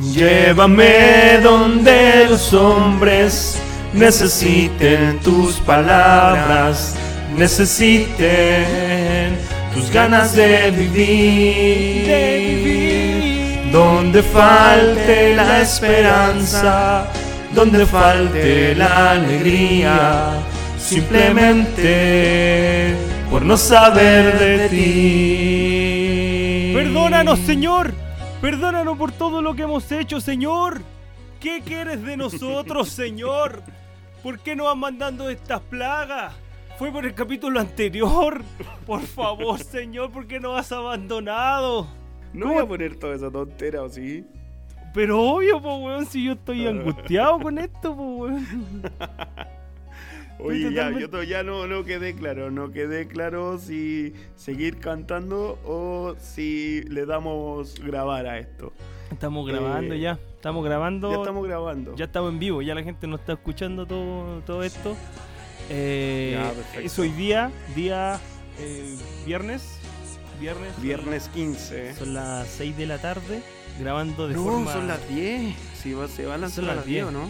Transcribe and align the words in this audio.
Llévame 0.00 1.38
donde 1.42 2.26
los 2.28 2.52
hombres 2.52 3.58
necesiten 3.92 5.18
tus 5.20 5.56
palabras, 5.56 6.94
necesiten 7.36 9.36
tus 9.74 9.90
ganas 9.90 10.34
de 10.34 10.70
vivir, 10.70 12.12
donde 13.72 14.22
falte 14.22 15.34
la 15.34 15.62
esperanza, 15.62 17.08
donde 17.54 17.86
falte 17.86 18.74
la 18.74 19.12
alegría, 19.12 20.32
simplemente 20.78 22.94
por 23.30 23.42
no 23.42 23.56
saber 23.56 24.38
de 24.38 24.68
ti. 24.68 26.72
Perdónanos, 26.74 27.38
Señor. 27.40 28.01
Perdónanos 28.42 28.98
por 28.98 29.12
todo 29.12 29.40
lo 29.40 29.54
que 29.54 29.62
hemos 29.62 29.92
hecho, 29.92 30.20
Señor. 30.20 30.80
¿Qué 31.38 31.62
quieres 31.64 32.02
de 32.02 32.16
nosotros, 32.16 32.88
Señor? 32.90 33.62
¿Por 34.20 34.40
qué 34.40 34.56
nos 34.56 34.66
vas 34.66 34.76
mandando 34.76 35.30
estas 35.30 35.60
plagas? 35.60 36.34
Fue 36.76 36.90
por 36.90 37.06
el 37.06 37.14
capítulo 37.14 37.60
anterior. 37.60 38.42
Por 38.84 39.02
favor, 39.02 39.58
Señor, 39.62 40.10
¿por 40.10 40.26
qué 40.26 40.40
nos 40.40 40.58
has 40.58 40.72
abandonado? 40.72 41.86
No 42.32 42.48
voy 42.48 42.58
a 42.58 42.66
poner 42.66 42.96
toda 42.98 43.14
esa 43.14 43.30
tontera, 43.30 43.80
¿o 43.84 43.88
sí? 43.88 44.26
Pero 44.92 45.20
obvio, 45.20 45.62
po, 45.62 45.76
weón, 45.76 46.04
si 46.04 46.24
yo 46.24 46.32
estoy 46.32 46.66
angustiado 46.66 47.38
con 47.38 47.58
esto, 47.58 47.94
po, 47.94 48.02
weón. 48.02 48.82
Oye, 50.38 50.72
ya, 50.72 50.90
yo 50.90 51.22
ya 51.22 51.42
no, 51.42 51.66
no 51.66 51.84
quedé 51.84 52.14
claro, 52.14 52.50
no 52.50 52.72
quedé 52.72 53.06
claro 53.06 53.58
si 53.58 54.12
seguir 54.34 54.78
cantando 54.78 55.58
o 55.64 56.16
si 56.18 56.82
le 56.88 57.06
damos 57.06 57.78
grabar 57.80 58.26
a 58.26 58.38
esto. 58.38 58.72
Estamos 59.10 59.46
grabando 59.46 59.94
Eh, 59.94 60.00
ya. 60.00 60.18
Estamos 60.34 60.64
grabando. 60.64 61.10
Ya 61.12 61.18
estamos 61.18 61.46
grabando. 61.46 61.94
Ya 61.96 62.04
estamos 62.06 62.32
en 62.32 62.38
vivo, 62.40 62.62
ya 62.62 62.74
la 62.74 62.82
gente 62.82 63.06
nos 63.06 63.20
está 63.20 63.34
escuchando 63.34 63.86
todo, 63.86 64.40
todo 64.40 64.62
esto. 64.64 64.96
Eh, 65.70 66.32
Ya, 66.36 66.50
perfecto. 66.52 66.80
es 66.86 66.98
hoy 66.98 67.10
día, 67.10 67.50
día 67.76 68.18
eh, 68.58 68.96
viernes. 69.24 69.78
Viernes. 70.40 70.82
Viernes 70.82 71.28
15. 71.34 71.94
Son 71.94 72.14
las 72.14 72.48
6 72.48 72.76
de 72.76 72.86
la 72.86 72.98
tarde, 72.98 73.42
grabando 73.78 74.26
de 74.26 74.34
no, 74.34 74.42
forma. 74.42 74.72
son 74.72 74.88
las 74.88 75.08
10. 75.08 75.54
Si 75.80 75.92
va, 75.92 76.08
se 76.08 76.26
van 76.26 76.42
a 76.42 76.48
Son 76.48 76.64
a 76.64 76.68
las 76.68 76.76
las 76.78 76.86
10, 76.86 77.04
¿o 77.04 77.10
10. 77.10 77.20
¿no? 77.22 77.28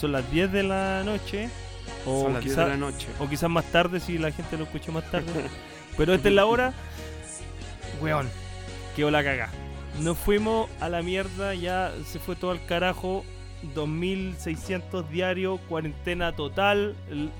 son 0.00 0.12
las 0.12 0.30
10 0.32 0.50
de 0.52 0.62
la 0.64 1.02
noche. 1.04 1.48
O, 2.06 2.22
son 2.22 2.32
las 2.34 2.42
10 2.44 2.54
quizá- 2.54 2.64
de 2.64 2.70
la 2.70 2.76
noche. 2.76 3.08
o 3.18 3.28
quizás 3.28 3.50
más 3.50 3.64
tarde 3.66 4.00
si 4.00 4.16
la 4.18 4.30
gente 4.30 4.56
lo 4.56 4.64
escucha 4.64 4.92
más 4.92 5.10
tarde. 5.10 5.26
Pero 5.96 6.14
esta 6.14 6.28
es 6.28 6.34
la 6.34 6.46
hora. 6.46 6.72
Weón, 8.00 8.28
quedó 8.94 9.10
la 9.10 9.24
caga. 9.24 9.50
Nos 10.00 10.16
fuimos 10.18 10.68
a 10.80 10.88
la 10.88 11.02
mierda, 11.02 11.54
ya 11.54 11.92
se 12.04 12.18
fue 12.18 12.36
todo 12.36 12.50
al 12.50 12.64
carajo. 12.66 13.24
2600 13.74 15.08
diarios, 15.10 15.58
cuarentena 15.68 16.32
total, 16.32 16.94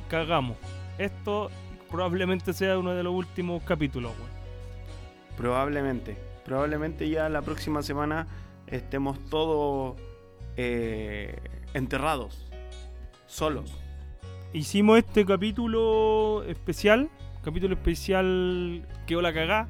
cagamos. 0.08 0.56
Esto 0.98 1.50
probablemente 1.90 2.52
sea 2.52 2.78
uno 2.78 2.94
de 2.94 3.02
los 3.02 3.12
últimos 3.14 3.62
capítulos, 3.62 4.12
weón. 4.18 4.30
Probablemente. 5.36 6.16
Probablemente 6.44 7.08
ya 7.10 7.28
la 7.28 7.42
próxima 7.42 7.82
semana 7.82 8.26
estemos 8.66 9.18
todos 9.28 9.96
eh, 10.56 11.36
enterrados. 11.74 12.46
Solos. 13.26 13.74
Hicimos 14.56 14.96
este 14.96 15.26
capítulo 15.26 16.42
especial, 16.44 17.10
capítulo 17.44 17.74
especial 17.74 18.86
quedó 19.06 19.20
la 19.20 19.34
cagá, 19.34 19.68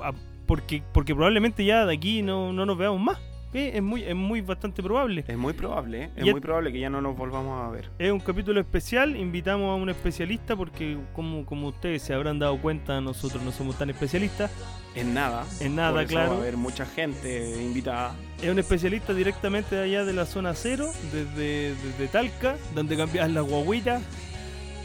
ah, 0.00 0.14
porque, 0.46 0.82
porque 0.94 1.14
probablemente 1.14 1.62
ya 1.62 1.84
de 1.84 1.92
aquí 1.92 2.22
no, 2.22 2.54
no 2.54 2.64
nos 2.64 2.78
veamos 2.78 3.02
más. 3.02 3.18
Es 3.52 3.82
muy, 3.82 4.04
es 4.04 4.14
muy 4.14 4.42
bastante 4.42 4.82
probable. 4.82 5.24
Es 5.26 5.36
muy 5.38 5.54
probable, 5.54 6.04
¿eh? 6.04 6.10
Es 6.16 6.26
Y 6.26 6.30
muy 6.30 6.40
probable 6.40 6.70
que 6.70 6.80
ya 6.80 6.90
no 6.90 7.00
nos 7.00 7.16
volvamos 7.16 7.66
a 7.66 7.70
ver. 7.70 7.88
Es 7.98 8.12
un 8.12 8.20
capítulo 8.20 8.60
especial, 8.60 9.16
invitamos 9.16 9.70
a 9.70 9.74
un 9.74 9.88
especialista 9.88 10.54
porque 10.54 10.98
como, 11.14 11.46
como 11.46 11.68
ustedes 11.68 12.02
se 12.02 12.12
habrán 12.12 12.38
dado 12.38 12.58
cuenta, 12.60 13.00
nosotros 13.00 13.42
no 13.42 13.50
somos 13.50 13.78
tan 13.78 13.88
especialistas. 13.88 14.50
En 14.94 15.14
nada. 15.14 15.46
En 15.60 15.76
nada, 15.76 15.92
Por 15.92 16.02
eso 16.02 16.10
claro. 16.10 16.30
Va 16.32 16.36
a 16.36 16.40
haber 16.40 16.56
mucha 16.58 16.84
gente 16.84 17.62
invitada. 17.62 18.14
Es 18.42 18.50
un 18.50 18.58
especialista 18.58 19.14
directamente 19.14 19.76
de 19.76 19.84
allá 19.84 20.04
de 20.04 20.12
la 20.12 20.26
zona 20.26 20.54
cero, 20.54 20.90
desde, 21.12 21.74
desde 21.74 22.08
Talca, 22.08 22.56
donde 22.74 22.96
cambias 22.96 23.30
la 23.30 23.40
guaguita. 23.40 24.00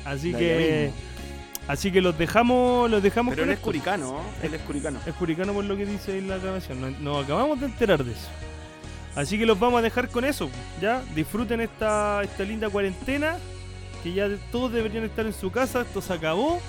Así 0.06 0.32
De 0.32 0.40
que 0.40 0.92
así 1.68 1.92
que 1.92 2.02
los 2.02 2.18
dejamos, 2.18 2.90
los 2.90 3.02
dejamos 3.02 3.34
Pero 3.34 3.46
él 3.46 3.52
es 3.52 3.60
curicano. 3.60 4.22
Él 4.42 4.54
es 4.54 4.62
curicano. 4.62 5.00
Es 5.06 5.14
curicano 5.16 5.54
por 5.54 5.66
lo 5.66 5.76
que 5.76 5.86
dice 5.86 6.18
en 6.18 6.30
la 6.30 6.38
grabación. 6.38 6.80
Nos, 6.80 7.00
nos 7.00 7.26
acabamos 7.26 7.60
de 7.60 7.66
enterar 7.66 8.04
de 8.04 8.12
eso. 8.12 8.30
Así 9.16 9.38
que 9.38 9.46
los 9.46 9.60
vamos 9.60 9.80
a 9.80 9.82
dejar 9.82 10.10
con 10.10 10.26
eso. 10.26 10.50
Ya, 10.82 11.04
disfruten 11.16 11.62
esta, 11.62 12.22
esta 12.24 12.44
linda 12.44 12.70
cuarentena. 12.70 13.38
Que 14.04 14.14
ya 14.14 14.28
todos 14.52 14.72
deberían 14.74 15.04
estar 15.06 15.26
en 15.26 15.34
su 15.34 15.52
casa. 15.52 15.82
Esto 15.82 16.02
se 16.02 16.14
acabó. 16.14 16.60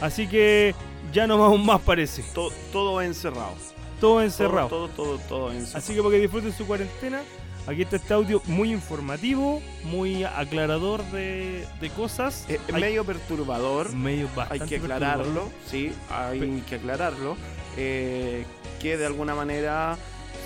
Así 0.00 0.26
que 0.26 0.74
ya 1.12 1.26
no 1.26 1.38
vamos 1.38 1.60
más, 1.64 1.80
parece. 1.80 2.22
Todo, 2.34 2.50
todo 2.72 3.02
encerrado. 3.02 3.54
Todo 4.00 4.22
encerrado. 4.22 4.68
Todo, 4.68 4.88
todo, 4.88 5.16
todo, 5.16 5.28
todo 5.28 5.52
encerrado. 5.52 5.78
Así 5.78 5.94
que 5.94 6.00
para 6.02 6.10
que 6.14 6.20
disfruten 6.20 6.52
su 6.52 6.66
cuarentena. 6.66 7.22
Aquí 7.66 7.80
está 7.80 7.96
este 7.96 8.12
audio 8.12 8.42
muy 8.44 8.70
informativo, 8.72 9.62
muy 9.84 10.22
aclarador 10.22 11.02
de, 11.12 11.66
de 11.80 11.90
cosas. 11.90 12.44
es 12.46 12.60
Hay- 12.70 12.80
medio 12.80 13.04
perturbador. 13.04 13.90
medio 13.94 14.28
Hay 14.28 14.36
bastante 14.36 14.66
que 14.66 14.80
perturbador. 14.80 15.02
aclararlo, 15.20 15.48
sí, 15.70 15.90
hay 16.10 16.62
que 16.68 16.74
aclararlo. 16.74 17.36
eh, 17.78 18.44
que 18.82 18.98
de 18.98 19.06
alguna 19.06 19.34
manera, 19.34 19.96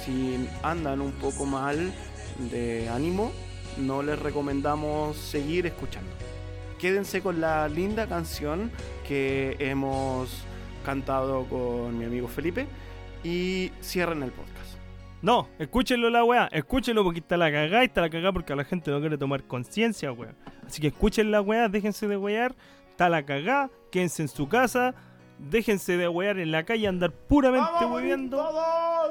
si 0.09 0.49
andan 0.63 1.03
un 1.03 1.13
poco 1.13 1.45
mal 1.45 1.93
de 2.51 2.89
ánimo, 2.89 3.31
no 3.77 4.03
les 4.03 4.19
recomendamos 4.19 5.19
seguir 5.19 5.67
escuchando. 5.67 6.11
Quédense 6.79 7.21
con 7.21 7.43
la 7.43 7.69
linda 7.69 8.07
canción 8.07 8.71
que 9.07 9.57
hemos 9.59 10.45
cantado 10.83 11.45
con 11.45 11.99
mi 11.99 12.07
amigo 12.07 12.27
Felipe 12.27 12.67
y 13.23 13.71
cierren 13.83 14.23
el 14.23 14.31
podcast. 14.31 14.79
No, 15.21 15.49
escúchenlo 15.59 16.09
la 16.09 16.25
weá, 16.25 16.49
escúchenlo 16.53 17.05
porque 17.05 17.21
está 17.21 17.37
la 17.37 17.53
cagada 17.53 17.83
y 17.83 17.89
está 17.89 18.01
la 18.01 18.09
cagada 18.09 18.33
porque 18.33 18.57
la 18.57 18.65
gente 18.65 18.91
no 18.91 19.01
quiere 19.01 19.19
tomar 19.19 19.45
conciencia, 19.45 20.11
weá. 20.11 20.33
Así 20.67 20.81
que 20.81 20.87
escuchen 20.87 21.31
la 21.31 21.43
weá, 21.43 21.69
déjense 21.69 22.09
de 22.09 22.17
wear, 22.17 22.55
está 22.91 23.11
la 23.11 23.27
cagada, 23.27 23.69
quédense 23.93 24.23
en 24.23 24.29
su 24.29 24.49
casa, 24.49 24.95
déjense 25.39 25.97
de 25.97 26.09
wear 26.09 26.39
en 26.39 26.53
la 26.53 26.65
calle, 26.65 26.87
andar 26.89 27.13
puramente 27.13 27.85
weando. 27.85 28.45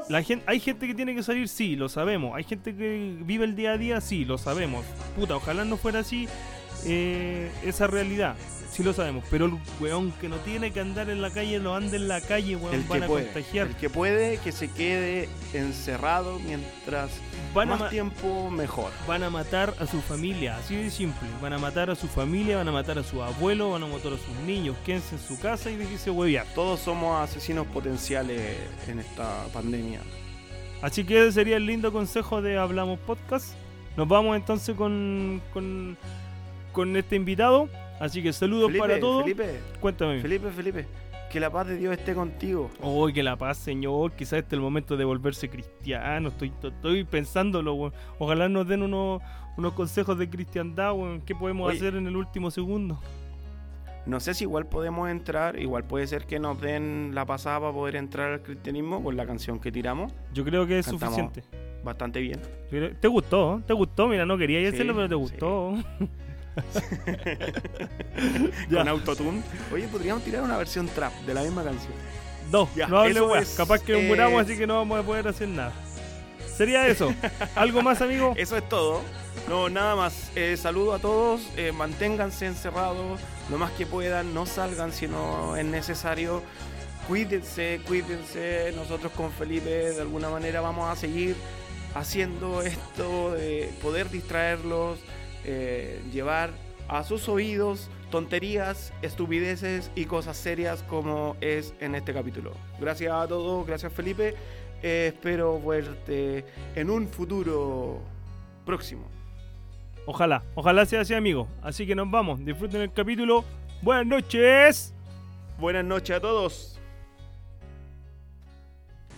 La 0.10 0.24
gente, 0.24 0.44
hay 0.48 0.60
gente 0.60 0.88
que 0.88 0.94
tiene 0.94 1.16
que 1.16 1.24
salir, 1.24 1.48
sí, 1.48 1.76
lo 1.76 1.90
sabemos. 1.90 2.36
Hay 2.36 2.44
gente 2.44 2.76
que 2.76 3.18
vive 3.22 3.46
el 3.46 3.56
día 3.56 3.74
a 3.74 3.78
día, 3.78 4.02
sí, 4.02 4.26
lo 4.26 4.38
sabemos. 4.38 4.86
Puta, 5.16 5.36
ojalá 5.36 5.66
no 5.66 5.78
fuera 5.78 6.00
así 6.00 6.28
eh, 6.86 7.52
esa 7.64 7.88
realidad. 7.88 8.36
Sí 8.78 8.84
lo 8.84 8.94
sabemos, 8.94 9.24
pero 9.32 9.46
el 9.48 9.54
weón 9.80 10.12
que 10.22 10.30
no 10.30 10.36
tiene 10.38 10.70
que 10.72 10.80
andar 10.80 11.10
en 11.10 11.20
la 11.20 11.32
calle, 11.32 11.58
lo 11.58 11.74
anda 11.74 11.96
en 11.96 12.08
la 12.08 12.22
calle, 12.22 12.56
weón, 12.56 12.76
El 12.76 12.84
van 12.84 13.00
que 13.00 13.06
a 13.06 13.08
puede, 13.08 13.26
contagiar. 13.26 13.68
el 13.68 13.76
que 13.76 13.90
puede 13.90 14.38
que 14.38 14.52
se 14.52 14.70
quede 14.70 15.30
encerrado 15.54 16.38
mientras 16.38 17.10
Van 17.56 17.70
más 17.70 17.90
tiempo 17.90 18.52
mejor. 18.52 18.92
van 19.08 19.24
a 19.24 19.32
matar 19.32 19.74
a 19.80 19.88
su 19.88 20.00
familia, 20.02 20.58
así 20.58 20.76
de 20.76 20.92
simple. 20.92 21.28
Van 21.42 21.54
a 21.54 21.58
matar 21.58 21.90
a 21.90 21.96
su 21.96 22.08
familia, 22.08 22.58
van 22.58 22.68
a 22.68 22.72
matar 22.72 23.00
a 23.00 23.04
su 23.04 23.24
abuelo, 23.24 23.72
van 23.72 23.82
a 23.82 23.88
matar 23.88 24.14
a 24.14 24.18
sus 24.18 24.36
niños. 24.46 24.76
Quédense 24.86 25.16
en 25.16 25.22
su 25.22 25.40
casa 25.40 25.72
y 25.72 25.76
déjense 25.76 26.12
huevear. 26.12 26.46
Todos 26.54 26.80
somos 26.80 27.20
asesinos 27.28 27.66
potenciales 27.66 28.58
en 28.88 29.00
esta 29.00 29.46
pandemia. 29.54 30.02
Así 30.84 31.04
que 31.04 31.20
ese 31.24 31.32
sería 31.32 31.58
el 31.58 31.66
lindo 31.66 31.92
consejo 31.92 32.44
de 32.44 32.60
Hablamos 32.60 33.00
Podcast. 33.00 33.56
Nos 33.96 34.08
vamos 34.08 34.36
entonces 34.36 34.76
con, 34.76 35.42
con, 35.52 35.98
con 36.74 36.96
este 36.96 37.16
invitado. 37.16 37.68
Así 38.00 38.22
que 38.22 38.31
saludos 38.34 38.68
Felipe, 38.68 38.88
para 38.88 39.00
todos. 39.00 39.24
Felipe, 39.24 39.59
Cuéntame. 39.80 40.22
Felipe, 40.22 40.52
Felipe, 40.52 40.85
que 41.31 41.40
la 41.40 41.50
paz 41.50 41.68
de 41.68 41.78
Dios 41.78 41.97
esté 41.97 42.13
contigo. 42.13 42.69
Oh, 42.81 43.08
que 43.08 43.24
la 43.24 43.35
paz, 43.35 43.58
Señor. 43.58 44.12
Quizás 44.13 44.34
este 44.40 44.50
es 44.50 44.53
el 44.53 44.62
momento 44.62 44.96
de 44.97 45.03
volverse 45.06 45.50
cristiano. 45.50 46.30
Estoy, 46.30 46.52
estoy 46.62 47.04
pensándolo, 47.04 47.74
weón. 47.74 47.94
Ojalá 48.19 48.50
nos 48.50 48.68
den 48.68 48.83
unos, 48.83 49.22
unos 49.57 49.74
consejos 49.74 50.18
de 50.19 50.30
cristiandad, 50.30 50.94
weón. 50.94 51.22
¿Qué 51.22 51.33
podemos 51.36 51.69
Oye. 51.69 51.77
hacer 51.77 51.95
en 51.95 52.07
el 52.07 52.16
último 52.16 52.51
segundo? 52.51 53.00
No 54.06 54.22
sé 54.22 54.33
si 54.33 54.45
igual 54.45 54.68
podemos 54.68 55.10
entrar, 55.10 55.60
igual 55.60 55.83
puede 55.83 56.07
ser 56.07 56.25
que 56.27 56.39
nos 56.39 56.62
den 56.62 57.12
la 57.13 57.25
pasada 57.25 57.60
para 57.60 57.74
poder 57.74 57.98
entrar 57.98 58.31
al 58.31 58.42
cristianismo 58.42 59.04
con 59.04 59.18
la 59.18 59.25
canción 59.25 59.60
que 59.60 59.69
tiramos. 59.69 60.13
Yo 60.33 60.45
creo 60.45 60.66
que 60.66 60.80
es 60.80 60.86
Cantamos. 60.86 61.16
suficiente. 61.16 61.44
Bastante 61.83 62.22
bien. 62.22 62.39
¿Te 63.01 63.07
gustó? 63.10 63.62
¿Te 63.68 63.74
gustó? 63.74 64.07
Mira, 64.07 64.25
no 64.25 64.38
quería 64.38 64.60
Sí, 64.60 64.66
decirlo, 64.66 64.95
pero 64.95 65.10
te 65.10 65.16
gustó. 65.16 65.74
Con 68.74 68.88
autotune. 68.88 69.42
Oye, 69.74 69.88
podríamos 69.88 70.24
tirar 70.24 70.44
una 70.44 70.57
versión 70.57 70.88
trap 70.88 71.13
de 71.25 71.33
la 71.33 71.42
misma 71.44 71.63
canción. 71.63 71.94
No, 72.51 72.69
Ya, 72.75 72.88
no 72.88 73.00
hable 73.00 73.21
weá. 73.21 73.42
es, 73.42 73.50
Capaz 73.56 73.81
que 73.83 73.94
nos 73.94 74.01
eh, 74.01 74.07
muramos, 74.07 74.42
así 74.44 74.57
que 74.57 74.65
no 74.68 74.75
vamos 74.77 75.00
a 75.00 75.04
poder 75.04 75.27
hacer 75.27 75.48
nada. 75.50 75.74
Sería 76.56 76.88
eso. 76.88 77.13
¿Algo 77.56 77.81
más, 77.81 78.01
amigo? 78.01 78.33
Eso 78.38 78.57
es 78.57 78.68
todo. 78.68 79.01
No, 79.50 79.69
nada 79.69 79.95
más. 79.95 80.31
Eh, 80.36 80.57
saludo 80.57 80.94
a 80.94 81.00
todos. 81.00 81.42
eh, 81.57 81.71
manténganse 81.71 82.45
encerrados 82.45 83.19
lo 83.50 83.57
más 83.57 83.71
que 83.71 83.86
puedan. 83.86 84.33
No 84.33 84.45
salgan 84.45 84.92
si 84.92 85.07
no 85.07 85.56
es 85.56 85.65
necesario. 85.65 86.42
Cuídense, 87.07 87.80
cuídense. 87.86 88.71
Nosotros 88.75 89.12
con 89.13 89.31
Felipe 89.31 89.69
de 89.69 90.01
alguna 90.01 90.30
manera 90.30 90.62
vamos 90.62 90.89
a 90.89 90.95
seguir 90.95 91.36
haciendo 91.95 92.62
esto 92.62 93.33
de 93.33 93.71
poder 93.81 94.10
distraerlos, 94.10 95.00
eh, 95.45 96.01
llevar 96.12 96.51
a 96.88 97.04
sus 97.04 97.28
oídos 97.28 97.89
tonterías, 98.10 98.94
estupideces 99.01 99.92
y 99.95 100.06
cosas 100.06 100.38
serias 100.38 100.84
como 100.84 101.36
es 101.42 101.74
en 101.80 101.95
este 101.95 102.13
capítulo. 102.13 102.54
Gracias 102.80 103.12
a 103.13 103.28
todos, 103.28 103.68
gracias 103.68 103.92
Felipe. 103.92 104.36
Eh, 104.81 105.12
espero 105.13 105.60
verte 105.62 106.45
en 106.75 106.89
un 106.89 107.07
futuro 107.07 108.00
próximo. 108.66 109.07
Ojalá, 110.06 110.44
ojalá 110.56 110.86
sea 110.86 111.01
así, 111.01 111.13
amigo. 111.13 111.48
Así 111.62 111.86
que 111.86 111.95
nos 111.95 112.10
vamos. 112.10 112.44
Disfruten 112.44 112.81
el 112.81 112.94
capítulo. 112.94 113.44
Buenas 113.81 114.06
noches. 114.06 114.94
Buenas 115.60 115.84
noches 115.84 116.16
a 116.16 116.19
todos. 116.22 116.80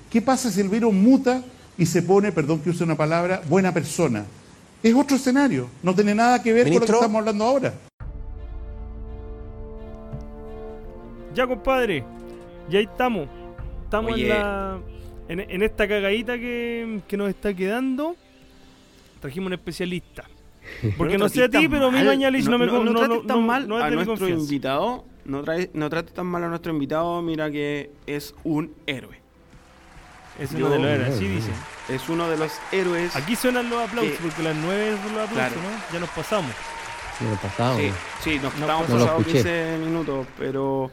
¿Qué 0.10 0.22
pasa 0.22 0.50
si 0.50 0.62
el 0.62 0.70
virus 0.70 0.94
muta 0.94 1.44
y 1.78 1.86
se 1.86 2.02
pone, 2.02 2.32
perdón 2.32 2.60
que 2.62 2.72
use 2.72 2.84
una 2.84 2.96
palabra, 2.96 3.42
buena 3.48 3.72
persona? 3.72 4.26
Es 4.82 4.96
otro 4.96 5.18
escenario. 5.18 5.68
No 5.84 5.94
tiene 5.94 6.16
nada 6.16 6.42
que 6.42 6.54
ver 6.54 6.66
con 6.66 6.74
lo 6.76 6.80
que 6.80 6.86
estamos 6.92 7.16
hablando 7.20 7.44
ahora. 7.44 7.74
Ya, 11.34 11.48
compadre. 11.48 12.04
Ya 12.70 12.80
estamos. 12.80 13.28
Estamos 13.84 14.14
Oye. 14.14 14.24
en 14.24 14.30
la. 14.30 14.80
En, 15.28 15.40
en 15.42 15.62
esta 15.64 15.88
cagadita 15.88 16.38
que, 16.38 17.02
que 17.08 17.18
nos 17.18 17.30
está 17.30 17.54
quedando. 17.54 18.16
Trajimos 19.22 19.48
un 19.48 19.54
especialista. 19.54 20.24
Porque 20.98 21.18
no, 21.18 21.30
sé 21.30 21.44
a 21.44 21.50
ti, 21.50 21.68
pero 21.68 21.92
mi 21.92 22.04
Mañalich 22.04 22.48
no, 22.48 22.58
me 22.58 22.66
no, 22.66 22.84
no 22.84 22.92
no, 22.94 23.08
no, 23.08 23.22
tan 23.22 23.40
no- 23.40 23.42
mal 23.42 23.68
no 23.68 23.78
a 23.78 23.90
nuestro 23.90 24.16
confianza. 24.18 24.44
invitado. 24.44 25.06
No, 25.26 25.44
trae, 25.44 25.70
no 25.74 25.90
trates 25.90 26.14
tan 26.14 26.26
mal 26.26 26.44
a 26.44 26.48
nuestro 26.48 26.72
invitado. 26.72 27.22
Mira 27.22 27.52
que 27.52 27.92
es 28.08 28.34
un 28.44 28.74
héroe. 28.88 29.19
Es 30.40 30.52
Yo- 30.52 30.68
uno 30.68 30.70
de 30.70 30.80
los 30.80 30.88
héroes, 30.90 31.16
así 31.16 31.28
dicen. 31.28 31.54
Es 31.90 32.10
uno 32.10 32.30
de 32.30 32.38
los 32.38 32.52
héroes. 32.72 33.16
Aquí 33.16 33.36
suenan 33.36 33.70
los 33.70 33.88
aplausos, 33.90 34.14
Que- 34.14 34.24
porque 34.24 34.44
las 34.44 34.56
nueve 34.56 34.96
son 35.04 35.16
los 35.16 35.30
aplausos, 35.30 35.54
Claro. 35.54 35.56
¿no? 35.56 35.94
Ya 35.94 36.00
nos 36.00 36.10
pasamos. 36.10 36.52
Sí, 37.18 37.26
me 37.26 37.36
pasaba, 37.36 37.76
Sí, 38.24 38.36
nos 38.42 38.54
No, 38.56 38.62
estamos 38.62 38.90
no 38.90 38.96
lo 38.96 39.02
pasados 39.02 39.20
escuché. 39.28 39.44
15 39.44 39.78
minutos, 39.86 40.28
pero 40.38 40.92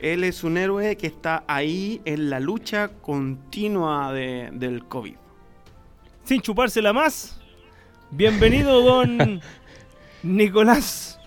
él 0.00 0.24
es 0.24 0.42
un 0.42 0.56
héroe 0.58 0.96
que 0.96 1.06
está 1.06 1.44
ahí 1.46 2.00
en 2.04 2.30
la 2.30 2.40
lucha 2.40 2.88
continua 2.88 4.12
de- 4.12 4.48
del 4.52 4.84
COVID. 4.86 5.14
Sin 6.24 6.40
chupársela 6.40 6.92
más. 6.92 7.40
Bienvenido, 8.10 8.80
don 8.82 9.40
Nicolás. 10.22 11.18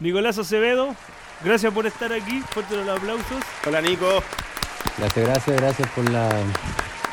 Nicolás 0.00 0.36
Acevedo. 0.38 0.94
Gracias 1.42 1.72
por 1.72 1.86
estar 1.86 2.12
aquí. 2.12 2.42
Fuerte 2.50 2.76
los 2.76 2.88
aplausos. 2.88 3.42
Hola 3.66 3.80
Nico, 3.80 4.22
Gracias, 4.98 5.26
gracias, 5.26 5.56
gracias 5.56 5.88
por 5.90 6.08
la 6.10 6.28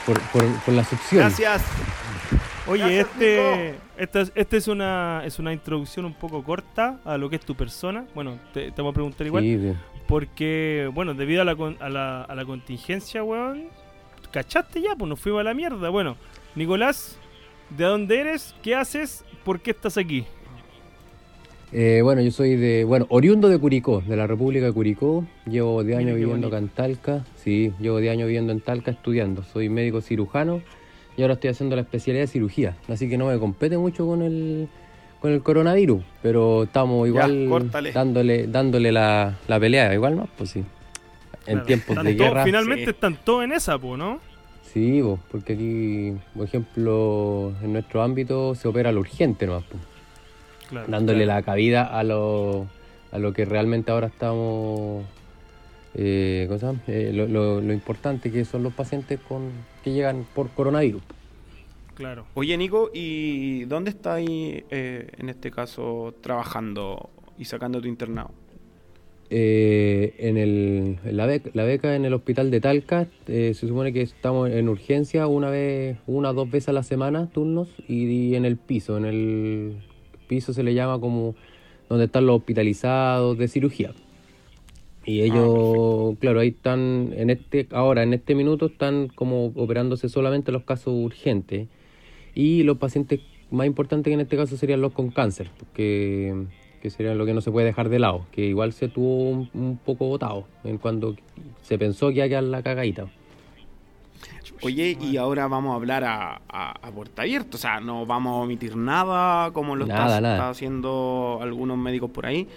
por, 0.05 0.19
por, 0.31 0.45
por 0.61 0.73
la 0.73 0.83
succión. 0.83 1.21
gracias. 1.21 1.63
Oye, 2.67 2.83
Gracias, 2.97 3.07
este, 3.11 3.75
esta, 3.97 4.21
es- 4.21 4.31
esta 4.35 4.57
es 4.57 4.67
una 4.67 5.23
es 5.25 5.39
una 5.39 5.51
introducción 5.51 6.05
un 6.05 6.13
poco 6.13 6.43
corta 6.43 6.99
a 7.05 7.17
lo 7.17 7.29
que 7.29 7.37
es 7.37 7.41
tu 7.45 7.55
persona. 7.55 8.05
Bueno, 8.13 8.37
te, 8.53 8.71
te 8.71 8.81
voy 8.81 8.91
a 8.91 8.93
preguntar 8.93 9.25
igual. 9.27 9.43
Sí. 9.43 9.73
Porque, 10.07 10.89
bueno, 10.93 11.13
debido 11.13 11.41
a 11.41 11.45
la, 11.45 11.55
con- 11.55 11.77
a 11.79 11.89
la, 11.89 12.23
a 12.23 12.35
la 12.35 12.45
contingencia, 12.45 13.23
weón, 13.23 13.69
¿cachaste 14.31 14.81
ya? 14.81 14.95
Pues 14.95 15.09
nos 15.09 15.19
fuimos 15.19 15.41
a 15.41 15.43
la 15.43 15.53
mierda. 15.53 15.89
Bueno, 15.89 16.17
Nicolás, 16.55 17.17
¿de 17.69 17.85
dónde 17.85 18.19
eres? 18.19 18.53
¿Qué 18.61 18.75
haces? 18.75 19.23
¿Por 19.43 19.59
qué 19.61 19.71
estás 19.71 19.97
aquí? 19.97 20.25
Eh, 21.73 22.01
bueno, 22.03 22.21
yo 22.21 22.31
soy 22.31 22.55
de, 22.57 22.83
bueno, 22.83 23.05
oriundo 23.09 23.47
de 23.47 23.57
Curicó, 23.57 24.01
de 24.05 24.17
la 24.17 24.27
República 24.27 24.65
de 24.65 24.73
Curicó. 24.73 25.25
Llevo 25.45 25.83
10 25.83 25.97
Mira 25.99 26.09
años 26.09 26.19
viviendo 26.19 26.47
acá 26.47 26.57
en 26.57 26.67
Talca. 26.67 27.25
Sí, 27.37 27.71
llevo 27.79 27.99
10 27.99 28.11
años 28.13 28.27
viviendo 28.27 28.51
en 28.51 28.59
Talca 28.59 28.91
estudiando. 28.91 29.43
Soy 29.43 29.69
médico 29.69 30.01
cirujano 30.01 30.61
y 31.15 31.21
ahora 31.21 31.35
estoy 31.35 31.49
haciendo 31.49 31.75
la 31.77 31.83
especialidad 31.83 32.23
de 32.23 32.27
cirugía. 32.27 32.75
Así 32.89 33.09
que 33.09 33.17
no 33.17 33.27
me 33.27 33.39
compete 33.39 33.77
mucho 33.77 34.05
con 34.05 34.21
el, 34.21 34.67
con 35.21 35.31
el 35.31 35.41
coronavirus, 35.41 36.03
pero 36.21 36.63
estamos 36.63 37.07
igual 37.07 37.49
dándole, 37.93 38.47
dándole 38.47 38.91
la, 38.91 39.37
la 39.47 39.59
pelea, 39.59 39.93
igual 39.93 40.17
más, 40.17 40.27
pues 40.37 40.49
sí. 40.49 40.59
En 41.47 41.53
Claro, 41.53 41.65
tiempos 41.65 41.95
de 42.03 42.13
todos- 42.15 42.29
guerra. 42.29 42.43
Finalmente 42.43 42.83
Sí. 42.85 42.89
están 42.91 43.17
todos 43.23 43.43
en 43.45 43.53
esa, 43.53 43.79
po, 43.79 43.95
¿no? 43.95 44.19
Sí, 44.73 45.01
po, 45.01 45.19
porque 45.31 45.53
aquí, 45.53 46.13
por 46.35 46.45
ejemplo, 46.45 47.53
en 47.63 47.73
nuestro 47.73 48.01
ámbito 48.03 48.55
se 48.55 48.67
opera 48.67 48.91
lo 48.91 48.99
urgente 48.99 49.45
nomás, 49.47 49.63
po, 49.63 49.77
Claro. 50.71 50.87
dándole 50.89 51.25
la 51.27 51.41
cabida 51.43 51.83
a 51.83 52.03
lo, 52.03 52.65
a 53.11 53.19
lo 53.19 53.31
que 53.33 53.45
realmente 53.45 53.91
ahora 53.91 54.07
estamos, 54.07 55.03
eh, 55.93 56.45
¿cómo 56.47 56.59
se 56.59 56.65
llama? 56.65 56.81
Eh, 56.87 57.11
lo, 57.13 57.27
lo- 57.27 57.61
lo 57.61 57.73
importante 57.73 58.31
que 58.31 58.43
son 58.45 58.63
los 58.63 58.73
pacientes 58.73 59.19
con 59.19 59.51
que 59.83 59.91
llegan 59.93 60.25
por 60.33 60.49
coronavirus. 60.49 61.03
Claro. 61.93 62.25
Oye 62.33 62.57
Nico, 62.57 62.89
¿y 62.93 63.65
dónde 63.65 63.91
estás 63.91 64.15
ahí, 64.15 64.63
eh, 64.71 65.07
en 65.19 65.29
este 65.29 65.51
caso 65.51 66.15
trabajando 66.21 67.09
y 67.37 67.45
sacando 67.45 67.79
tu 67.81 67.87
internado? 67.87 68.31
Eh, 69.33 70.15
en, 70.19 70.37
el, 70.37 70.97
en 71.05 71.15
la, 71.17 71.25
beca, 71.25 71.49
la 71.53 71.63
beca 71.63 71.95
en 71.95 72.03
el 72.03 72.13
hospital 72.13 72.51
de 72.51 72.59
Talca 72.59 73.07
eh, 73.27 73.53
se 73.53 73.65
supone 73.67 73.93
que 73.93 74.01
estamos 74.01 74.49
en 74.49 74.67
urgencia 74.67 75.27
una 75.27 75.49
vez, 75.49 75.97
una 76.07 76.31
o 76.31 76.33
dos 76.33 76.49
veces 76.51 76.69
a 76.69 76.73
la 76.73 76.83
semana, 76.83 77.29
turnos, 77.31 77.69
y, 77.87 78.35
en 78.35 78.43
el 78.45 78.57
piso. 78.57 78.97
En 78.97 79.05
el 79.05 79.77
piso 80.31 80.53
se 80.53 80.63
le 80.63 80.73
llama 80.73 80.97
como 80.97 81.35
donde 81.89 82.05
están 82.05 82.25
los 82.25 82.37
hospitalizados 82.37 83.37
de 83.37 83.49
cirugía. 83.49 83.91
Y 85.05 85.23
ellos, 85.23 86.15
claro, 86.19 86.39
ahí 86.39 86.49
están, 86.49 87.11
en 87.17 87.29
este, 87.29 87.67
ahora 87.71 88.03
en 88.03 88.13
este 88.13 88.33
minuto 88.33 88.67
están 88.67 89.09
como 89.09 89.47
operándose 89.47 90.07
solamente 90.07 90.53
los 90.53 90.63
casos 90.63 90.93
urgentes. 90.95 91.67
Y 92.33 92.63
los 92.63 92.77
pacientes 92.77 93.19
más 93.49 93.67
importantes 93.67 94.09
que 94.09 94.13
en 94.13 94.21
este 94.21 94.37
caso 94.37 94.55
serían 94.55 94.79
los 94.79 94.93
con 94.93 95.09
cáncer, 95.09 95.49
porque 95.59 96.33
que 96.81 96.89
serían 96.89 97.17
lo 97.17 97.25
que 97.25 97.33
no 97.33 97.41
se 97.41 97.51
puede 97.51 97.67
dejar 97.67 97.89
de 97.89 97.99
lado, 97.99 98.25
que 98.31 98.45
igual 98.45 98.71
se 98.71 98.87
tuvo 98.87 99.29
un, 99.29 99.49
un 99.53 99.77
poco 99.77 100.07
votado 100.07 100.47
en 100.63 100.77
cuando 100.77 101.17
se 101.61 101.77
pensó 101.77 102.07
que 102.07 102.15
iba 102.15 102.25
a 102.25 102.29
quedar 102.29 102.43
la 102.43 102.63
cagadita. 102.63 103.11
Oye, 104.63 104.97
y 105.01 105.17
ahora 105.17 105.47
vamos 105.47 105.73
a 105.73 105.75
hablar 105.75 106.03
a, 106.03 106.41
a, 106.47 106.71
a 106.87 106.91
puerta 106.91 107.23
abierta, 107.23 107.55
o 107.55 107.59
sea, 107.59 107.79
no 107.79 108.05
vamos 108.05 108.31
a 108.33 108.35
omitir 108.43 108.75
nada 108.75 109.51
como 109.51 109.75
lo 109.75 109.87
Nada, 109.87 110.05
está, 110.05 110.21
nada. 110.21 110.35
está 110.35 110.49
haciendo 110.49 111.39
algunos 111.41 111.77
médicos 111.77 112.11
por 112.11 112.25
ahí. 112.27 112.47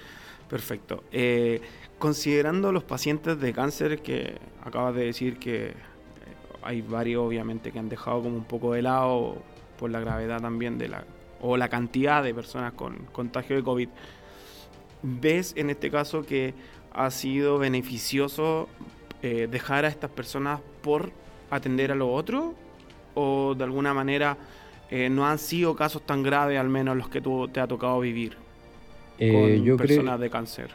Perfecto. 0.48 1.04
Eh, 1.12 1.60
considerando 1.98 2.72
los 2.72 2.84
pacientes 2.84 3.40
de 3.40 3.52
cáncer 3.52 4.02
que 4.02 4.36
acabas 4.62 4.94
de 4.94 5.06
decir 5.06 5.38
que 5.38 5.68
eh, 5.68 5.74
hay 6.62 6.82
varios 6.82 7.24
obviamente 7.26 7.72
que 7.72 7.78
han 7.78 7.88
dejado 7.88 8.22
como 8.22 8.36
un 8.36 8.44
poco 8.44 8.74
de 8.74 8.82
lado 8.82 9.36
por 9.78 9.90
la 9.90 10.00
gravedad 10.00 10.40
también 10.40 10.76
de 10.78 10.88
la 10.88 11.04
o 11.40 11.56
la 11.56 11.68
cantidad 11.68 12.22
de 12.22 12.32
personas 12.34 12.72
con 12.74 12.96
contagio 13.12 13.56
de 13.56 13.62
COVID. 13.62 13.88
¿Ves 15.02 15.52
en 15.56 15.70
este 15.70 15.90
caso 15.90 16.24
que 16.24 16.54
ha 16.92 17.10
sido 17.10 17.58
beneficioso 17.58 18.68
eh, 19.22 19.48
dejar 19.50 19.84
a 19.84 19.88
estas 19.88 20.10
personas 20.10 20.60
por 20.82 21.10
atender 21.56 21.92
a 21.92 21.94
lo 21.94 22.12
otro? 22.12 22.54
¿O 23.14 23.54
de 23.54 23.64
alguna 23.64 23.94
manera 23.94 24.36
eh, 24.90 25.08
no 25.08 25.26
han 25.26 25.38
sido 25.38 25.74
casos 25.76 26.02
tan 26.02 26.22
graves, 26.22 26.58
al 26.58 26.68
menos 26.68 26.96
los 26.96 27.08
que 27.08 27.20
tú 27.20 27.48
te 27.48 27.60
ha 27.60 27.66
tocado 27.66 28.00
vivir 28.00 28.36
Eh, 29.18 29.30
con 29.32 29.64
yo 29.64 29.76
personas 29.76 30.04
creo, 30.14 30.18
de 30.18 30.30
cáncer? 30.30 30.70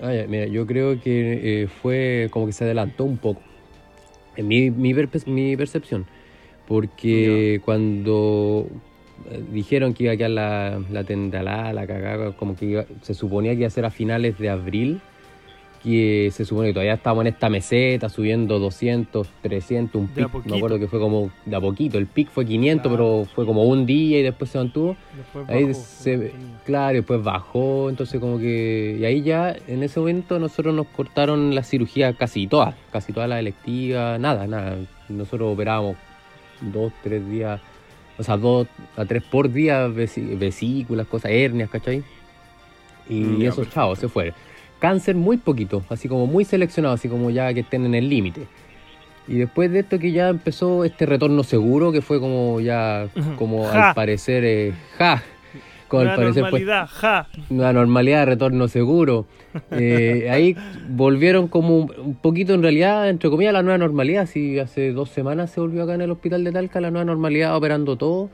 Ah, 0.00 0.12
ya, 0.14 0.26
mira, 0.28 0.46
yo 0.46 0.66
creo 0.66 1.00
que 1.00 1.62
eh, 1.62 1.66
fue 1.66 2.28
como 2.30 2.46
que 2.46 2.52
se 2.52 2.64
adelantó 2.64 3.04
un 3.04 3.16
poco, 3.18 3.40
en 4.36 4.46
mi, 4.46 4.70
mi, 4.70 4.94
perpe- 4.94 5.26
mi 5.26 5.56
percepción, 5.56 6.06
porque 6.68 7.60
cuando 7.64 8.66
eh, 9.30 9.42
dijeron 9.50 9.94
que 9.94 10.04
iba 10.04 10.12
a 10.12 10.16
quedar 10.16 10.30
la, 10.30 10.80
la 10.92 11.02
tendalada, 11.04 11.72
la 11.72 11.86
cagada, 11.86 12.32
como 12.32 12.54
que 12.54 12.66
iba- 12.66 12.84
se 13.02 13.14
suponía 13.14 13.52
que 13.52 13.58
iba 13.60 13.66
a 13.66 13.70
ser 13.70 13.84
a 13.86 13.90
finales 13.90 14.38
de 14.38 14.50
abril, 14.50 15.00
que 15.82 16.30
se 16.32 16.44
supone 16.44 16.68
que 16.68 16.72
todavía 16.74 16.94
estábamos 16.94 17.22
en 17.22 17.28
esta 17.28 17.48
meseta 17.48 18.08
subiendo 18.08 18.58
200, 18.58 19.28
300, 19.42 20.00
un 20.00 20.08
pic, 20.08 20.28
me 20.46 20.56
acuerdo 20.56 20.78
que 20.78 20.88
fue 20.88 20.98
como 20.98 21.30
de 21.46 21.54
a 21.56 21.60
poquito, 21.60 21.98
el 21.98 22.06
pic 22.06 22.28
fue 22.30 22.44
500, 22.44 22.82
Claro. 22.82 22.96
pero 22.96 23.26
fue 23.34 23.46
como 23.46 23.62
un 23.64 23.86
día 23.86 24.18
y 24.18 24.22
después 24.22 24.50
se 24.50 24.58
mantuvo. 24.58 24.96
Después 25.16 25.48
Ahí 25.48 25.64
bajó, 25.64 25.80
se. 25.80 26.32
Claro, 26.66 26.94
después 26.96 27.22
bajó, 27.22 27.88
entonces 27.90 28.20
como 28.20 28.38
que... 28.38 28.96
Y 29.00 29.04
ahí 29.04 29.22
ya, 29.22 29.54
en 29.68 29.82
ese 29.84 30.00
momento, 30.00 30.38
nosotros 30.38 30.74
nos 30.74 30.86
cortaron 30.88 31.54
la 31.54 31.62
cirugía 31.62 32.12
casi 32.12 32.46
todas, 32.48 32.74
casi 32.90 33.12
todas 33.12 33.28
las 33.28 33.38
electivas, 33.38 34.18
nada, 34.18 34.46
nada. 34.46 34.76
Nosotros 35.08 35.52
operábamos 35.54 35.96
dos, 36.60 36.92
tres 37.04 37.26
días, 37.30 37.60
o 38.18 38.22
sea, 38.24 38.36
dos 38.36 38.66
a 38.96 39.04
tres 39.04 39.22
por 39.22 39.50
día, 39.50 39.86
vesículas, 39.86 41.06
cosas, 41.06 41.30
hernias, 41.30 41.70
¿cachai? 41.70 42.02
Y 43.08 43.14
Mm, 43.20 43.38
ya, 43.40 43.48
eso, 43.48 43.56
perfecto. 43.58 43.74
chao, 43.74 43.96
se 43.96 44.08
fue. 44.08 44.34
Cáncer 44.78 45.16
muy 45.16 45.36
poquito, 45.38 45.82
así 45.88 46.08
como 46.08 46.26
muy 46.26 46.44
seleccionado, 46.44 46.94
así 46.94 47.08
como 47.08 47.30
ya 47.30 47.52
que 47.52 47.60
estén 47.60 47.84
en 47.84 47.94
el 47.94 48.08
límite. 48.08 48.46
Y 49.26 49.34
después 49.34 49.70
de 49.70 49.80
esto 49.80 49.98
que 49.98 50.12
ya 50.12 50.28
empezó 50.30 50.84
este 50.84 51.04
retorno 51.04 51.42
seguro, 51.42 51.92
que 51.92 52.00
fue 52.00 52.18
como 52.20 52.60
ya, 52.60 53.08
como 53.36 53.64
Ja. 53.66 53.88
al 53.90 53.94
parecer, 53.94 54.44
eh, 54.44 54.72
ja, 54.96 55.22
Con 55.88 56.06
al 56.06 56.16
parecer 56.16 56.42
pues, 56.48 56.62
normalidad, 56.64 56.86
ja. 56.86 57.28
la 57.50 57.72
normalidad, 57.72 58.26
retorno 58.26 58.68
seguro. 58.68 59.26
Eh, 59.72 60.28
ahí 60.30 60.54
volvieron 60.90 61.48
como 61.48 61.76
un 61.76 61.92
un 61.98 62.14
poquito, 62.14 62.52
en 62.54 62.62
realidad, 62.62 63.08
entre 63.08 63.28
comillas, 63.30 63.52
la 63.54 63.62
nueva 63.62 63.78
normalidad. 63.78 64.26
Sí, 64.26 64.58
hace 64.58 64.92
dos 64.92 65.08
semanas 65.08 65.50
se 65.50 65.60
volvió 65.60 65.82
acá 65.82 65.94
en 65.94 66.02
el 66.02 66.10
hospital 66.10 66.44
de 66.44 66.52
Talca 66.52 66.80
la 66.80 66.90
nueva 66.90 67.04
normalidad, 67.06 67.56
operando 67.56 67.96
todo. 67.96 68.28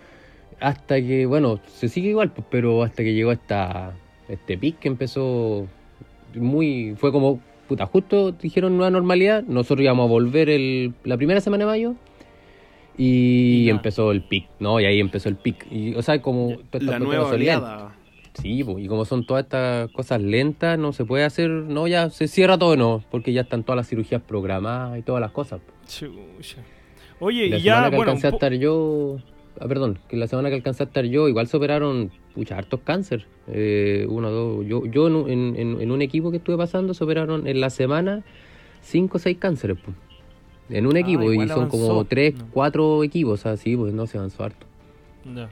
Hasta 0.61 1.01
que, 1.01 1.25
bueno, 1.27 1.61
se 1.67 1.89
sigue 1.89 2.11
igual, 2.11 2.31
pues, 2.33 2.47
pero 2.51 2.83
hasta 2.83 3.03
que 3.03 3.15
llegó 3.15 3.33
esta, 3.33 3.93
este 4.29 4.59
pic 4.59 4.79
que 4.81 4.89
empezó 4.89 5.67
muy. 6.37 6.95
Fue 6.97 7.13
como, 7.13 7.41
puta, 7.69 7.87
justo 7.87 8.33
dijeron 8.33 8.77
nueva 8.77 8.91
normalidad. 8.91 9.43
Nosotros 9.45 9.83
íbamos 9.83 10.07
a 10.07 10.09
volver 10.09 10.49
el, 10.49 10.95
la 11.05 11.17
primera 11.17 11.41
semana 11.41 11.65
de 11.65 11.71
mayo. 11.71 11.95
Y, 12.97 13.69
empezó 13.71 14.13
el 14.13 14.23
pic, 14.23 14.47
¿no? 14.61 14.79
Y 14.79 14.85
ahí 14.85 15.01
empezó 15.01 15.29
el 15.29 15.37
pic. 15.37 15.67
Y, 15.71 15.95
o 15.95 16.03
sea, 16.03 16.21
como. 16.23 16.57
La 16.73 16.99
nueva 16.99 17.29
oleada. 17.29 17.95
Sí, 18.35 18.65
pues, 18.65 18.85
y 18.85 18.89
como 18.89 19.05
son 19.05 19.25
todas 19.25 19.45
estas 19.45 19.91
cosas 19.93 20.21
lentas, 20.21 20.79
no 20.79 20.93
se 20.93 21.05
puede 21.05 21.25
hacer, 21.25 21.51
no, 21.51 21.87
ya 21.87 22.11
se 22.11 22.27
cierra 22.27 22.59
todo, 22.59 22.77
no, 22.77 23.05
porque 23.11 23.33
ya 23.33 23.43
están 23.43 23.63
todas 23.63 23.77
las 23.77 23.89
cirugías 23.89 24.21
programadas 24.23 24.99
y 24.99 25.03
todas 25.03 25.21
las 25.21 25.31
cosas. 25.31 25.61
Chucha. 25.87 26.59
Oye, 27.21 27.49
la 27.49 27.59
y 27.59 27.63
ya, 27.63 27.85
que 27.85 27.97
bueno, 27.97 28.11
alcancé 28.11 28.27
a 28.27 28.31
estar 28.31 28.53
yo, 28.55 29.19
ah, 29.61 29.69
perdón, 29.69 30.01
que 30.09 30.17
la 30.17 30.27
semana 30.27 30.49
que 30.49 30.57
alcancé 30.57 30.83
a 30.83 30.87
estar 30.87 31.05
yo, 31.05 31.29
igual 31.29 31.47
se 31.47 31.57
operaron, 31.57 32.11
pucha, 32.35 32.59
hartos 32.59 32.81
cáncer, 32.85 33.27
eh, 33.49 34.07
uno, 34.09 34.31
dos, 34.31 34.67
yo, 34.67 34.85
yo 34.87 35.07
en, 35.07 35.15
un- 35.17 35.57
en, 35.81 35.91
un 35.91 36.03
equipo 36.03 36.31
que 36.31 36.39
estuve 36.39 36.57
pasando 36.57 36.93
se 36.95 37.05
operaron 37.05 37.47
en 37.47 37.61
la 37.61 37.71
semana 37.71 38.23
cinco 38.83 39.17
o 39.19 39.21
seis 39.21 39.39
cánceres, 39.39 39.79
pues, 39.85 39.97
en 40.71 40.87
un 40.87 40.97
Ah, 40.97 41.01
equipo, 41.01 41.33
y 41.33 41.49
son 41.49 41.69
como 41.69 42.05
tres, 42.05 42.35
No. 42.37 42.47
cuatro 42.51 43.05
equipos, 43.05 43.47
así, 43.47 43.77
pues 43.77 43.93
no 43.95 44.07
se 44.07 44.19
avanzó 44.19 44.45
harto. 44.45 44.67
Ya. 45.35 45.49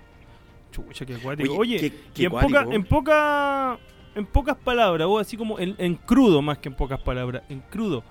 Chucha, 0.73 1.05
qué 1.07 1.15
cuático. 1.17 1.53
Oye, 1.55 1.77
Oye, 1.77 1.79
qué- 1.91 1.97
qué 2.15 2.23
y 2.23 2.25
en, 2.27 2.31
poca, 2.33 2.67
en 2.71 2.85
poca 2.85 3.79
en 4.15 4.27
pocas 4.27 4.57
palabras, 4.57 5.07
o 5.09 5.19
así 5.19 5.37
como 5.37 5.59
en, 5.59 5.75
en 5.79 5.95
crudo 5.95 6.43
más 6.43 6.59
que 6.59 6.69
en 6.69 6.75
pocas 6.75 7.01
palabras, 7.01 7.43
en 7.49 7.61
crudo. 7.61 8.03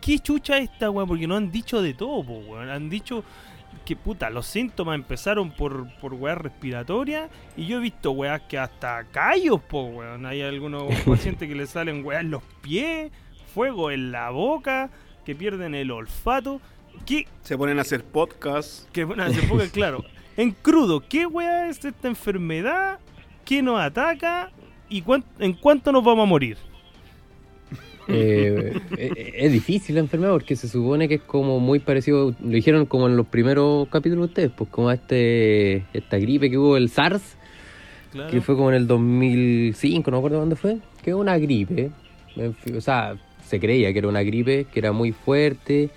¿Qué 0.00 0.18
chucha 0.18 0.58
es 0.58 0.70
esta, 0.70 0.90
weón? 0.90 1.08
Porque 1.08 1.26
no 1.26 1.36
han 1.36 1.50
dicho 1.50 1.82
de 1.82 1.92
todo, 1.94 2.22
po, 2.24 2.38
weón. 2.38 2.68
Han 2.70 2.88
dicho 2.88 3.22
que 3.90 3.96
puta, 3.96 4.30
los 4.30 4.46
síntomas 4.46 4.94
empezaron 4.94 5.50
por, 5.50 5.92
por 5.98 6.14
weas 6.14 6.38
respiratorias 6.38 7.28
y 7.56 7.66
yo 7.66 7.78
he 7.78 7.80
visto 7.80 8.12
weas 8.12 8.40
que 8.42 8.56
hasta 8.56 9.02
callos, 9.10 9.60
po, 9.62 9.82
weón. 9.86 10.26
Hay 10.26 10.42
algunos 10.42 10.84
pacientes 11.06 11.48
que 11.48 11.56
le 11.56 11.66
salen 11.66 12.04
weas 12.04 12.20
en 12.20 12.30
los 12.30 12.40
pies, 12.62 13.10
fuego 13.52 13.90
en 13.90 14.12
la 14.12 14.30
boca, 14.30 14.90
que 15.24 15.34
pierden 15.34 15.74
el 15.74 15.90
olfato. 15.90 16.60
¿Qué, 17.04 17.26
Se 17.42 17.58
ponen 17.58 17.78
a 17.78 17.82
hacer 17.82 18.04
podcast. 18.04 18.88
que 18.92 19.02
bueno, 19.02 19.28
se 19.32 19.42
ponga 19.42 19.66
claro. 19.68 20.04
En 20.36 20.52
crudo, 20.52 21.00
¿qué 21.00 21.26
weá 21.26 21.66
es 21.68 21.84
esta 21.84 22.06
enfermedad? 22.06 23.00
¿Qué 23.44 23.60
nos 23.60 23.80
ataca? 23.80 24.52
¿Y 24.88 25.02
cuán- 25.02 25.24
en 25.40 25.52
cuánto 25.54 25.90
nos 25.90 26.04
vamos 26.04 26.22
a 26.22 26.26
morir? 26.28 26.56
Eh, 28.12 28.72
eh, 28.96 29.32
es 29.36 29.52
difícil 29.52 29.94
la 29.94 30.00
enfermedad 30.00 30.32
porque 30.32 30.56
se 30.56 30.68
supone 30.68 31.08
que 31.08 31.16
es 31.16 31.22
como 31.22 31.60
muy 31.60 31.78
parecido, 31.78 32.34
lo 32.40 32.50
dijeron 32.50 32.86
como 32.86 33.08
en 33.08 33.16
los 33.16 33.26
primeros 33.26 33.88
capítulos 33.88 34.26
de 34.26 34.30
ustedes, 34.30 34.50
pues 34.56 34.70
como 34.70 34.88
a 34.88 34.94
este, 34.94 35.84
esta 35.92 36.18
gripe 36.18 36.50
que 36.50 36.58
hubo, 36.58 36.76
el 36.76 36.88
SARS, 36.88 37.36
Claro. 38.12 38.28
que 38.28 38.40
fue 38.40 38.56
como 38.56 38.70
en 38.70 38.76
el 38.76 38.88
2005, 38.88 40.10
no 40.10 40.16
me 40.16 40.18
acuerdo 40.18 40.40
dónde 40.40 40.56
fue, 40.56 40.78
que 41.02 41.14
una 41.14 41.38
gripe, 41.38 41.92
o 42.76 42.80
sea, 42.80 43.16
se 43.44 43.60
creía 43.60 43.92
que 43.92 44.00
era 44.00 44.08
una 44.08 44.24
gripe, 44.24 44.64
que 44.64 44.80
era 44.80 44.90
muy 44.90 45.12
fuerte, 45.12 45.90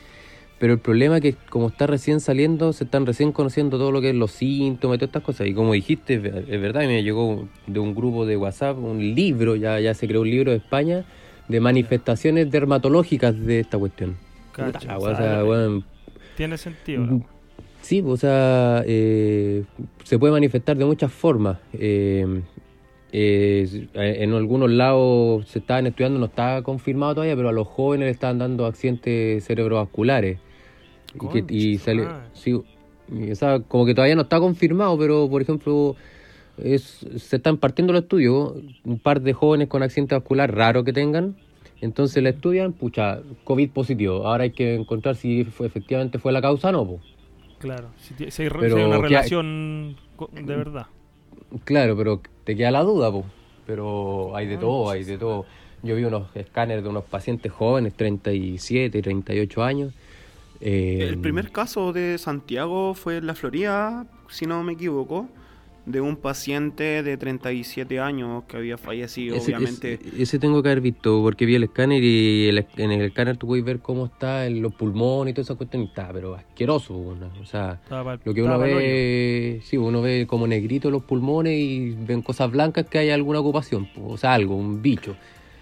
pero 0.59 0.73
el 0.73 0.79
problema 0.79 1.17
es 1.17 1.23
que 1.23 1.33
como 1.49 1.69
está 1.69 1.87
recién 1.87 2.19
saliendo, 2.19 2.71
se 2.71 2.83
están 2.83 3.07
recién 3.07 3.31
conociendo 3.31 3.79
todo 3.79 3.91
lo 3.91 3.99
que 3.99 4.09
es 4.11 4.15
los 4.15 4.31
síntomas 4.31 4.95
y 4.95 4.99
todas 4.99 5.09
estas 5.09 5.23
cosas, 5.23 5.47
y 5.47 5.53
como 5.55 5.73
dijiste, 5.73 6.15
es 6.15 6.23
es 6.23 6.61
verdad, 6.61 6.81
me 6.81 7.01
llegó 7.01 7.47
de 7.65 7.79
un 7.79 7.95
grupo 7.95 8.27
de 8.27 8.37
WhatsApp 8.37 8.77
un 8.77 8.99
libro, 9.15 9.55
ya, 9.55 9.79
ya 9.79 9.95
se 9.95 10.07
creó 10.07 10.21
un 10.21 10.29
libro 10.29 10.51
de 10.51 10.57
España, 10.57 11.05
de 11.47 11.59
manifestaciones 11.59 12.49
dermatológicas 12.51 13.39
de 13.39 13.59
esta 13.59 13.77
cuestión. 13.77 14.15
Cacha, 14.53 14.97
o 14.97 15.15
sea, 15.15 15.43
Tiene 16.37 16.57
sentido. 16.57 17.05
¿no? 17.05 17.25
Sí, 17.81 18.01
o 18.05 18.15
sea, 18.15 18.83
eh, 18.85 19.63
se 20.03 20.17
puede 20.17 20.31
manifestar 20.31 20.77
de 20.77 20.85
muchas 20.85 21.11
formas. 21.11 21.57
Eh, 21.73 22.41
eh, 23.11 23.87
en 23.93 24.33
algunos 24.33 24.71
lados 24.71 25.47
se 25.47 25.59
estaban 25.59 25.85
estudiando, 25.87 26.17
no 26.19 26.25
está 26.27 26.61
confirmado 26.63 27.15
todavía, 27.15 27.35
pero 27.35 27.49
a 27.49 27.51
los 27.51 27.67
jóvenes 27.67 28.05
le 28.07 28.11
están 28.11 28.39
dando 28.39 28.65
accidentes 28.65 29.43
cerebrovasculares. 29.45 30.39
Y, 31.13 31.27
que- 31.43 31.53
y 31.53 31.77
sale, 31.77 32.07
sí, 32.33 32.53
o 32.53 33.35
sea, 33.35 33.59
como 33.59 33.85
que 33.85 33.93
todavía 33.93 34.15
no 34.15 34.23
está 34.23 34.39
confirmado, 34.39 34.97
pero 34.97 35.29
por 35.29 35.41
ejemplo, 35.41 35.95
es, 36.57 37.05
se 37.17 37.35
están 37.37 37.57
partiendo 37.57 37.93
los 37.93 38.03
estudios, 38.03 38.53
un 38.83 38.99
par 38.99 39.21
de 39.21 39.33
jóvenes 39.33 39.67
con 39.67 39.83
accidente 39.83 40.15
vascular 40.15 40.53
raro 40.55 40.83
que 40.83 40.93
tengan, 40.93 41.35
entonces 41.81 42.21
le 42.23 42.29
estudian, 42.29 42.73
pucha, 42.73 43.19
COVID 43.43 43.69
positivo. 43.71 44.25
Ahora 44.27 44.43
hay 44.43 44.51
que 44.51 44.75
encontrar 44.75 45.15
si 45.15 45.43
fue, 45.45 45.67
efectivamente 45.67 46.19
fue 46.19 46.31
la 46.31 46.41
causa 46.41 46.69
o 46.69 46.71
no. 46.71 46.85
po. 46.85 46.99
Claro. 47.59 47.89
Si, 47.97 48.23
hay, 48.23 48.31
si 48.31 48.43
hay 48.43 48.49
una 48.49 48.95
hay- 48.95 49.01
relación 49.01 49.95
de 50.33 50.55
verdad. 50.55 50.87
Claro, 51.65 51.95
pero 51.97 52.21
te 52.43 52.55
queda 52.55 52.71
la 52.71 52.81
duda, 52.83 53.11
po. 53.11 53.25
pero 53.65 54.35
hay 54.35 54.47
de 54.47 54.55
Ah, 54.55 54.59
todo, 54.59 54.89
hay 54.89 55.03
de 55.03 55.17
todo. 55.17 55.45
Yo 55.81 55.95
vi 55.95 56.05
unos 56.05 56.33
escáneres 56.35 56.83
de 56.83 56.89
unos 56.89 57.03
pacientes 57.03 57.51
jóvenes, 57.51 57.93
37, 57.95 59.01
38 59.01 59.63
años. 59.63 59.93
eh, 60.61 61.07
El 61.09 61.17
primer 61.19 61.51
caso 61.51 61.91
de 61.91 62.17
Santiago 62.17 62.93
fue 62.93 63.17
en 63.17 63.27
la 63.27 63.35
Florida, 63.35 64.05
si 64.29 64.45
no 64.45 64.63
me 64.63 64.73
equivoco, 64.73 65.27
de 65.85 65.99
un 65.99 66.15
paciente 66.15 67.03
de 67.03 67.17
37 67.17 67.99
años 67.99 68.43
que 68.47 68.55
había 68.55 68.77
fallecido, 68.77 69.35
ese, 69.35 69.47
obviamente. 69.53 69.95
ese- 69.95 70.21
ese 70.23 70.39
tengo 70.39 70.63
que 70.63 70.69
haber 70.69 70.79
visto, 70.79 71.21
porque 71.21 71.45
vi 71.45 71.55
el 71.55 71.63
escáner 71.63 72.01
y 72.01 72.47
el- 72.47 72.65
en 72.77 72.91
el 72.91 73.01
escáner 73.01 73.35
tú 73.35 73.47
puedes 73.47 73.65
ver 73.65 73.79
cómo 73.79 74.05
está 74.05 74.49
los 74.49 74.73
pulmones 74.73 75.31
y 75.31 75.35
toda 75.35 75.43
esa 75.43 75.55
cuestión, 75.55 75.83
y 75.83 75.85
está, 75.87 76.09
pero 76.13 76.35
asqueroso. 76.35 76.95
O 76.95 77.45
sea, 77.45 77.81
lo 78.23 78.33
que 78.33 78.41
uno 78.41 78.53
ve, 78.59 79.59
sí, 79.63 79.75
uno 79.75 80.01
ve 80.01 80.25
como 80.25 80.47
negrito 80.47 80.89
los 80.89 81.03
pulmones 81.03 81.53
y 81.59 81.91
ven 81.91 82.21
cosas 82.21 82.49
blancas 82.49 82.85
que 82.89 82.99
hay 82.99 83.09
alguna 83.09 83.39
ocupación, 83.41 83.89
o 84.01 84.15
sea, 84.17 84.33
algo, 84.35 84.55
un 84.55 84.81
bicho. 84.81 85.17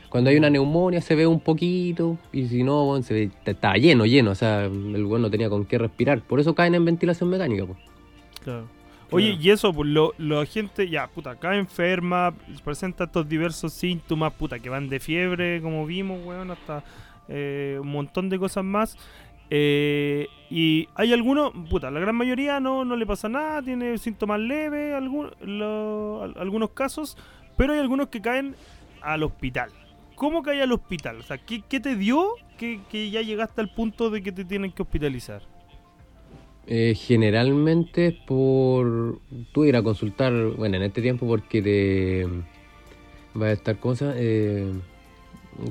Cuando 0.09 0.29
hay 0.29 0.35
una 0.35 0.49
neumonía 0.49 1.01
se 1.01 1.15
ve 1.15 1.25
un 1.25 1.39
poquito 1.39 2.17
y 2.33 2.45
si 2.47 2.63
no, 2.63 2.85
bueno, 2.85 3.01
se 3.03 3.13
ve, 3.13 3.31
está 3.45 3.73
lleno, 3.75 4.05
lleno, 4.05 4.31
o 4.31 4.35
sea, 4.35 4.65
el 4.65 5.03
bueno 5.05 5.27
no 5.27 5.31
tenía 5.31 5.49
con 5.49 5.65
qué 5.65 5.77
respirar. 5.79 6.21
Por 6.21 6.39
eso 6.39 6.53
caen 6.53 6.75
en 6.75 6.83
ventilación 6.85 7.29
mecánica. 7.29 7.65
Pues. 7.65 7.77
Claro. 8.43 8.67
Oye, 9.11 9.37
y 9.39 9.49
eso, 9.49 9.73
pues 9.73 9.89
lo, 9.89 10.13
la 10.17 10.45
gente 10.45 10.87
ya, 10.89 11.07
puta, 11.07 11.31
acá 11.31 11.55
enferma, 11.55 12.33
presenta 12.63 13.03
estos 13.03 13.27
diversos 13.27 13.73
síntomas, 13.73 14.31
puta, 14.33 14.59
que 14.59 14.69
van 14.69 14.87
de 14.89 14.99
fiebre, 14.99 15.61
como 15.61 15.85
vimos, 15.85 16.25
weón, 16.25 16.49
hasta 16.51 16.83
eh, 17.27 17.77
un 17.81 17.89
montón 17.91 18.29
de 18.29 18.39
cosas 18.39 18.63
más. 18.63 18.97
Eh, 19.49 20.27
y 20.49 20.87
hay 20.95 21.11
algunos, 21.11 21.51
puta, 21.69 21.91
la 21.91 21.99
gran 21.99 22.15
mayoría 22.15 22.59
no, 22.61 22.85
no 22.85 22.95
le 22.95 23.05
pasa 23.05 23.27
nada, 23.27 23.61
tiene 23.61 23.97
síntomas 23.97 24.39
leves, 24.39 24.93
algún- 24.95 25.31
lo- 25.41 26.23
al- 26.23 26.35
algunos 26.37 26.69
casos, 26.69 27.17
pero 27.57 27.73
hay 27.73 27.79
algunos 27.79 28.07
que 28.07 28.21
caen 28.21 28.55
al 29.01 29.23
hospital. 29.23 29.69
¿Cómo 30.15 30.41
cae 30.41 30.61
al 30.61 30.71
hospital? 30.71 31.17
O 31.19 31.23
sea, 31.23 31.37
¿qué, 31.37 31.61
qué 31.67 31.79
te 31.81 31.95
dio 31.97 32.29
que, 32.57 32.79
que 32.89 33.09
ya 33.09 33.21
llegaste 33.21 33.59
al 33.59 33.69
punto 33.73 34.09
de 34.09 34.21
que 34.23 34.31
te 34.31 34.45
tienen 34.45 34.71
que 34.71 34.83
hospitalizar? 34.83 35.41
Eh, 36.73 36.95
generalmente 36.95 38.07
es 38.07 38.13
por 38.13 39.19
tú 39.51 39.65
ir 39.65 39.75
a 39.75 39.83
consultar, 39.83 40.31
bueno, 40.55 40.77
en 40.77 40.83
este 40.83 41.01
tiempo 41.01 41.27
porque 41.27 41.61
te 41.61 42.25
va 43.37 43.47
a 43.47 43.51
estar 43.51 43.77
cosa 43.77 44.13
eh, 44.15 44.71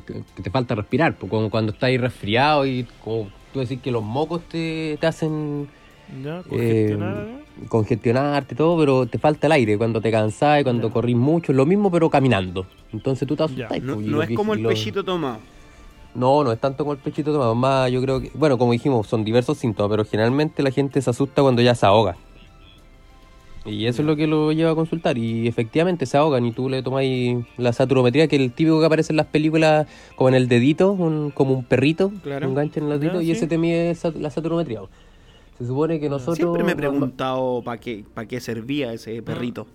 que, 0.06 0.42
te 0.42 0.50
falta 0.50 0.74
respirar, 0.74 1.16
como 1.16 1.48
cuando 1.48 1.72
estás 1.72 1.84
ahí 1.88 1.96
resfriado 1.96 2.66
y 2.66 2.86
como 3.02 3.30
tú 3.50 3.60
decís 3.60 3.80
que 3.80 3.90
los 3.90 4.02
mocos 4.02 4.42
te, 4.50 4.98
te 5.00 5.06
hacen 5.06 5.68
¿Ya? 6.22 6.40
eh, 6.40 6.42
¿Congestionada, 6.50 7.22
eh? 7.22 7.66
congestionarte 7.70 8.54
todo, 8.54 8.78
pero 8.78 9.06
te 9.06 9.18
falta 9.18 9.46
el 9.46 9.52
aire 9.54 9.78
cuando 9.78 10.02
te 10.02 10.10
cansás 10.10 10.60
y 10.60 10.64
cuando 10.64 10.88
Ya. 10.88 10.92
corrís 10.92 11.16
mucho, 11.16 11.54
lo 11.54 11.64
mismo 11.64 11.90
pero 11.90 12.10
caminando. 12.10 12.66
Entonces 12.92 13.26
tú 13.26 13.36
te 13.36 13.44
Ya. 13.56 13.68
asustas. 13.68 13.82
No, 13.82 13.94
pues, 13.94 14.06
y 14.06 14.10
no 14.10 14.22
es 14.22 14.30
como 14.32 14.52
el 14.52 14.60
lo- 14.60 14.68
pechito 14.68 15.02
tomado. 15.02 15.38
No, 16.14 16.42
no 16.44 16.52
es 16.52 16.58
tanto 16.60 16.84
como 16.84 16.92
el 16.92 16.98
pechito 16.98 17.32
tomado, 17.32 17.54
más 17.54 17.90
yo 17.90 18.00
creo 18.02 18.20
que, 18.20 18.30
bueno, 18.34 18.58
como 18.58 18.72
dijimos, 18.72 19.06
son 19.06 19.24
diversos 19.24 19.58
síntomas, 19.58 19.90
pero 19.90 20.04
generalmente 20.04 20.62
la 20.62 20.70
gente 20.70 21.00
se 21.02 21.10
asusta 21.10 21.42
cuando 21.42 21.62
ya 21.62 21.74
se 21.74 21.86
ahoga. 21.86 22.16
Y 23.66 23.84
eso 23.86 24.00
es 24.00 24.06
lo 24.06 24.16
que 24.16 24.26
lo 24.26 24.52
lleva 24.52 24.70
a 24.70 24.74
consultar, 24.74 25.18
y 25.18 25.46
efectivamente 25.46 26.06
se 26.06 26.16
ahogan 26.16 26.46
y 26.46 26.52
tú 26.52 26.70
le 26.70 26.82
tomáis 26.82 27.44
la 27.58 27.74
saturometría, 27.74 28.26
que 28.26 28.36
es 28.36 28.42
el 28.42 28.52
típico 28.52 28.80
que 28.80 28.86
aparece 28.86 29.12
en 29.12 29.18
las 29.18 29.26
películas, 29.26 29.86
como 30.16 30.28
en 30.30 30.34
el 30.34 30.48
dedito, 30.48 30.92
un- 30.92 31.30
como 31.30 31.52
un 31.54 31.64
perrito, 31.64 32.10
Claro. 32.22 32.48
un 32.48 32.54
gancho 32.54 32.80
en 32.80 32.86
el 32.86 32.92
Ya, 32.92 32.98
dedito, 32.98 33.20
y 33.20 33.26
sí. 33.26 33.32
ese 33.32 33.46
te 33.46 33.58
mide 33.58 33.94
la 34.18 34.30
saturometría. 34.30 34.80
Se 35.58 35.66
supone 35.66 36.00
que 36.00 36.08
nosotros... 36.08 36.36
Siempre 36.38 36.64
me 36.64 36.72
he 36.72 36.76
preguntado 36.76 37.60
para 37.62 37.78
qué, 37.78 38.02
para 38.14 38.26
qué 38.26 38.40
servía 38.40 38.94
ese 38.94 39.20
perrito. 39.22 39.66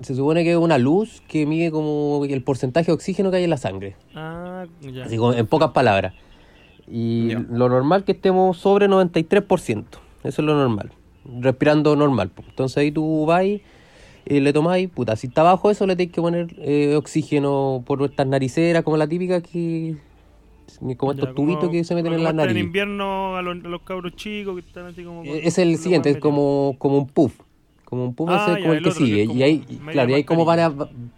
Se 0.00 0.14
supone 0.14 0.44
que 0.44 0.52
es 0.52 0.56
una 0.56 0.78
luz 0.78 1.22
que 1.26 1.44
mide 1.46 1.70
como 1.72 2.24
el 2.24 2.42
porcentaje 2.42 2.86
de 2.86 2.92
oxígeno 2.92 3.30
que 3.30 3.38
hay 3.38 3.44
en 3.44 3.50
la 3.50 3.56
sangre. 3.56 3.96
Ah, 4.14 4.64
ya. 4.80 5.04
Así 5.04 5.16
como 5.16 5.32
en 5.32 5.46
pocas 5.46 5.70
palabras. 5.70 6.14
Y 6.86 7.28
Ya. 7.30 7.44
lo 7.50 7.68
normal 7.68 8.04
que 8.04 8.12
estemos 8.12 8.56
sobre 8.58 8.88
93%. 8.88 9.84
Eso 10.24 10.42
es 10.42 10.46
lo 10.46 10.54
normal. 10.54 10.92
Respirando 11.40 11.96
normal. 11.96 12.30
Entonces 12.48 12.76
ahí 12.78 12.92
tú 12.92 13.26
vas 13.26 13.44
y 13.44 13.60
eh, 14.26 14.40
le 14.40 14.52
tomáis, 14.52 14.88
puta, 14.88 15.16
si 15.16 15.26
está 15.26 15.42
bajo 15.42 15.70
eso 15.70 15.86
le 15.86 15.96
tenéis 15.96 16.14
que 16.14 16.20
poner 16.20 16.54
eh, 16.58 16.94
oxígeno 16.96 17.82
por 17.86 17.98
nuestras 17.98 18.26
nariceras, 18.28 18.82
como 18.84 18.96
la 18.96 19.06
típica 19.08 19.40
que... 19.40 19.96
Como 20.98 21.12
estos 21.12 21.30
Ya, 21.30 21.34
tubitos 21.34 21.70
que 21.70 21.82
se 21.82 21.94
meten 21.94 22.12
en 22.12 22.22
la 22.22 22.32
nariz. 22.34 22.54
En 22.56 22.62
invierno 22.66 23.36
a 23.36 23.42
los, 23.42 23.64
a 23.64 23.68
los 23.68 23.80
cabros 23.82 24.14
chicos 24.16 24.54
que 24.54 24.60
están 24.60 24.84
así 24.86 25.02
como. 25.02 25.24
Eh, 25.24 25.40
Es 25.44 25.56
el 25.58 25.76
siguiente, 25.78 26.10
es 26.10 26.18
como, 26.18 26.76
como 26.78 26.98
un 26.98 27.06
puff. 27.06 27.40
Como 27.88 28.04
un 28.04 28.14
puff 28.14 28.28
Ah, 28.30 28.42
ese 28.48 28.52
es 28.52 28.58
como 28.58 28.72
el 28.72 28.78
el 28.78 28.84
que 28.84 28.90
otro, 28.90 29.04
sigue. 29.04 29.24
y 29.24 29.42
ahí, 29.42 29.58
claro, 29.92 30.10
y 30.10 30.14
ahí 30.14 30.24
como 30.24 30.44
vaya, 30.44 30.70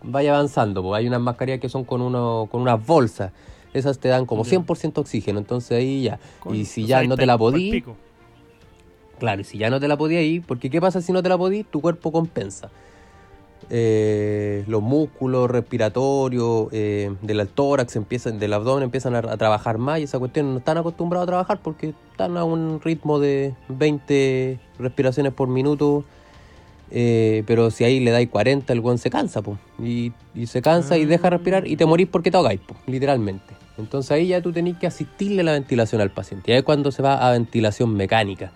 vaya 0.05 0.35
avanzando, 0.35 0.83
pues 0.83 0.99
hay 1.01 1.09
unas 1.09 1.21
mascarillas 1.21 1.59
que 1.61 1.69
son 1.69 1.83
con 1.85 2.01
uno, 2.01 2.47
con 2.51 2.63
unas 2.63 2.85
bolsas. 2.87 3.33
Esas 3.75 3.99
te 3.99 4.09
dan 4.09 4.25
como 4.25 4.45
Ya. 4.45 4.51
100% 4.51 4.99
oxígeno, 4.99 5.39
entonces 5.41 5.73
ahí 5.79 6.03
ya. 6.03 6.21
Y 6.53 6.65
si 6.67 6.85
o 6.85 6.87
ya 6.87 7.01
sea, 7.01 7.09
no 7.09 7.17
te 7.17 7.27
la 7.27 7.37
podí, 7.37 7.83
claro, 9.19 9.41
y 9.41 9.45
si 9.45 9.59
ya 9.59 9.69
no 9.69 9.81
te 9.81 9.89
la 9.89 9.97
podí 9.97 10.17
ir, 10.17 10.43
porque 10.47 10.71
¿qué 10.71 10.81
pasa 10.81 11.01
si 11.01 11.13
no 11.13 11.23
te 11.23 11.29
la 11.29 11.37
podí? 11.37 11.65
Tu 11.65 11.81
cuerpo 11.81 12.13
compensa. 12.13 12.71
Eh, 13.69 14.65
los 14.67 14.81
músculos 14.83 15.51
respiratorios 15.51 16.69
eh, 16.73 17.15
del 17.21 17.47
tórax 17.49 17.95
empiezan, 17.95 18.39
del 18.39 18.53
abdomen 18.55 18.85
empiezan 18.85 19.15
a, 19.15 19.19
a 19.19 19.37
trabajar 19.37 19.79
más 19.79 20.01
y 20.01 20.05
esa 20.05 20.19
cuestión 20.19 20.53
no 20.53 20.59
están 20.59 20.79
acostumbrados 20.79 21.25
a 21.25 21.31
trabajar 21.31 21.61
porque 21.63 21.95
están 22.11 22.37
a 22.37 22.45
un 22.45 22.81
ritmo 22.81 23.21
de 23.21 23.55
20 23.69 24.59
respiraciones 24.79 25.33
por 25.33 25.49
minuto. 25.49 26.05
Eh, 26.91 27.43
pero 27.47 27.71
si 27.71 27.85
ahí 27.85 28.01
le 28.01 28.11
dais 28.11 28.29
40, 28.29 28.73
el 28.73 28.81
guan 28.81 28.99
se 28.99 29.11
cansa, 29.11 29.43
po, 29.43 29.59
y, 29.79 30.13
y 30.35 30.47
se 30.47 30.61
cansa 30.63 30.97
y 30.99 31.05
deja 31.05 31.31
respirar 31.31 31.67
y 31.67 31.77
te 31.77 31.87
morís 31.87 32.09
porque 32.09 32.31
te 32.31 32.37
ahogáis, 32.37 32.61
po, 32.61 32.77
literalmente. 32.87 33.55
Entonces 33.79 34.11
ahí 34.11 34.29
ya 34.29 34.43
tú 34.43 34.53
tenés 34.53 34.77
que 34.77 34.87
asistirle 34.87 35.43
la 35.43 35.53
ventilación 35.53 36.01
al 36.01 36.11
paciente. 36.11 36.51
Y 36.51 36.53
ahí 36.55 36.59
es 36.59 36.65
cuando 36.65 36.91
se 36.93 37.03
va 37.03 37.27
a 37.27 37.33
ventilación 37.33 37.95
mecánica. 37.95 38.53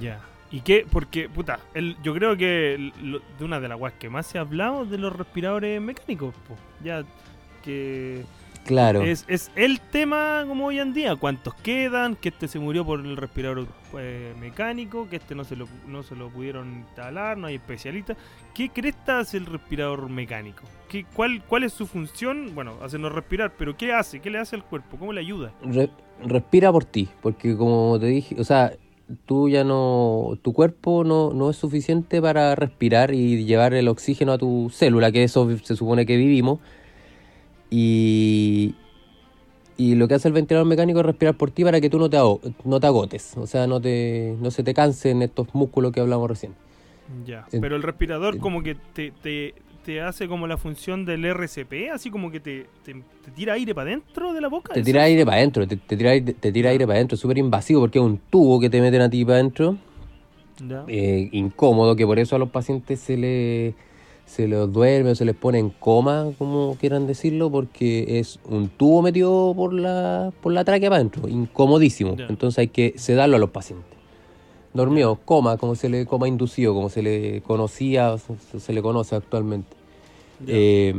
Ya. 0.00 0.20
¿Y 0.50 0.60
qué? 0.60 0.86
Porque, 0.90 1.28
puta, 1.28 1.60
el, 1.74 1.96
yo 2.02 2.14
creo 2.14 2.36
que 2.36 2.92
lo- 3.02 3.20
de 3.38 3.44
una 3.44 3.60
de 3.60 3.68
las 3.68 3.78
guas 3.78 3.92
que 3.98 4.08
más 4.08 4.26
se 4.26 4.38
ha 4.38 4.42
hablado 4.42 4.84
de 4.86 4.96
los 4.98 5.14
respiradores 5.14 5.80
mecánicos, 5.80 6.34
po. 6.46 6.54
ya 6.82 7.02
que 7.64 8.24
Claro. 8.68 9.02
es, 9.02 9.24
es 9.28 9.50
el 9.56 9.80
tema 9.80 10.44
como 10.46 10.66
hoy 10.66 10.78
en 10.78 10.92
día, 10.92 11.16
cuántos 11.16 11.54
quedan, 11.54 12.16
que 12.16 12.28
este 12.28 12.48
se 12.48 12.58
murió 12.58 12.84
por 12.84 13.00
el 13.00 13.16
respirador 13.16 13.66
eh, 13.98 14.34
mecánico, 14.38 15.08
que 15.08 15.16
este 15.16 15.34
no 15.34 15.44
se, 15.44 15.56
lo, 15.56 15.66
no 15.86 16.02
se 16.02 16.14
lo 16.14 16.28
pudieron 16.28 16.72
instalar, 16.80 17.38
no 17.38 17.46
hay 17.46 17.54
especialistas. 17.54 18.18
¿Qué 18.54 18.68
cresta 18.68 19.20
hace 19.20 19.38
el 19.38 19.46
respirador 19.46 20.08
mecánico? 20.10 20.64
¿Qué, 20.88 21.06
cuál, 21.14 21.42
¿Cuál 21.44 21.64
es 21.64 21.72
su 21.72 21.86
función? 21.86 22.54
Bueno, 22.54 22.74
hacernos 22.82 23.12
respirar, 23.12 23.54
pero 23.56 23.76
¿qué 23.76 23.92
hace? 23.92 24.20
¿Qué 24.20 24.30
le 24.30 24.38
hace 24.38 24.54
al 24.56 24.64
cuerpo? 24.64 24.98
¿Cómo 24.98 25.12
le 25.12 25.20
ayuda? 25.20 25.52
Re- 25.62 25.90
respira 26.22 26.70
por 26.70 26.84
ti, 26.84 27.08
porque 27.22 27.56
como 27.56 27.98
te 27.98 28.06
dije, 28.06 28.36
o 28.38 28.44
sea, 28.44 28.72
tú 29.24 29.48
ya 29.48 29.64
no, 29.64 30.38
tu 30.42 30.52
cuerpo 30.52 31.04
no, 31.04 31.32
no 31.32 31.48
es 31.48 31.56
suficiente 31.56 32.20
para 32.20 32.54
respirar 32.54 33.14
y 33.14 33.44
llevar 33.46 33.72
el 33.72 33.88
oxígeno 33.88 34.32
a 34.32 34.38
tu 34.38 34.68
célula, 34.70 35.10
que 35.10 35.24
eso 35.24 35.48
se 35.62 35.74
supone 35.76 36.04
que 36.04 36.16
vivimos. 36.18 36.58
Y, 37.70 38.74
y 39.76 39.94
lo 39.94 40.08
que 40.08 40.14
hace 40.14 40.28
el 40.28 40.34
ventilador 40.34 40.66
mecánico 40.66 41.00
es 41.00 41.06
respirar 41.06 41.34
por 41.36 41.50
ti 41.50 41.64
para 41.64 41.80
que 41.80 41.90
tú 41.90 41.98
no 41.98 42.08
te, 42.10 42.18
no 42.64 42.80
te 42.80 42.86
agotes, 42.86 43.36
o 43.36 43.46
sea, 43.46 43.66
no, 43.66 43.80
te, 43.80 44.34
no 44.40 44.50
se 44.50 44.62
te 44.62 44.74
cansen 44.74 45.22
estos 45.22 45.54
músculos 45.54 45.92
que 45.92 46.00
hablamos 46.00 46.28
recién. 46.28 46.54
Ya. 47.26 47.46
Pero 47.50 47.76
el 47.76 47.82
respirador 47.82 48.38
como 48.38 48.62
que 48.62 48.74
te, 48.74 49.12
te, 49.22 49.54
te 49.84 50.00
hace 50.00 50.28
como 50.28 50.46
la 50.46 50.56
función 50.56 51.04
del 51.04 51.24
RCP, 51.24 51.90
así 51.92 52.10
como 52.10 52.30
que 52.30 52.40
te, 52.40 52.66
te, 52.84 52.94
te 53.24 53.30
tira 53.34 53.54
aire 53.54 53.74
para 53.74 53.90
adentro 53.90 54.32
de 54.32 54.40
la 54.40 54.48
boca. 54.48 54.74
Te 54.74 54.82
tira 54.82 55.04
aire 55.04 55.24
para 55.24 55.38
adentro, 55.38 55.66
te, 55.66 55.76
tira, 55.76 56.10
aire- 56.10 56.34
te 56.34 56.52
tira 56.52 56.70
aire 56.70 56.86
para 56.86 56.96
adentro, 56.96 57.14
es 57.14 57.20
súper 57.20 57.38
invasivo 57.38 57.80
porque 57.82 57.98
es 57.98 58.04
un 58.04 58.18
tubo 58.30 58.58
que 58.60 58.68
te 58.68 58.80
meten 58.80 59.00
a 59.02 59.08
ti 59.10 59.24
para 59.24 59.36
adentro. 59.36 59.76
Eh, 60.88 61.28
incómodo, 61.32 61.94
que 61.94 62.04
por 62.04 62.18
eso 62.18 62.34
a 62.34 62.38
los 62.38 62.50
pacientes 62.50 62.98
se 62.98 63.16
le 63.16 63.74
se 64.28 64.46
les 64.46 64.70
duerme 64.72 65.10
o 65.12 65.14
se 65.14 65.24
les 65.24 65.34
pone 65.34 65.58
en 65.58 65.70
coma, 65.70 66.26
como 66.36 66.76
quieran 66.78 67.06
decirlo, 67.06 67.50
porque 67.50 68.18
es 68.18 68.38
un 68.48 68.68
tubo 68.68 69.00
metido 69.02 69.54
por 69.56 69.72
la, 69.72 70.32
por 70.42 70.52
la 70.52 70.64
tráquea 70.64 70.90
para 70.90 71.00
adentro, 71.00 71.26
incomodísimo. 71.28 72.14
Entonces 72.28 72.58
hay 72.58 72.68
que 72.68 72.92
sedarlo 72.96 73.36
a 73.36 73.38
los 73.38 73.50
pacientes. 73.50 73.86
Dormido, 74.74 75.18
coma, 75.24 75.56
como 75.56 75.74
se 75.74 75.88
le 75.88 76.04
coma 76.04 76.28
inducido, 76.28 76.74
como 76.74 76.90
se 76.90 77.02
le 77.02 77.40
conocía, 77.40 78.16
se, 78.18 78.60
se 78.60 78.72
le 78.74 78.82
conoce 78.82 79.16
actualmente. 79.16 79.74
Eh, 80.46 80.94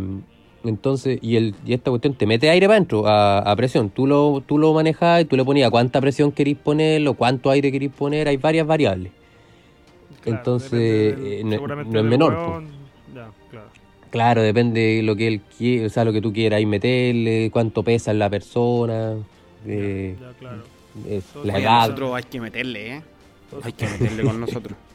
entonces, 0.64 1.20
y, 1.22 1.36
el, 1.38 1.54
y 1.66 1.74
esta 1.74 1.92
cuestión 1.92 2.16
te 2.16 2.26
mete 2.26 2.50
aire 2.50 2.66
para 2.66 2.78
adentro, 2.78 3.08
a, 3.08 3.40
a 3.40 3.56
presión. 3.56 3.92
Tú 3.92 4.08
lo, 4.08 4.42
tú 4.46 4.58
lo 4.58 4.74
manejas 4.74 5.22
y 5.22 5.26
tú 5.26 5.38
le 5.38 5.46
ponías 5.46 5.70
cuánta 5.70 6.02
presión 6.02 6.32
querís 6.32 6.58
ponerlo, 6.58 7.14
cuánto 7.14 7.52
aire 7.52 7.72
querís 7.72 7.92
poner, 7.92 8.28
hay 8.28 8.38
varias 8.38 8.66
variables. 8.68 9.12
Claro, 10.22 10.38
entonces, 10.40 10.72
eh, 10.74 11.42
no- 11.46 12.00
es 12.00 12.04
menor, 12.04 12.34
hueón. 12.34 12.79
Ya, 14.10 14.16
claro. 14.16 14.34
Claro, 14.36 14.42
depende 14.42 14.80
de 14.98 15.04
lo 15.04 15.16
que 15.16 15.28
él 15.28 15.42
quiere, 15.58 15.86
o 15.86 15.90
sea, 15.90 16.04
lo 16.06 16.12
que 16.14 16.22
tú 16.22 16.34
quieras 16.34 16.58
ahí 16.58 16.66
meterle, 16.66 17.50
cuánto 17.52 17.84
pesa 17.84 18.14
la 18.14 18.30
persona, 18.30 19.16
eh, 19.66 20.16
Ya, 20.20 20.32
claro. 20.40 20.64
eh, 21.08 21.22
la 21.44 21.54
Oye, 21.56 21.64
edad. 21.64 21.82
nosotros 21.82 22.16
hay 22.16 22.24
que 22.24 22.42
meterle, 22.42 22.96
¿eh? 22.98 23.02
Hay 23.64 23.74
que 23.74 23.88
meterle 23.88 24.24
con 24.24 24.40
nosotros. 24.40 24.78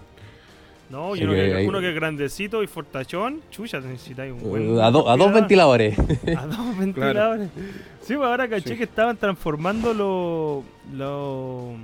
No, 0.90 1.16
y 1.16 1.20
Sí, 1.20 1.24
uno, 1.24 1.32
que, 1.32 1.64
uno 1.66 1.80
que 1.80 1.88
es 1.88 1.94
grandecito 1.94 2.62
y 2.62 2.66
fortachón, 2.66 3.40
chucha, 3.50 3.80
necesitáis 3.80 4.32
un 4.32 4.42
buen. 4.48 4.76
Eh, 4.78 4.82
a, 4.82 4.90
do- 4.90 5.08
a 5.08 5.16
dos 5.16 5.32
ventiladores. 5.32 5.98
A 5.98 6.46
dos 6.46 6.78
ventiladores. 6.78 7.48
Sí, 8.02 8.14
pues 8.14 8.28
ahora 8.28 8.46
caché 8.48 8.68
Sí. 8.68 8.76
que 8.76 8.84
estaban 8.84 9.16
transformando 9.16 9.94
los. 9.94 10.62
Los. 10.94 11.74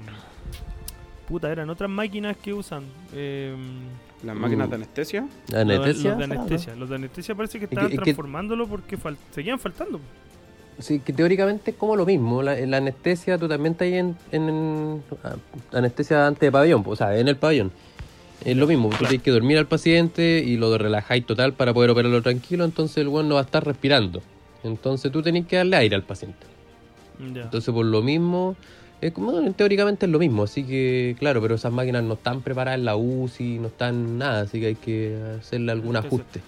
Puta, 1.27 1.51
eran 1.51 1.71
otras 1.71 1.88
máquinas 1.90 2.37
que 2.37 2.53
usan. 2.53 2.85
Eh, 3.14 3.55
Las 4.25 4.37
máquinas 4.37 4.69
de 4.69 4.77
anestesia. 4.77 5.27
¿La 5.51 5.65
los- 5.65 5.77
anestesia? 5.77 6.11
Los 6.11 6.19
de 6.19 6.25
anestesia. 6.25 6.75
Los 6.77 6.89
de 6.91 6.95
anestesia 6.97 7.35
parece 7.35 7.59
que 7.59 7.65
estaban 7.65 7.87
es 7.91 7.99
que- 7.99 8.05
transformándolo 8.05 8.67
porque 8.67 8.99
fal- 8.99 9.17
seguían 9.35 9.59
faltando. 9.59 10.01
Sí, 10.79 11.01
que 11.01 11.13
teóricamente 11.13 11.71
es 11.73 11.77
como 11.77 11.95
lo 11.97 12.07
mismo. 12.07 12.43
La, 12.43 12.59
en 12.59 12.71
la 12.71 12.79
anestesia 12.79 13.37
tú 13.39 13.49
también 13.49 13.73
estás 13.73 13.87
ahí 13.87 13.95
en, 13.95 14.17
en, 14.33 14.49
en- 14.49 15.03
ah, 15.25 15.37
anestesia 15.73 16.27
antes 16.27 16.41
de 16.41 16.53
pabellón, 16.53 16.83
o 16.87 16.97
sea, 16.97 17.17
en 17.19 17.29
el 17.29 17.37
pabellón. 17.37 17.71
Es 18.45 18.57
lo 18.57 18.67
mismo, 18.67 18.85
tú 18.89 18.97
Claro. 18.97 19.09
tienes 19.09 19.23
que 19.23 19.31
dormir 19.31 19.59
al 19.59 19.67
paciente 19.67 20.43
y 20.47 20.57
lo 20.57 20.77
relajáis 20.79 21.27
total 21.27 21.53
para 21.53 21.75
poder 21.75 21.91
operarlo 21.91 22.23
tranquilo, 22.23 22.65
entonces 22.65 22.97
el 22.99 23.09
buen 23.09 23.29
no 23.29 23.35
va 23.35 23.43
a 23.43 23.45
estar 23.45 23.63
respirando. 23.65 24.23
Entonces 24.65 25.13
tú 25.13 25.21
tenés 25.23 25.47
que 25.47 25.57
darle 25.57 25.77
aire 25.77 25.95
al 25.97 26.03
paciente. 26.05 26.47
Ya. 27.35 27.43
Entonces 27.43 27.73
por 27.75 27.85
lo 27.85 28.01
mismo, 28.01 28.57
es 29.01 29.13
como, 29.13 29.33
teóricamente 29.53 30.07
es 30.07 30.13
lo 30.13 30.19
mismo, 30.19 30.43
así 30.45 30.65
que 30.65 31.17
claro, 31.19 31.41
pero 31.41 31.55
esas 31.55 31.73
máquinas 31.73 32.03
no 32.05 32.15
están 32.15 32.43
preparadas 32.43 32.79
en 32.79 32.85
la 32.85 32.97
UCI, 32.97 33.59
no 33.59 33.69
están 33.69 34.19
nada, 34.19 34.43
así 34.43 34.61
que 34.61 34.67
hay 34.67 34.75
que 34.75 35.17
hacerle 35.41 35.73
algún 35.73 35.97
ajuste. 35.97 36.41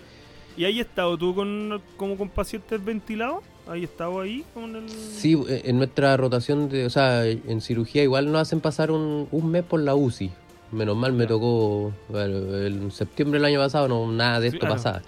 ¿Y 0.56 0.64
ahí 0.66 0.80
estado 0.80 1.16
tú 1.16 1.34
con, 1.34 1.80
como 1.96 2.16
con 2.16 2.28
pacientes 2.28 2.84
ventilados? 2.84 3.42
¿Ahí 3.66 3.84
estado 3.84 4.20
ahí 4.20 4.44
con 4.52 4.76
el.? 4.76 4.88
Sí, 4.88 5.40
eh, 5.48 5.62
en 5.64 5.78
nuestra 5.78 6.16
rotación, 6.16 6.68
de, 6.68 6.84
o 6.84 6.90
sea, 6.90 7.26
en 7.26 7.60
cirugía 7.60 8.02
igual 8.02 8.30
nos 8.30 8.42
hacen 8.42 8.60
pasar 8.60 8.90
un, 8.90 9.28
un 9.30 9.50
mes 9.50 9.62
por 9.64 9.80
la 9.80 9.94
UCI. 9.94 10.30
Menos 10.72 10.96
mal 10.96 11.12
me 11.12 11.26
tocó, 11.26 11.92
bueno, 12.08 12.56
en 12.66 12.90
septiembre 12.90 13.38
del 13.38 13.46
año 13.46 13.60
pasado 13.60 13.88
no 13.88 14.10
nada 14.10 14.40
de 14.40 14.48
esto 14.48 14.58
Claro. 14.60 14.74
pasaba. 14.74 15.02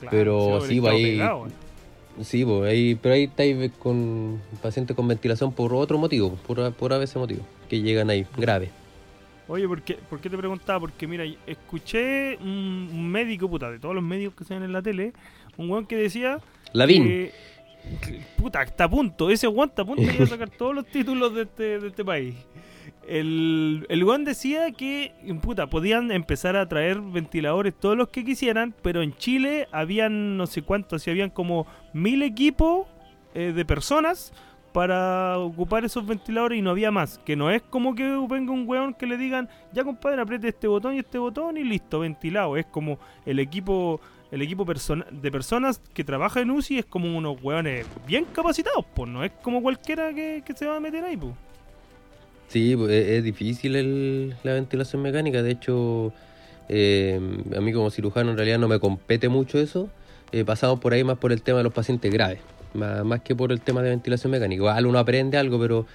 Claro, 0.00 0.10
pero 0.10 0.60
sí, 0.66 0.80
pues, 0.80 0.92
ahí- 0.94 1.02
pegado, 1.12 1.46
eh. 1.46 1.50
Sí, 2.22 2.44
pues 2.44 2.70
ahí, 2.70 2.94
pero 2.94 3.14
ahí 3.14 3.24
estáis 3.24 3.72
con 3.78 4.40
pacientes 4.62 4.96
con 4.96 5.06
ventilación 5.08 5.52
por 5.52 5.74
otro 5.74 5.98
motivo, 5.98 6.34
por, 6.46 6.72
por 6.72 6.92
a 6.92 6.98
veces 6.98 7.16
motivo, 7.16 7.40
que 7.68 7.80
llegan 7.80 8.10
ahí, 8.10 8.26
grave. 8.36 8.70
Oye, 9.48 9.66
¿por 9.66 9.80
qué, 9.82 9.94
por 9.94 10.20
qué 10.20 10.28
te 10.28 10.36
preguntaba? 10.36 10.80
Porque 10.80 11.06
mira, 11.06 11.24
escuché 11.46 12.36
un, 12.36 13.10
médico, 13.10 13.48
puta, 13.48 13.70
de 13.70 13.78
todos 13.78 13.94
los 13.94 14.04
médicos 14.04 14.34
que 14.34 14.44
se 14.44 14.54
ven 14.54 14.62
en 14.62 14.72
la 14.72 14.82
tele, 14.82 15.12
un 15.56 15.70
weón 15.70 15.86
que 15.86 15.96
decía 15.96 16.38
Lavín, 16.74 17.04
que, 17.04 17.32
puta, 18.36 18.62
está 18.62 18.84
a 18.84 18.90
punto, 18.90 19.30
ese 19.30 19.48
weón 19.48 19.70
está 19.70 19.82
a 19.82 19.84
punto 19.86 20.02
de 20.02 20.26
sacar 20.26 20.50
todos 20.50 20.74
los 20.74 20.86
títulos 20.86 21.34
de 21.34 21.42
este, 21.42 21.78
de 21.80 21.88
este 21.88 22.04
país. 22.04 22.34
El, 23.08 23.86
el 23.88 24.24
decía 24.24 24.70
que, 24.72 25.12
puta, 25.40 25.68
podían 25.68 26.10
empezar 26.12 26.56
a 26.56 26.68
traer 26.68 27.00
ventiladores 27.00 27.74
todos 27.74 27.96
los 27.96 28.08
que 28.08 28.24
quisieran, 28.24 28.74
pero 28.82 29.00
en 29.00 29.16
Chile 29.16 29.66
habían 29.72 30.36
no 30.36 30.46
sé 30.46 30.60
cuántos, 30.62 31.02
si 31.02 31.10
habían 31.10 31.30
como 31.30 31.66
mil 31.94 32.22
equipos 32.22 32.86
eh, 33.34 33.52
de 33.54 33.64
personas 33.64 34.32
para 34.72 35.38
ocupar 35.38 35.84
esos 35.86 36.06
ventiladores 36.06 36.58
y 36.58 36.62
no 36.62 36.70
había 36.70 36.90
más. 36.90 37.18
Que 37.18 37.34
no 37.34 37.50
es 37.50 37.62
como 37.62 37.94
que 37.94 38.04
venga 38.28 38.52
un 38.52 38.68
weón 38.68 38.92
que 38.92 39.06
le 39.06 39.16
digan, 39.16 39.48
ya 39.72 39.84
compadre, 39.84 40.20
apriete 40.20 40.48
este 40.48 40.68
botón 40.68 40.94
y 40.94 40.98
este 40.98 41.16
botón 41.16 41.56
y 41.56 41.64
listo, 41.64 42.00
ventilado. 42.00 42.56
Es 42.58 42.66
como 42.66 42.98
el 43.24 43.38
equipo 43.38 44.00
el 44.30 44.42
equipo 44.42 44.66
persona- 44.66 45.06
de 45.10 45.32
personas 45.32 45.80
que 45.94 46.04
trabaja 46.04 46.40
en 46.42 46.50
UCI 46.50 46.80
es 46.80 46.84
como 46.84 47.16
unos 47.16 47.42
weones 47.42 47.86
bien 48.06 48.26
capacitados, 48.26 48.84
pues 48.94 49.10
no 49.10 49.24
es 49.24 49.32
como 49.42 49.62
cualquiera 49.62 50.12
que 50.12 50.42
se 50.54 50.66
va 50.66 50.76
a 50.76 50.80
meter 50.80 51.02
ahí, 51.02 51.16
pues. 51.16 51.32
Sí, 52.48 52.74
pues, 52.76 52.90
es, 52.90 53.06
es 53.18 53.24
difícil 53.24 53.76
el- 53.76 54.34
la 54.42 54.52
ventilación 54.54 55.02
mecánica, 55.02 55.42
de 55.42 55.50
hecho, 55.50 56.12
eh, 56.68 57.18
a 57.56 57.60
mí 57.60 57.72
como 57.72 57.90
cirujano 57.90 58.30
en 58.30 58.36
realidad 58.36 58.58
no 58.58 58.68
me 58.68 58.78
compete 58.78 59.28
mucho 59.28 59.58
eso, 59.58 59.88
eh, 60.32 60.44
pasamos 60.44 60.80
por 60.80 60.92
ahí 60.92 61.04
más 61.04 61.18
por 61.18 61.32
el 61.32 61.42
tema 61.42 61.58
de 61.58 61.64
los 61.64 61.72
pacientes 61.72 62.12
graves. 62.12 62.40
Más, 62.74 63.02
más 63.04 63.20
que 63.22 63.34
por 63.34 63.50
el 63.50 63.60
tema 63.62 63.82
de 63.82 63.88
ventilación 63.88 64.30
mecánica. 64.30 64.56
Igual 64.60 64.84
uno 64.86 64.98
aprende 64.98 65.38
algo, 65.38 65.58
pero 65.58 65.86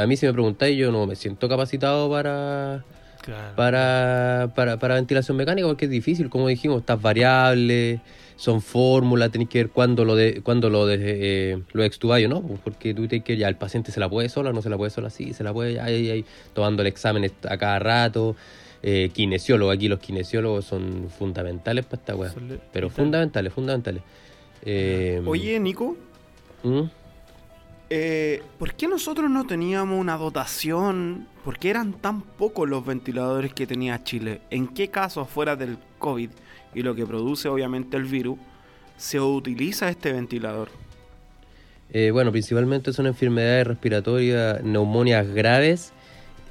a 0.00 0.06
mí 0.06 0.16
si 0.16 0.24
me 0.24 0.32
preguntáis, 0.32 0.76
yo 0.78 0.90
no 0.90 1.06
me 1.06 1.16
siento 1.16 1.48
capacitado 1.50 2.10
para, 2.10 2.82
Claro. 3.22 3.54
para, 3.54 4.50
para, 4.54 4.78
para 4.78 4.94
ventilación 4.94 5.36
mecánica 5.36 5.66
porque 5.68 5.84
es 5.84 5.90
difícil, 5.90 6.30
como 6.30 6.48
dijimos, 6.48 6.80
estas 6.80 7.00
variables, 7.02 8.00
son 8.36 8.62
fórmulas, 8.62 9.30
tenéis 9.30 9.50
que 9.50 9.58
ver 9.58 9.70
cuándo 9.70 10.04
lo 10.04 10.16
de, 10.16 10.40
cuándo 10.42 10.68
lo 10.68 10.86
de 10.86 10.96
eh, 11.00 11.62
lo 11.72 11.84
extubáis 11.84 12.26
o 12.26 12.28
no, 12.28 12.42
porque 12.42 12.94
tú 12.94 13.06
tienes 13.06 13.24
que 13.24 13.36
ya 13.36 13.48
el 13.48 13.56
paciente 13.56 13.92
se 13.92 14.00
la 14.00 14.08
puede 14.08 14.28
sola, 14.28 14.52
no 14.52 14.62
se 14.62 14.70
la 14.70 14.76
puede 14.76 14.90
sola, 14.90 15.10
sí, 15.10 15.32
se 15.32 15.44
la 15.44 15.52
puede 15.52 15.80
ahí, 15.80 16.10
ahí, 16.10 16.24
tomando 16.52 16.82
el 16.82 16.88
examen 16.88 17.30
a 17.48 17.56
cada 17.56 17.78
rato, 17.78 18.34
eh, 18.82 19.10
kinesiólogo, 19.12 19.70
aquí 19.70 19.88
los 19.88 20.00
kinesiólogos 20.00 20.64
son 20.64 21.08
fundamentales 21.16 21.84
para 21.84 22.00
esta 22.00 22.16
weá, 22.16 22.34
pero 22.72 22.90
fundamentales, 22.90 23.52
fundamentales. 23.52 24.02
Eh, 24.62 25.22
Oye, 25.26 25.60
Nico, 25.60 25.96
¿Mm? 26.64 26.82
eh, 27.90 28.42
¿por 28.58 28.74
qué 28.74 28.88
nosotros 28.88 29.30
no 29.30 29.46
teníamos 29.46 29.98
una 29.98 30.16
dotación? 30.16 31.28
¿Por 31.44 31.58
qué 31.58 31.70
eran 31.70 31.92
tan 31.92 32.22
pocos 32.22 32.68
los 32.68 32.84
ventiladores 32.84 33.52
que 33.52 33.66
tenía 33.66 34.02
Chile? 34.02 34.40
¿En 34.50 34.68
qué 34.68 34.88
casos, 34.88 35.28
fuera 35.28 35.54
del 35.54 35.78
COVID 35.98 36.30
y 36.74 36.82
lo 36.82 36.94
que 36.94 37.06
produce 37.06 37.48
obviamente 37.48 37.96
el 37.96 38.04
virus, 38.04 38.38
se 38.96 39.20
utiliza 39.20 39.88
este 39.88 40.12
ventilador? 40.12 40.68
Eh, 41.90 42.10
bueno, 42.10 42.32
principalmente 42.32 42.92
son 42.92 43.06
enfermedades 43.06 43.66
respiratorias, 43.66 44.62
neumonias 44.62 45.28
graves. 45.28 45.92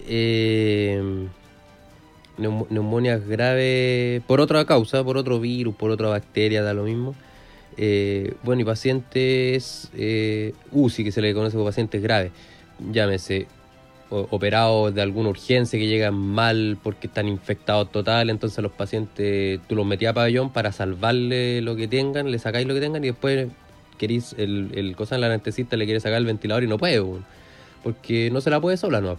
eh, 0.07 1.27
graves 3.27 4.21
por 4.23 4.41
otra 4.41 4.65
causa, 4.65 5.03
por 5.03 5.17
otro 5.17 5.39
virus, 5.39 5.75
por 5.75 5.91
otra 5.91 6.09
bacteria, 6.09 6.62
da 6.63 6.73
lo 6.73 6.83
mismo. 6.83 7.15
Eh, 7.77 8.33
bueno, 8.43 8.62
y 8.62 8.65
pacientes 8.65 9.89
eh, 9.95 10.53
UCI, 10.71 11.03
que 11.03 11.12
se 11.12 11.21
le 11.21 11.33
conoce 11.33 11.53
como 11.53 11.65
pacientes 11.65 12.01
graves, 12.01 12.31
llámese 12.91 13.47
operados 14.13 14.93
de 14.93 15.02
alguna 15.02 15.30
urgencia 15.30 15.80
que 15.80 15.88
llegan 15.88 16.13
mal 16.13 16.78
porque 16.84 17.08
están 17.08 17.28
infectados 17.28 17.91
total, 17.91 18.30
entonces 18.30 18.62
los 18.62 18.71
pacientes 18.71 19.60
tú 19.67 19.76
los 19.76 19.86
metías 19.86 20.12
a 20.12 20.13
pabellón 20.13 20.52
para 20.52 20.71
salvarle 20.71 21.62
lo 21.62 21.76
que 21.76 21.88
tengan, 21.88 22.30
le 22.30 22.38
sacáis 22.39 22.67
lo 22.67 22.73
que 22.73 22.80
tengan 22.80 23.04
y 23.04 23.08
después 23.08 23.47
queréis 23.97 24.36
el, 24.38 24.71
el 24.76 24.95
cosa 24.95 25.15
el 25.15 25.23
anestesista 25.23 25.78
le 25.78 25.86
quiere 25.86 25.99
sacar 25.99 26.17
el 26.17 26.26
ventilador 26.26 26.63
y 26.63 26.67
no 26.67 26.78
puede, 26.78 27.04
porque 27.84 28.30
no 28.32 28.41
se 28.41 28.49
la 28.49 28.62
puede 28.62 28.78
sola, 28.78 29.02
no. 29.02 29.17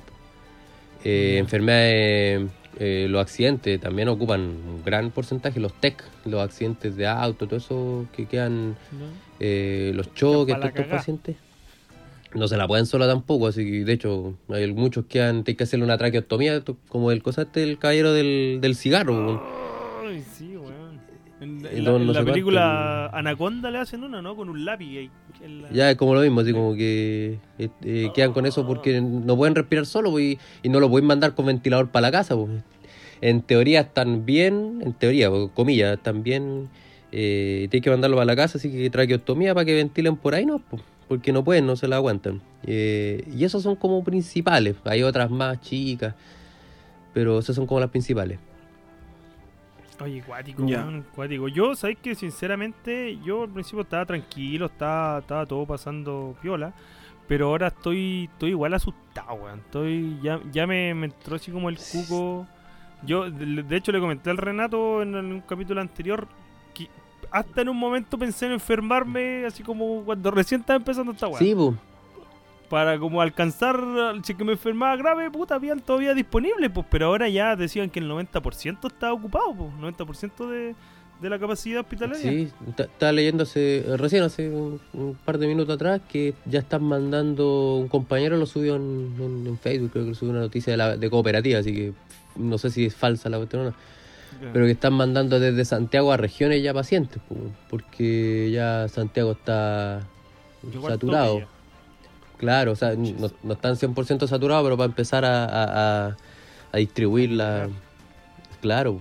Eh, 1.04 1.36
enfermedades, 1.38 2.48
eh, 2.78 3.06
los 3.10 3.20
accidentes 3.20 3.80
también 3.80 4.08
ocupan 4.08 4.40
un 4.40 4.82
gran 4.84 5.10
porcentaje, 5.10 5.60
los 5.60 5.72
TEC, 5.74 6.02
los 6.24 6.42
accidentes 6.42 6.96
de 6.96 7.06
auto, 7.06 7.46
todo 7.46 7.58
eso 7.58 8.06
que 8.16 8.26
quedan, 8.26 8.76
eh, 9.38 9.92
los 9.94 10.14
choques, 10.14 10.54
todos 10.56 10.68
estos 10.68 10.86
pacientes. 10.86 11.36
No 12.34 12.48
se 12.48 12.56
la 12.56 12.66
pueden 12.66 12.86
sola 12.86 13.06
tampoco, 13.06 13.46
así 13.46 13.64
que 13.64 13.84
de 13.84 13.92
hecho 13.92 14.34
hay 14.48 14.72
muchos 14.72 15.04
que 15.06 15.22
han 15.22 15.44
tienen 15.44 15.56
que 15.56 15.64
hacerle 15.64 15.84
una 15.84 15.96
traqueostomía, 15.98 16.60
to- 16.62 16.76
como 16.88 17.10
el 17.12 17.22
cosa 17.22 17.42
este 17.42 17.60
del 17.60 17.78
caballero 17.78 18.12
del, 18.12 18.58
del 18.60 18.74
cigarro. 18.74 19.40
Ay, 20.04 20.22
sí, 20.36 20.56
weón. 20.56 20.74
En, 21.40 21.64
en 21.66 21.84
la, 21.84 21.90
no- 21.90 21.96
en 21.98 22.06
no 22.06 22.12
la 22.12 22.20
sé 22.20 22.24
película 22.26 23.06
Anaconda 23.08 23.70
le 23.70 23.78
hacen 23.78 24.02
una, 24.02 24.20
¿no? 24.22 24.34
Con 24.34 24.48
un 24.48 24.64
lápiz. 24.64 25.10
la- 25.46 25.70
Ya 25.70 25.90
es 25.90 25.96
como 25.96 26.14
lo 26.14 26.20
mismo, 26.22 26.40
así 26.40 26.52
como 26.52 26.74
que 26.74 27.38
eh, 27.58 27.68
eh, 27.84 28.10
quedan 28.14 28.32
con 28.32 28.46
eso 28.46 28.66
porque 28.66 29.00
no 29.00 29.36
pueden 29.36 29.54
respirar 29.54 29.86
solo 29.86 30.18
y, 30.18 30.38
y 30.62 30.68
no 30.68 30.80
lo 30.80 30.88
pueden 30.90 31.06
mandar 31.06 31.34
con 31.34 31.46
ventilador 31.46 31.90
para 31.90 32.02
la 32.08 32.12
casa. 32.12 32.34
pues. 32.36 32.50
En 33.20 33.42
teoría 33.42 33.80
están 33.82 34.26
bien, 34.26 34.80
en 34.84 34.92
teoría, 34.92 35.30
comillas, 35.54 35.96
están 35.96 36.22
bien, 36.24 36.68
eh, 37.12 37.68
tienes 37.70 37.84
que 37.84 37.90
mandarlo 37.90 38.16
para 38.16 38.26
la 38.26 38.36
casa, 38.36 38.58
así 38.58 38.70
que 38.72 38.90
traqueostomía 38.90 39.54
para 39.54 39.64
que 39.64 39.74
ventilen 39.74 40.16
por 40.16 40.34
ahí, 40.34 40.44
no, 40.44 40.58
pues, 40.58 40.82
porque 41.08 41.32
no 41.32 41.44
pueden, 41.44 41.66
no 41.66 41.76
se 41.76 41.88
la 41.88 41.96
aguantan. 41.96 42.40
Eh, 42.64 43.24
y 43.34 43.44
esos 43.44 43.62
son 43.62 43.76
como 43.76 44.02
principales, 44.04 44.76
hay 44.84 45.02
otras 45.02 45.30
más 45.30 45.60
chicas, 45.60 46.14
pero 47.12 47.38
esas 47.38 47.56
son 47.56 47.66
como 47.66 47.80
las 47.80 47.90
principales. 47.90 48.38
Oye, 50.00 50.22
cuático, 50.22 50.62
weón, 50.64 51.04
cuático. 51.14 51.48
Yo, 51.48 51.76
sabes 51.76 51.98
que 51.98 52.14
sinceramente, 52.14 53.18
yo 53.24 53.44
al 53.44 53.50
principio 53.50 53.82
estaba 53.82 54.04
tranquilo, 54.04 54.66
estaba, 54.66 55.20
estaba 55.20 55.46
todo 55.46 55.66
pasando 55.66 56.36
piola. 56.42 56.74
Pero 57.28 57.46
ahora 57.46 57.68
estoy, 57.68 58.28
estoy 58.32 58.50
igual 58.50 58.74
asustado, 58.74 59.34
weón. 59.34 59.60
Estoy, 59.60 60.18
ya, 60.22 60.40
ya 60.52 60.66
me, 60.66 60.92
me 60.94 61.06
entró 61.06 61.36
así 61.36 61.50
como 61.50 61.68
el 61.68 61.78
cuco. 61.78 62.46
Yo, 63.06 63.30
de, 63.30 63.62
de 63.62 63.76
hecho, 63.76 63.92
le 63.92 64.00
comenté 64.00 64.30
al 64.30 64.36
Renato 64.36 65.00
en, 65.00 65.14
en 65.14 65.26
un 65.26 65.40
capítulo 65.40 65.80
anterior 65.80 66.26
hasta 67.34 67.62
en 67.62 67.68
un 67.68 67.76
momento 67.76 68.16
pensé 68.16 68.46
en 68.46 68.52
enfermarme, 68.52 69.44
así 69.46 69.62
como 69.62 70.02
cuando 70.04 70.30
recién 70.30 70.60
estaba 70.60 70.76
empezando 70.76 71.12
esta 71.12 71.26
weá. 71.28 71.38
Sí, 71.38 71.54
pues. 71.54 71.74
Para 72.70 72.98
como 72.98 73.20
alcanzar, 73.20 73.78
si 74.22 74.34
que 74.34 74.44
me 74.44 74.52
enfermaba 74.52 74.96
grave, 74.96 75.30
puta, 75.30 75.54
habían 75.56 75.80
todavía 75.80 76.14
disponible, 76.14 76.70
pues, 76.70 76.86
pero 76.90 77.06
ahora 77.06 77.28
ya 77.28 77.56
decían 77.56 77.90
que 77.90 77.98
el 78.00 78.08
90% 78.08 78.88
estaba 78.88 79.12
ocupado, 79.12 79.52
pues, 79.54 79.70
90% 79.80 80.48
de, 80.48 80.74
de 81.20 81.30
la 81.30 81.38
capacidad 81.38 81.80
hospitalaria. 81.80 82.22
Sí, 82.22 82.48
ta- 82.74 82.84
estaba 82.84 83.12
leyendo 83.12 83.42
hace, 83.42 83.84
recién, 83.96 84.22
hace 84.22 84.48
un, 84.48 84.80
un 84.94 85.14
par 85.24 85.38
de 85.38 85.46
minutos 85.46 85.74
atrás, 85.74 86.00
que 86.08 86.34
ya 86.46 86.60
están 86.60 86.82
mandando, 86.84 87.76
un 87.76 87.88
compañero 87.88 88.36
lo 88.36 88.46
subió 88.46 88.76
en, 88.76 89.14
en- 89.20 89.46
en 89.46 89.58
Facebook, 89.58 89.90
creo 89.92 90.04
que 90.04 90.10
lo 90.10 90.14
subió 90.16 90.32
una 90.32 90.40
noticia 90.40 90.72
de, 90.72 90.76
la, 90.78 90.96
de 90.96 91.10
cooperativa, 91.10 91.58
así 91.60 91.72
que 91.74 91.92
no 92.36 92.58
sé 92.58 92.70
si 92.70 92.86
es 92.86 92.94
falsa 92.96 93.28
la 93.28 93.36
cuestión 93.36 93.62
o 93.62 93.64
no, 93.66 93.74
Pero 94.52 94.64
que 94.66 94.72
están 94.72 94.92
mandando 94.94 95.40
desde 95.40 95.64
Santiago 95.64 96.12
a 96.12 96.16
regiones 96.16 96.62
ya 96.62 96.72
pacientes, 96.74 97.20
po, 97.28 97.34
porque 97.70 98.50
ya 98.52 98.86
Santiago 98.88 99.32
está 99.32 100.00
saturado. 100.92 101.34
Claro, 102.38 102.72
o 102.72 102.76
sea, 102.76 102.94
no, 102.96 103.30
no 103.42 103.52
están 103.54 103.76
100% 103.76 104.26
saturados, 104.26 104.64
pero 104.64 104.76
para 104.76 104.86
empezar 104.86 105.24
a, 105.24 105.44
a, 105.44 106.06
a- 106.08 106.16
a 106.72 106.76
distribuirla, 106.76 107.68
claro. 108.60 109.00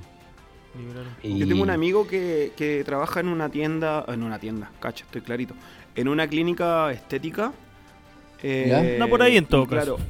Y- 1.24 1.40
Yo 1.40 1.48
tengo 1.48 1.62
un 1.64 1.70
amigo 1.70 2.08
que, 2.08 2.52
que 2.56 2.84
trabaja 2.84 3.20
en 3.20 3.28
una 3.28 3.50
tienda, 3.50 4.06
en 4.08 4.24
una 4.24 4.40
tienda, 4.40 4.72
cacha, 4.80 5.06
estoy 5.06 5.22
clarito, 5.22 5.54
en 5.96 6.08
una 6.08 6.28
clínica 6.28 6.92
estética. 6.92 7.52
eh, 8.42 8.68
¿Ya? 8.70 8.80
Anda 8.80 9.08
por 9.08 9.22
ahí 9.22 9.38
en 9.38 9.46
todo 9.46 9.64
y 9.64 9.68
caso. 9.68 9.96
Claro, 9.98 10.10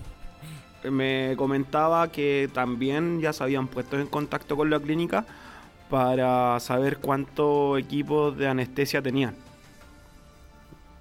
me 0.92 1.36
comentaba 1.38 2.12
que 2.12 2.50
también 2.54 3.20
ya 3.22 3.34
se 3.34 3.44
habían 3.44 3.68
puesto 3.68 4.00
en 4.00 4.08
contacto 4.08 4.56
con 4.56 4.70
la 4.70 4.80
clínica 4.80 5.26
para 5.90 6.60
saber 6.60 6.98
cuántos 6.98 7.80
equipos 7.80 8.38
de 8.38 8.48
anestesia 8.48 9.02
tenían. 9.02 9.36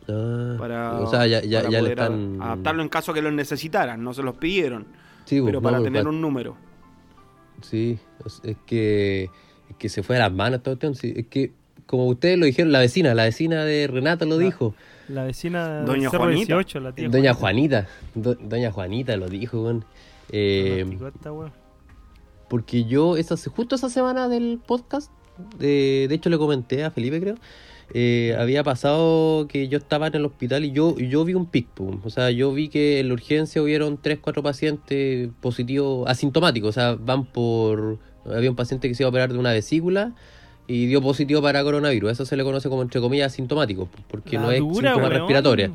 Ah, 0.09 0.57
Para, 0.59 1.01
o 1.01 1.11
sea, 1.11 1.27
ya, 1.27 1.40
ya, 1.42 1.61
para 1.61 1.71
ya 1.71 1.81
le 1.83 1.95
poder 1.95 2.01
a- 2.01 2.05
están... 2.07 2.42
adaptarlo 2.42 2.83
en 2.83 2.88
caso 2.88 3.12
que 3.14 3.23
lo 3.23 3.31
necesitaran, 3.31 4.03
no 4.03 4.12
se 4.14 4.23
los 4.23 4.35
pidieron, 4.37 4.87
Sí, 5.25 5.40
pues, 5.40 5.45
pero 5.47 5.61
no, 5.61 5.62
para 5.62 5.79
pues, 5.79 5.85
tener 5.85 6.07
un 6.07 6.21
número. 6.21 6.57
Sí, 7.62 7.99
es 8.42 8.57
que, 8.66 9.25
es 9.25 9.77
que 9.79 9.88
se 9.88 10.03
fue 10.03 10.16
a 10.16 10.21
las 10.21 10.33
manos 10.33 10.61
sí, 10.95 11.12
es 11.16 11.27
que, 11.29 11.53
como 11.87 12.07
ustedes 12.07 12.38
lo 12.38 12.47
dijeron, 12.47 12.73
la 12.73 12.81
vecina, 12.81 13.14
la 13.14 13.25
vecina 13.25 13.64
de 13.64 13.87
Renata 13.87 14.25
lo 14.25 14.38
dijo. 14.38 14.75
La 15.12 15.25
vecina 15.25 15.83
Doña 15.83 16.11
Cerro 16.11 16.25
Juanita. 16.25 16.55
18, 16.57 16.81
la 16.81 16.92
tía 16.92 17.09
Doña 17.09 17.35
Juanita, 17.35 17.87
do- 18.14 18.35
Doña 18.37 18.70
Juanita 18.72 19.16
lo 19.16 19.29
dijo, 19.29 19.62
weón. 19.62 19.85
Eh, 20.31 20.85
porque 22.48 22.85
yo, 22.85 23.16
esa, 23.16 23.37
justo 23.51 23.75
esa 23.77 23.88
semana 23.88 24.29
del 24.29 24.61
podcast, 24.66 25.11
de, 25.59 26.07
de 26.09 26.14
hecho 26.14 26.29
le 26.31 26.38
comenté 26.38 26.85
a 26.85 26.90
Felipe, 26.90 27.20
creo, 27.20 27.35
eh, 27.94 28.37
había 28.38 28.62
pasado 28.62 29.46
que 29.48 29.68
yo 29.68 29.79
estaba 29.79 30.07
en 30.07 30.14
el 30.16 30.25
hospital 30.25 30.64
y 30.64 30.72
yo, 30.72 30.96
yo 30.98 31.25
vi 31.25 31.35
un 31.35 31.46
pic, 31.46 31.66
pum. 31.68 32.01
o 32.05 32.11
sea, 32.11 32.31
yo 32.31 32.53
vi 32.53 32.68
que 32.68 33.01
en 33.01 33.09
la 33.09 33.14
urgencia 33.14 33.62
hubieron 33.62 33.98
3, 34.01 34.18
4 34.20 34.42
pacientes 34.42 35.29
positivos 35.40 36.09
asintomáticos, 36.09 36.70
o 36.70 36.72
sea, 36.72 36.94
van 36.94 37.25
por... 37.25 37.98
Había 38.25 38.51
un 38.51 38.57
paciente 38.57 38.87
que 38.88 38.94
se 38.94 39.03
iba 39.03 39.09
a 39.09 39.11
operar 39.11 39.33
de 39.33 39.38
una 39.38 39.53
vesícula 39.53 40.14
y 40.72 40.87
dio 40.87 41.02
positivo 41.02 41.42
para 41.42 41.62
coronavirus, 41.62 42.12
eso 42.12 42.24
se 42.24 42.37
le 42.37 42.44
conoce 42.44 42.68
como 42.68 42.82
entre 42.82 43.00
comillas 43.00 43.32
asintomático, 43.32 43.88
porque 44.08 44.37
La 44.37 44.42
no 44.42 44.50
es 44.52 44.61
dura, 44.61 44.74
síntoma 44.92 44.96
weón. 45.08 45.11
respiratoria. 45.12 45.72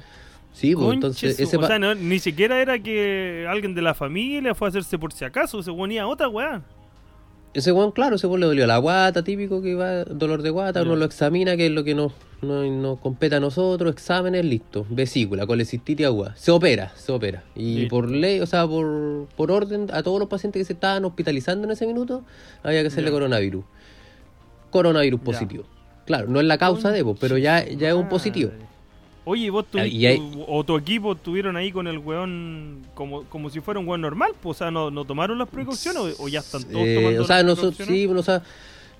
Sí, 0.53 0.73
pues, 0.75 0.93
entonces 0.95 1.39
ese 1.39 1.57
O 1.57 1.67
sea, 1.67 1.77
no- 1.77 1.93
ni 1.93 2.17
siquiera 2.17 2.59
era 2.59 2.79
que 2.79 3.45
alguien 3.47 3.75
de 3.75 3.81
la 3.83 3.93
familia 3.93 4.55
fue 4.55 4.67
a 4.67 4.69
hacerse 4.69 4.97
por 4.97 5.13
si 5.13 5.23
acaso, 5.23 5.61
se 5.61 5.71
ponía 5.71 6.07
otra 6.07 6.27
weá. 6.29 6.63
Ese 7.53 7.71
weón, 7.71 7.91
claro, 7.91 8.15
ese 8.17 8.27
weón 8.27 8.39
le 8.41 8.45
dolió 8.47 8.67
la 8.67 8.77
guata, 8.77 9.23
típico 9.23 9.61
que 9.61 9.73
va, 9.75 10.03
dolor 10.03 10.41
de 10.41 10.49
guata, 10.49 10.81
uno 10.83 10.95
lo 10.95 11.05
examina, 11.05 11.55
que 11.57 11.67
es 11.67 11.71
lo 11.71 11.83
que 11.83 11.95
nos, 11.95 12.11
nos, 12.41 12.67
nos 12.69 12.99
compete 12.99 13.35
a 13.35 13.39
nosotros, 13.39 13.91
exámenes, 13.91 14.45
listo, 14.45 14.85
vesícula, 14.89 15.47
colecistitis 15.47 16.05
aguda, 16.05 16.35
se 16.35 16.51
opera, 16.51 16.91
se 16.95 17.11
opera. 17.11 17.43
Y 17.55 17.85
por 17.87 18.11
ley, 18.11 18.39
o 18.41 18.45
sea, 18.45 18.67
por, 18.67 19.27
por 19.35 19.51
orden, 19.51 19.87
a 19.91 20.03
todos 20.03 20.19
los 20.19 20.27
pacientes 20.27 20.59
que 20.59 20.65
se 20.65 20.73
estaban 20.73 21.05
hospitalizando 21.05 21.65
en 21.65 21.71
ese 21.71 21.87
minuto, 21.87 22.23
había 22.63 22.81
que 22.81 22.87
hacerle 22.87 23.09
coronavirus. 23.11 23.63
Coronavirus 24.69 25.19
Ya. 25.19 25.25
positivo. 25.25 25.63
Claro, 26.05 26.27
no 26.29 26.39
es 26.39 26.45
la 26.45 26.57
causa 26.57 26.91
de, 26.91 27.03
pues, 27.03 27.17
pero 27.19 27.37
ya, 27.37 27.65
ya 27.67 27.89
es 27.89 27.95
un 27.95 28.07
positivo. 28.09 28.51
Oye, 29.25 29.43
¿y 29.47 29.49
vos 29.49 29.65
Ah, 29.67 29.71
tuviste, 29.71 29.89
y 29.97 30.05
hay- 30.05 30.43
o 30.47 30.63
tu 30.63 30.77
equipo 30.77 31.11
estuvieron 31.11 31.57
ahí 31.57 31.71
con 31.73 31.85
el 31.87 31.97
weón 31.97 32.83
como, 32.93 33.23
como 33.23 33.49
si 33.49 33.59
fuera 33.59 33.77
un 33.79 33.87
weón 33.87 33.99
normal? 33.99 34.31
Pues, 34.41 34.55
o 34.55 34.57
sea, 34.59 34.71
¿no, 34.71 34.89
no 34.89 35.03
tomaron 35.03 35.37
las 35.37 35.49
precauciones 35.49 36.17
o, 36.17 36.23
o 36.23 36.27
ya 36.29 36.39
están 36.39 36.63
todos 36.63 36.87
Eh, 36.87 36.95
tomando 36.95 37.21
o 37.23 37.25
sea, 37.25 37.35
las 37.37 37.45
nosotros, 37.45 37.75
precauciones? 37.75 38.09
sí, 38.13 38.19
o 38.19 38.23
sea, 38.23 38.41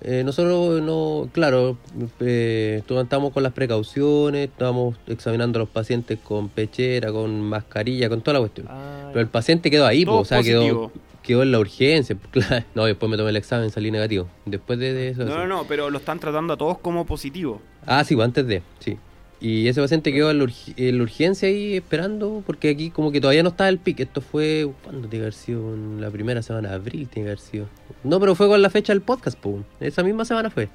eh, 0.02 0.22
nosotros 0.24 0.82
no, 0.82 1.30
claro, 1.32 1.78
eh, 2.20 2.82
estamos 2.86 3.32
con 3.32 3.42
las 3.42 3.52
precauciones, 3.54 4.50
estamos 4.50 4.96
examinando 5.06 5.58
a 5.58 5.60
los 5.60 5.68
pacientes 5.70 6.18
con 6.22 6.50
pechera, 6.50 7.10
con 7.10 7.40
mascarilla, 7.40 8.10
con 8.10 8.20
toda 8.20 8.34
la 8.34 8.40
cuestión. 8.40 8.66
Ah, 8.68 9.08
Pero 9.08 9.20
el 9.22 9.28
paciente 9.28 9.70
quedó 9.70 9.86
ahí, 9.86 10.04
po, 10.04 10.10
Todo 10.12 10.20
o 10.20 10.24
sea, 10.26 10.38
positivo. 10.38 10.90
quedó 10.92 10.92
en 11.26 11.52
la 11.52 11.58
urgencia. 11.58 12.16
Claro, 12.30 12.64
no, 12.74 12.84
después 12.86 13.10
me 13.10 13.16
tomé 13.16 13.30
el 13.30 13.36
examen, 13.36 13.70
salí 13.70 13.90
negativo. 13.90 14.28
Después 14.46 14.78
de, 14.78 14.92
de 14.94 15.08
eso. 15.08 15.24
No, 15.24 15.36
no, 15.38 15.46
no, 15.46 15.64
pero 15.68 15.90
lo 15.90 15.98
están 15.98 16.18
tratando 16.18 16.54
a 16.54 16.56
todos 16.56 16.78
como 16.78 17.04
positivo. 17.06 17.60
Ah, 17.86 18.02
sí, 18.04 18.14
pues 18.14 18.24
antes 18.24 18.46
de, 18.46 18.62
sí. 18.78 18.96
Y 19.40 19.68
ese 19.68 19.80
paciente 19.80 20.12
quedó 20.12 20.30
en 20.32 20.38
la, 20.38 20.44
urg- 20.46 20.74
en 20.76 20.96
la 20.98 21.02
urgencia 21.04 21.48
ahí 21.48 21.76
esperando, 21.76 22.42
porque 22.44 22.70
aquí 22.70 22.90
como 22.90 23.12
que 23.12 23.20
todavía 23.20 23.42
no 23.44 23.50
estaba 23.50 23.68
el 23.68 23.78
pic. 23.78 24.00
Esto 24.00 24.20
fue, 24.20 24.68
¿cuándo 24.82 25.02
tiene 25.08 25.10
que 25.10 25.26
haber 25.26 25.32
sido? 25.34 25.74
En 25.74 26.00
la 26.00 26.10
primera 26.10 26.42
semana 26.42 26.70
de 26.70 26.74
abril 26.74 27.08
tiene 27.08 27.26
que 27.26 27.30
haber 27.32 27.38
sido. 27.38 27.66
No, 28.02 28.18
pero 28.18 28.34
fue 28.34 28.48
con 28.48 28.60
la 28.60 28.68
fecha 28.70 28.92
del 28.92 29.02
podcast, 29.02 29.38
pues. 29.38 29.62
Esa 29.80 30.02
misma 30.02 30.24
semana 30.24 30.50
fue. 30.50 30.68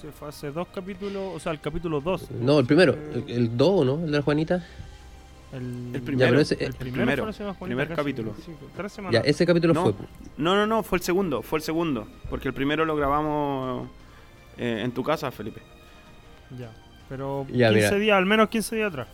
Se 0.00 0.10
fue 0.12 0.28
hace 0.28 0.50
dos 0.50 0.68
capítulos, 0.74 1.32
o 1.34 1.40
sea, 1.40 1.52
el 1.52 1.60
capítulo 1.60 2.00
2. 2.00 2.30
No, 2.40 2.58
el 2.58 2.64
primero, 2.66 2.96
el 3.28 3.56
2, 3.56 3.84
¿no? 3.86 3.94
El 4.04 4.10
de 4.12 4.16
la 4.18 4.22
Juanita. 4.22 4.64
El, 5.56 5.94
El 5.94 6.02
primero. 6.02 6.30
pero 6.30 6.40
ese- 6.42 6.54
el 6.54 6.66
el 6.66 6.74
primero, 6.74 6.96
primero, 7.04 7.22
fue 7.22 7.26
la 7.28 7.32
semana 7.32 7.54
Juanita, 7.54 7.64
primer 7.76 7.88
casi, 7.88 7.96
capítulo. 7.96 8.34
sí, 8.44 8.52
tres 8.76 8.92
semanas. 8.92 9.22
Ya, 9.24 9.28
ese 9.30 9.46
capítulo 9.46 9.74
No. 9.74 9.82
fue. 9.84 9.92
No, 10.36 10.54
no, 10.54 10.66
no, 10.66 10.82
fue 10.82 10.98
el 10.98 11.02
segundo, 11.04 11.42
fue 11.42 11.58
el 11.58 11.62
segundo. 11.62 12.06
Porque 12.28 12.48
el 12.48 12.54
primero 12.54 12.84
lo 12.84 12.94
grabamos 12.96 13.88
eh, 14.58 14.82
en 14.84 14.92
tu 14.92 15.02
casa, 15.02 15.30
Felipe. 15.30 15.60
Ya, 16.58 16.70
pero 17.08 17.46
Ya, 17.52 17.70
15 17.70 17.86
mira. 17.86 17.98
días, 17.98 18.16
al 18.18 18.26
menos 18.26 18.48
15 18.48 18.76
días 18.76 18.88
atrás. 18.88 19.08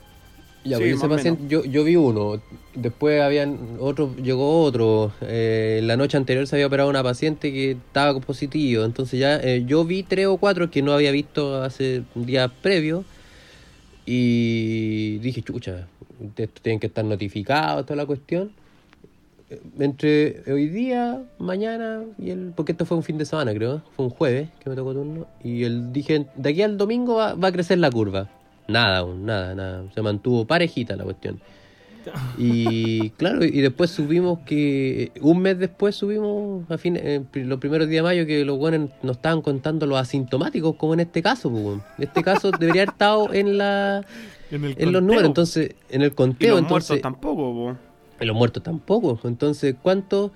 Ya, 0.65 0.77
Sí, 0.77 0.83
pues, 0.85 0.95
ese 0.97 1.09
paciente, 1.09 1.43
yo, 1.49 1.65
yo 1.65 1.83
vi 1.83 1.97
uno, 1.97 2.41
después 2.75 3.21
habían 3.21 3.59
otro, 3.81 4.15
llegó 4.17 4.63
otro, 4.63 5.13
eh, 5.23 5.81
la 5.83 5.97
noche 5.97 6.17
anterior 6.17 6.47
se 6.47 6.55
había 6.55 6.69
operado 6.69 6.89
una 6.89 7.03
paciente 7.03 7.53
que 7.53 7.73
estaba 7.73 8.21
positivo, 8.21 8.85
entonces 8.85 9.19
ya 9.19 9.39
eh, 9.39 9.65
yo 9.67 9.85
vi 9.85 10.05
tres 10.05 10.27
o 10.29 10.37
cuatro 10.37 10.71
que 10.71 10.81
no 10.81 10.93
había 10.93 11.11
visto 11.11 11.61
hace 11.65 12.05
un 12.15 12.27
día 12.27 12.47
previo 12.47 13.05
y 14.07 15.19
dije, 15.19 15.43
chucha, 15.43 15.89
esto 16.37 16.63
tienen 16.63 16.81
que 16.81 16.87
estar 16.89 17.05
notificados, 17.05 17.87
toda 17.87 17.97
la 17.97 18.07
cuestión. 18.07 18.53
Entre 19.79 20.43
hoy 20.51 20.69
día, 20.69 21.23
mañana 21.39 22.05
y 22.19 22.31
el. 22.31 22.53
Porque 22.57 22.73
esto 22.73 22.87
fue 22.87 22.97
un 22.97 23.03
fin 23.03 23.19
de 23.19 23.27
semana, 23.27 23.53
creo. 23.53 23.83
Fue 23.95 24.07
un 24.07 24.11
jueves 24.11 24.49
que 24.61 24.71
me 24.71 24.77
tocó 24.77 24.95
turno. 24.95 25.27
Y 25.45 25.65
el, 25.65 25.93
dije, 25.93 26.27
de 26.35 26.51
aquí 26.51 26.63
al 26.63 26.79
domingo 26.79 27.17
va, 27.17 27.35
va 27.35 27.49
a 27.49 27.53
crecer 27.53 27.79
la 27.79 27.91
curva. 27.91 28.31
Nada, 28.69 28.99
aún, 28.99 29.27
nada, 29.27 29.55
nada. 29.55 29.85
Se 29.95 30.01
mantuvo 30.01 30.47
parejita 30.47 30.97
la 30.97 31.05
cuestión. 31.05 31.41
Y 32.39 33.11
claro, 33.17 33.45
y 33.45 33.61
después 33.61 33.91
subimos 33.91 34.41
que. 34.41 35.13
Un 35.21 35.41
mes 35.41 35.59
después 35.59 35.95
subimos, 35.95 36.71
a 36.71 36.79
fin, 36.79 36.97
eh, 36.97 37.23
los 37.35 37.59
primeros 37.59 37.89
días 37.89 38.03
de 38.03 38.09
mayo, 38.09 38.27
que 38.27 38.45
los 38.45 38.59
buenos 38.59 38.91
nos 39.03 39.17
estaban 39.17 39.43
contando 39.43 39.87
los 39.87 39.99
asintomáticos, 39.99 40.77
como 40.77 40.95
en 40.95 41.01
este 41.01 41.23
caso, 41.23 41.51
pues. 41.51 41.79
En 41.99 42.05
este 42.05 42.23
caso 42.23 42.51
debería 42.51 42.83
haber 42.83 42.93
estado 42.95 43.33
en 43.33 43.59
la 43.59 44.05
En, 44.53 44.65
el 44.65 44.75
en 44.79 44.93
los 44.93 45.03
números, 45.03 45.25
entonces, 45.25 45.75
en 45.89 46.03
el 46.03 46.09
Y 46.09 46.15
conteo, 46.15 46.51
los 46.51 46.61
entonces. 46.61 46.91
muertos 46.91 47.03
tampoco, 47.13 47.53
po. 47.55 47.77
Y 48.21 48.27
los 48.27 48.37
muertos 48.37 48.63
tampoco. 48.63 49.19
Entonces, 49.25 49.75
¿cuántos 49.83 50.31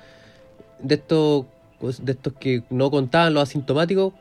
de 0.80 0.94
estos 0.96 1.46
de 2.00 2.12
estos 2.12 2.32
que 2.32 2.62
no 2.70 2.90
contaban 2.90 3.34
los 3.34 3.42
asintomáticos? 3.42 4.14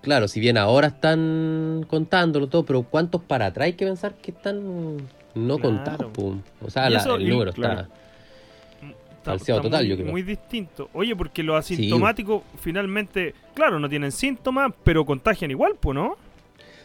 Claro, 0.00 0.26
si 0.28 0.40
bien 0.40 0.56
ahora 0.58 0.88
están 0.88 1.86
contándolo 1.88 2.48
todo, 2.48 2.64
pero 2.64 2.82
¿cuántos 2.82 3.22
para 3.22 3.46
atrás 3.46 3.66
hay 3.66 3.72
que 3.74 3.84
pensar 3.86 4.14
que 4.14 4.30
están 4.32 4.96
no 5.34 5.58
Claro. 5.58 5.60
contados? 5.60 6.12
O 6.62 6.70
sea, 6.70 6.88
Y 6.88 6.92
la- 6.94 6.98
eso- 7.00 7.14
el 7.16 7.22
y- 7.22 7.30
número 7.30 7.52
claro. 7.52 7.82
está. 7.82 7.94
Está- 9.18 9.34
está 9.36 9.60
total, 9.62 9.82
muy, 9.84 9.88
yo 9.88 9.96
creo. 9.96 10.10
Muy 10.10 10.22
distinto. 10.22 10.90
Oye, 10.92 11.16
porque 11.16 11.42
los 11.42 11.56
asintomáticos 11.56 12.42
finalmente, 12.60 13.34
claro, 13.54 13.78
no 13.78 13.88
tienen 13.88 14.12
síntomas, 14.12 14.72
pero 14.82 15.06
contagian 15.06 15.50
igual, 15.50 15.76
pues, 15.80 15.94
¿no? 15.94 16.16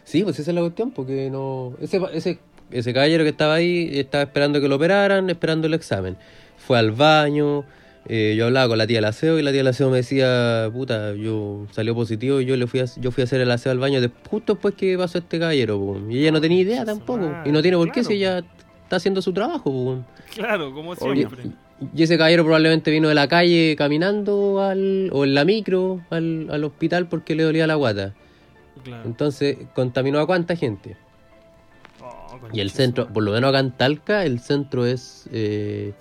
Sí, 0.05 0.23
pues 0.23 0.39
esa 0.39 0.51
es 0.51 0.55
la 0.55 0.61
cuestión, 0.61 0.91
porque 0.91 1.29
no. 1.29 1.73
Ese, 1.81 1.99
ese, 2.13 2.39
ese 2.71 2.93
caballero 2.93 3.23
que 3.23 3.29
estaba 3.29 3.55
ahí 3.55 3.89
estaba 3.93 4.23
esperando 4.23 4.61
que 4.61 4.67
lo 4.67 4.75
operaran, 4.75 5.29
esperando 5.29 5.67
el 5.67 5.73
examen. 5.73 6.17
Fue 6.57 6.77
al 6.77 6.91
baño, 6.91 7.63
eh, 8.07 8.35
yo 8.37 8.45
hablaba 8.45 8.67
con 8.69 8.77
la 8.77 8.85
tía 8.87 8.97
del 8.97 9.05
aseo 9.05 9.39
y 9.39 9.41
la 9.43 9.51
tía 9.51 9.59
del 9.59 9.67
aseo 9.67 9.89
me 9.89 9.97
decía, 9.97 10.69
puta, 10.71 11.13
yo 11.15 11.65
salió 11.71 11.95
positivo 11.95 12.41
y 12.41 12.45
yo 12.45 12.55
le 12.55 12.67
fui 12.67 12.79
a, 12.79 12.85
yo 12.97 13.11
fui 13.11 13.21
a 13.21 13.25
hacer 13.25 13.41
el 13.41 13.49
aseo 13.51 13.71
al 13.71 13.79
baño 13.79 14.01
de- 14.01 14.11
justo 14.29 14.53
después 14.53 14.75
que 14.75 14.97
pasó 14.97 15.17
este 15.17 15.39
caballero, 15.39 15.79
po. 15.79 15.99
y 16.09 16.19
ella 16.19 16.31
no 16.31 16.39
tenía 16.41 16.59
idea 16.61 16.85
tampoco, 16.85 17.31
y 17.45 17.51
no 17.51 17.61
tiene 17.61 17.77
por 17.77 17.87
qué 17.87 18.01
claro, 18.01 18.07
si 18.09 18.13
ella 18.15 18.43
está 18.83 18.95
haciendo 18.97 19.21
su 19.21 19.33
trabajo, 19.33 19.63
po. 19.71 20.05
Claro, 20.35 20.73
como 20.73 20.95
siempre. 20.95 21.43
Y 21.95 22.03
ese 22.03 22.17
caballero 22.17 22.43
probablemente 22.43 22.91
vino 22.91 23.07
de 23.07 23.15
la 23.15 23.27
calle 23.29 23.75
caminando 23.77 24.61
al, 24.61 25.09
o 25.13 25.23
en 25.23 25.33
la 25.33 25.45
micro 25.45 26.01
al, 26.09 26.47
al 26.51 26.63
hospital 26.65 27.07
porque 27.07 27.35
le 27.35 27.43
dolía 27.43 27.65
la 27.67 27.75
guata. 27.75 28.13
Claro. 28.83 29.03
Entonces, 29.05 29.57
¿contaminó 29.73 30.19
a 30.19 30.25
cuánta 30.27 30.55
gente? 30.57 30.97
Y 32.53 32.59
el 32.61 32.71
centro, 32.71 33.07
por 33.07 33.23
lo 33.23 33.31
menos 33.31 33.49
acá 33.49 33.59
en 33.59 33.71
Talca, 33.71 34.25
el 34.25 34.39
centro 34.39 34.85
es, 34.85 35.27
eh, 35.31 35.93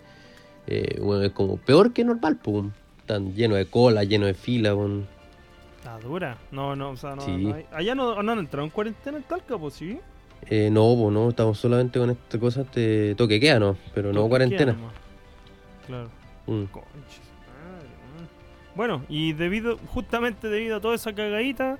eh, 0.67 0.99
bueno, 1.01 1.23
es 1.25 1.33
como 1.33 1.57
peor 1.57 1.93
que 1.93 2.05
normal, 2.05 2.37
pues. 2.43 2.65
Están 3.01 3.35
lleno 3.35 3.55
de 3.55 3.67
cola, 3.67 4.05
lleno 4.05 4.27
de 4.27 4.35
fila. 4.35 4.77
Está 5.79 5.99
dura. 5.99 6.37
No, 6.51 6.77
no, 6.77 6.91
o 6.91 6.97
sea, 6.97 7.15
no. 7.17 7.23
Sí. 7.23 7.31
no 7.37 7.55
hay- 7.55 7.67
allá 7.73 7.95
no, 7.95 8.23
no 8.23 8.33
han 8.33 8.39
entrado 8.39 8.65
en 8.65 8.71
cuarentena 8.71 9.17
en 9.17 9.23
Talca, 9.25 9.57
pues 9.57 9.75
sí. 9.75 9.99
Eh, 10.51 10.69
no, 10.71 10.95
pues 11.01 11.13
no, 11.13 11.31
estamos 11.31 11.59
solamente 11.59 11.99
con 11.99 12.11
esta 12.11 12.39
cosa 12.39 12.65
de 12.65 13.15
toque 13.17 13.35
de 13.35 13.41
queda, 13.41 13.59
¿no? 13.59 13.77
Pero 13.95 14.09
no 14.13 14.21
Toque 14.21 14.29
cuarentena. 14.29 14.75
queda. 14.75 14.91
Claro. 15.87 16.09
Mm. 16.47 16.65
Madre. 16.65 17.89
Bueno, 18.75 19.03
y 19.09 19.33
debido, 19.33 19.79
justamente 19.89 20.49
debido 20.49 20.77
a 20.77 20.81
toda 20.81 20.95
esa 20.95 21.13
cagadita, 21.15 21.79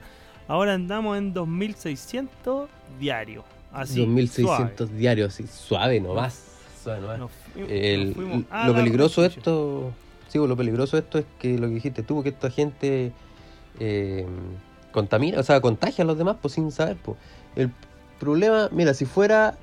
ahora 0.49 0.75
andamos 0.75 1.17
en 1.19 1.33
2600 1.35 2.69
diarios. 2.99 3.45
Así. 3.73 4.01
2600 4.01 4.97
diarios, 4.97 5.35
así, 5.35 5.47
suave 5.47 6.01
nomás. 6.01 6.43
Suave 6.83 7.01
nomás. 7.01 7.19
suave. 7.19 7.19
Nos 7.19 7.31
fu- 7.31 7.73
El- 7.73 8.07
nos 8.07 8.15
fuimos 8.17 8.45
a 8.51 8.67
lo 8.69 8.75
peligroso 8.75 9.23
de 9.23 9.29
esto, 9.29 9.93
sí, 10.29 10.39
pues, 10.39 10.49
lo 10.49 10.57
peligroso 10.57 10.97
de 10.97 11.03
esto 11.03 11.19
es 11.19 11.25
que 11.39 11.59
lo 11.59 11.69
que 11.69 11.75
dijiste 11.75 12.03
tú, 12.03 12.23
que 12.23 12.31
esta 12.31 12.51
gente 12.51 13.13
eh, 13.81 14.27
contamina, 14.93 15.39
o 15.39 15.43
sea, 15.43 15.61
contagia 15.61 16.03
a 16.03 16.07
los 16.07 16.17
demás, 16.19 16.37
pues 16.41 16.55
sin 16.55 16.71
saber, 16.73 16.97
pues. 17.03 17.17
El 17.57 17.71
problema, 18.19 18.69
mira, 18.73 18.95
si 18.95 19.05
fuera 19.05 19.57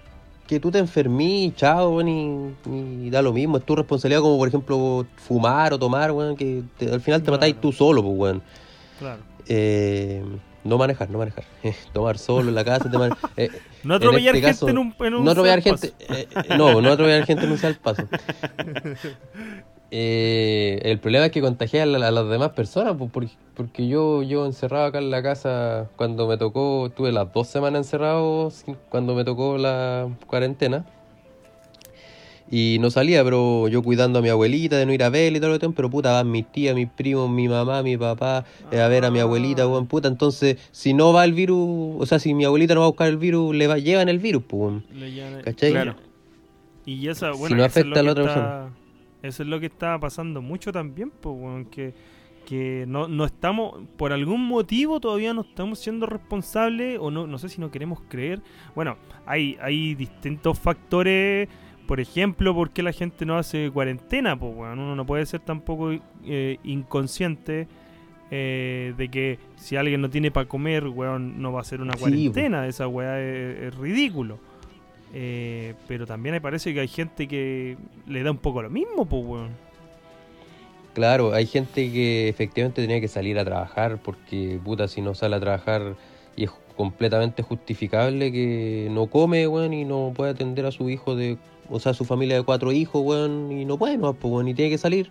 que 0.48 0.60
tú 0.60 0.70
te 0.72 0.78
enfermí, 0.78 1.52
chao, 1.56 2.00
y, 2.02 2.54
y 3.02 3.10
da 3.10 3.22
lo 3.24 3.34
mismo, 3.34 3.58
es 3.58 3.66
tu 3.66 3.76
responsabilidad 3.76 4.22
como 4.22 4.38
por 4.38 4.48
ejemplo 4.48 5.06
fumar 5.16 5.74
o 5.74 5.80
tomar, 5.80 6.12
weón, 6.12 6.36
que 6.38 6.62
te- 6.78 6.92
al 6.94 7.02
final 7.02 7.22
te 7.22 7.26
Claro. 7.26 7.38
matáis 7.38 7.60
tú 7.60 7.72
solo, 7.72 8.04
pues, 8.04 8.16
weón. 8.18 8.42
Claro. 9.00 9.22
Eh, 9.48 10.24
no 10.66 10.78
manejar, 10.78 11.10
no 11.10 11.20
manejar. 11.20 11.46
Tomar 11.94 12.18
solo 12.18 12.50
en 12.50 12.56
la 12.56 12.66
casa, 12.66 12.90
te 12.92 12.98
man- 12.98 13.16
eh, 13.38 13.50
No 13.84 13.96
atropellar 13.96 14.36
este 14.36 14.48
gente 14.48 14.60
caso, 14.60 14.68
en 14.70 14.78
un, 14.78 14.96
en 15.00 15.14
un 15.14 15.24
no 15.24 15.32
atropellar 15.32 15.62
gente. 15.62 15.94
eh, 16.00 16.28
eh, 16.50 16.58
no, 16.58 16.82
no 16.82 16.92
atropellar 16.92 17.26
gente 17.26 17.46
en 17.46 17.52
un 17.52 17.58
salpazo. 17.58 18.04
Eh, 19.92 20.80
el 20.84 21.00
problema 21.00 21.28
es 21.28 21.32
que 21.32 21.42
contagié 21.42 21.82
a, 21.84 21.86
la- 21.86 22.08
a 22.08 22.12
las 22.12 22.28
demás 22.28 22.50
personas, 22.50 22.96
porque, 23.14 23.30
porque 23.54 23.88
yo, 23.88 24.24
yo 24.24 24.46
encerrado 24.46 24.86
acá 24.88 24.98
en 24.98 25.12
la 25.12 25.22
casa, 25.22 25.88
cuando 25.96 26.28
me 26.28 26.38
tocó, 26.38 26.92
tuve 26.94 27.12
las 27.12 27.32
dos 27.32 27.48
semanas 27.48 27.86
encerrado 27.86 28.52
cuando 28.90 29.14
me 29.14 29.24
tocó 29.24 29.58
la 29.58 30.10
cuarentena. 30.28 30.86
Y 32.52 32.78
no 32.80 32.92
salía, 32.92 33.24
pero 33.24 33.68
yo 33.70 33.82
cuidando 33.82 34.20
a 34.20 34.22
mi 34.22 34.30
abuelita 34.30 34.78
de 34.78 34.86
no 34.86 34.94
ir 34.94 35.02
a 35.04 35.10
verla 35.10 35.38
y 35.40 35.42
todo 35.42 35.50
lo 35.52 35.60
que 35.60 35.68
pero 35.72 35.90
puta, 35.90 36.12
van 36.12 36.30
mis 36.30 36.46
tías, 36.52 36.76
mis 36.76 36.88
primos, 36.88 37.28
mi 37.30 37.48
mamá, 37.48 37.82
mi 37.82 37.98
papá, 37.98 38.46
eh, 38.72 38.80
a 38.82 38.88
ver 38.88 39.04
a 39.06 39.10
mi 39.12 39.20
abuelita, 39.20 39.64
Ah. 39.64 39.68
weón, 39.68 39.88
puta. 39.88 40.08
Entonces, 40.08 40.58
si 40.72 40.94
no 40.94 41.12
va 41.12 41.26
el 41.26 41.34
virus, 41.34 41.96
o 42.00 42.06
sea, 42.06 42.20
si 42.20 42.34
mi 42.36 42.46
abuelita 42.46 42.76
no 42.76 42.82
va 42.82 42.86
a 42.86 42.90
buscar 42.90 43.08
el 43.10 43.18
virus, 43.18 43.56
le 43.56 43.66
va, 43.66 43.80
llevan 43.80 44.10
el 44.10 44.20
virus, 44.20 44.44
pues, 44.48 44.76
¿Cachai? 45.44 45.72
Claro. 45.72 45.96
Y 46.86 47.08
esa, 47.08 47.34
Si 47.34 47.40
bueno, 47.40 47.56
no 47.56 47.66
eso 47.66 47.80
es 47.80 47.84
afecta 47.84 48.00
a 48.00 48.04
la 48.04 48.12
otra 48.12 48.24
está- 48.26 48.70
Eso 49.24 49.42
es 49.42 49.50
lo 49.50 49.60
que 49.60 49.66
está 49.66 50.00
pasando 50.00 50.40
mucho 50.44 50.72
también, 50.72 51.10
pues, 51.10 51.36
weón, 51.36 51.66
que, 51.66 51.96
que 52.46 52.86
no, 52.88 53.08
no 53.08 53.26
estamos, 53.26 53.80
por 53.98 54.14
algún 54.14 54.46
motivo 54.46 55.00
todavía 55.00 55.34
no 55.34 55.42
estamos 55.42 55.80
siendo 55.80 56.06
responsables, 56.06 57.00
o 57.02 57.10
no, 57.10 57.26
no 57.26 57.40
sé 57.40 57.50
si 57.50 57.60
no 57.60 57.72
queremos 57.72 58.02
creer. 58.08 58.40
Bueno, 58.76 58.98
hay, 59.26 59.58
hay 59.60 59.96
distintos 59.96 60.60
factores, 60.60 61.50
por 61.88 62.00
ejemplo, 62.00 62.54
por 62.54 62.72
qué 62.72 62.84
la 62.84 62.92
gente 62.92 63.26
no 63.26 63.38
hace 63.38 63.70
cuarentena, 63.72 64.38
pues, 64.38 64.54
weón. 64.56 64.80
Uno 64.80 64.96
no 64.96 65.06
puede 65.06 65.26
ser 65.26 65.42
tampoco 65.42 65.92
eh, 66.26 66.58
inconsciente 66.64 67.68
eh, 68.32 68.94
de 68.98 69.10
que 69.10 69.40
si 69.56 69.76
alguien 69.76 70.02
no 70.02 70.10
tiene 70.10 70.32
para 70.32 70.48
comer, 70.48 70.88
weón, 70.88 71.42
no 71.42 71.52
va 71.52 71.60
a 71.60 71.62
hacer 71.62 71.82
una 71.82 71.94
Sí, 71.94 72.00
cuarentena. 72.00 72.68
Esa 72.68 72.88
weá 72.88 73.20
es, 73.22 73.60
es 73.68 73.76
ridículo. 73.76 74.40
Eh, 75.14 75.76
pero 75.88 76.06
también 76.06 76.34
me 76.34 76.42
parece 76.42 76.74
que 76.74 76.82
hay 76.82 76.88
gente 76.88 77.28
que 77.28 77.78
le 78.08 78.24
da 78.24 78.32
un 78.32 78.38
poco 78.38 78.62
lo 78.62 78.70
mismo, 78.70 79.06
pues, 79.06 79.24
weón. 79.26 79.50
Claro, 80.94 81.34
hay 81.34 81.46
gente 81.46 81.92
que 81.92 82.30
efectivamente 82.30 82.82
tenía 82.82 83.02
que 83.02 83.08
salir 83.08 83.38
a 83.38 83.44
trabajar 83.46 84.00
porque, 84.02 84.60
puta, 84.64 84.88
si 84.88 85.02
no 85.02 85.14
sale 85.14 85.36
a 85.36 85.40
trabajar 85.40 85.96
y 86.38 86.46
es 86.46 86.52
completamente 86.76 87.44
justificable 87.44 88.32
que 88.32 88.88
no 88.92 89.08
come, 89.08 89.48
weón, 89.48 89.74
y 89.74 89.86
no 89.86 90.14
puede 90.16 90.32
atender 90.32 90.66
a 90.66 90.72
su 90.72 90.90
hijo 90.90 91.16
de, 91.16 91.38
o 91.70 91.80
sea, 91.80 91.94
su 91.94 92.06
familia 92.06 92.36
de 92.38 92.44
cuatro 92.44 92.72
hijos, 92.72 93.02
weón, 93.04 93.52
y 93.52 93.66
no 93.66 93.78
puede, 93.78 93.98
no, 93.98 94.14
pues, 94.14 94.32
weón, 94.34 94.48
y 94.48 94.54
tiene 94.54 94.72
que 94.72 94.78
salir. 94.78 95.10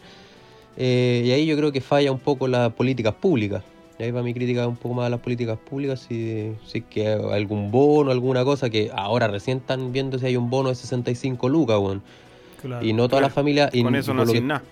Eh, 0.77 1.23
y 1.27 1.31
ahí 1.31 1.47
yo 1.47 1.57
creo 1.57 1.73
que 1.73 1.81
falla 1.81 2.11
un 2.13 2.19
poco 2.19 2.49
las 2.49 2.73
políticas 2.73 3.15
públicas. 3.15 3.63
Y 3.99 4.03
ahí 4.03 4.11
va 4.11 4.23
mi 4.23 4.35
crítica 4.35 4.67
un 4.67 4.77
poco 4.77 4.97
más 4.97 5.07
a 5.07 5.11
las 5.11 5.21
políticas 5.21 5.57
públicas, 5.59 6.01
si, 6.01 6.53
si 6.67 6.79
es 6.79 6.85
que 6.91 7.07
algún 7.09 7.71
bono, 7.71 8.11
alguna 8.11 8.45
cosa, 8.45 8.69
que 8.71 8.91
ahora 8.95 9.29
recién 9.29 9.59
están 9.59 9.93
viendo 9.93 10.19
si 10.19 10.27
hay 10.27 10.37
un 10.37 10.51
bono 10.51 10.69
de 10.71 10.75
65 10.75 11.49
lucas, 11.49 11.79
weón. 11.79 12.03
Claro. 12.61 12.85
Y 12.85 12.93
no 12.93 13.03
todas 13.09 13.11
Claro, 13.21 13.27
las 13.27 13.33
familias... 13.35 13.71
Con 13.83 13.95
eso 13.95 14.13
no 14.15 14.23
hacen 14.23 14.49
nada. 14.49 14.63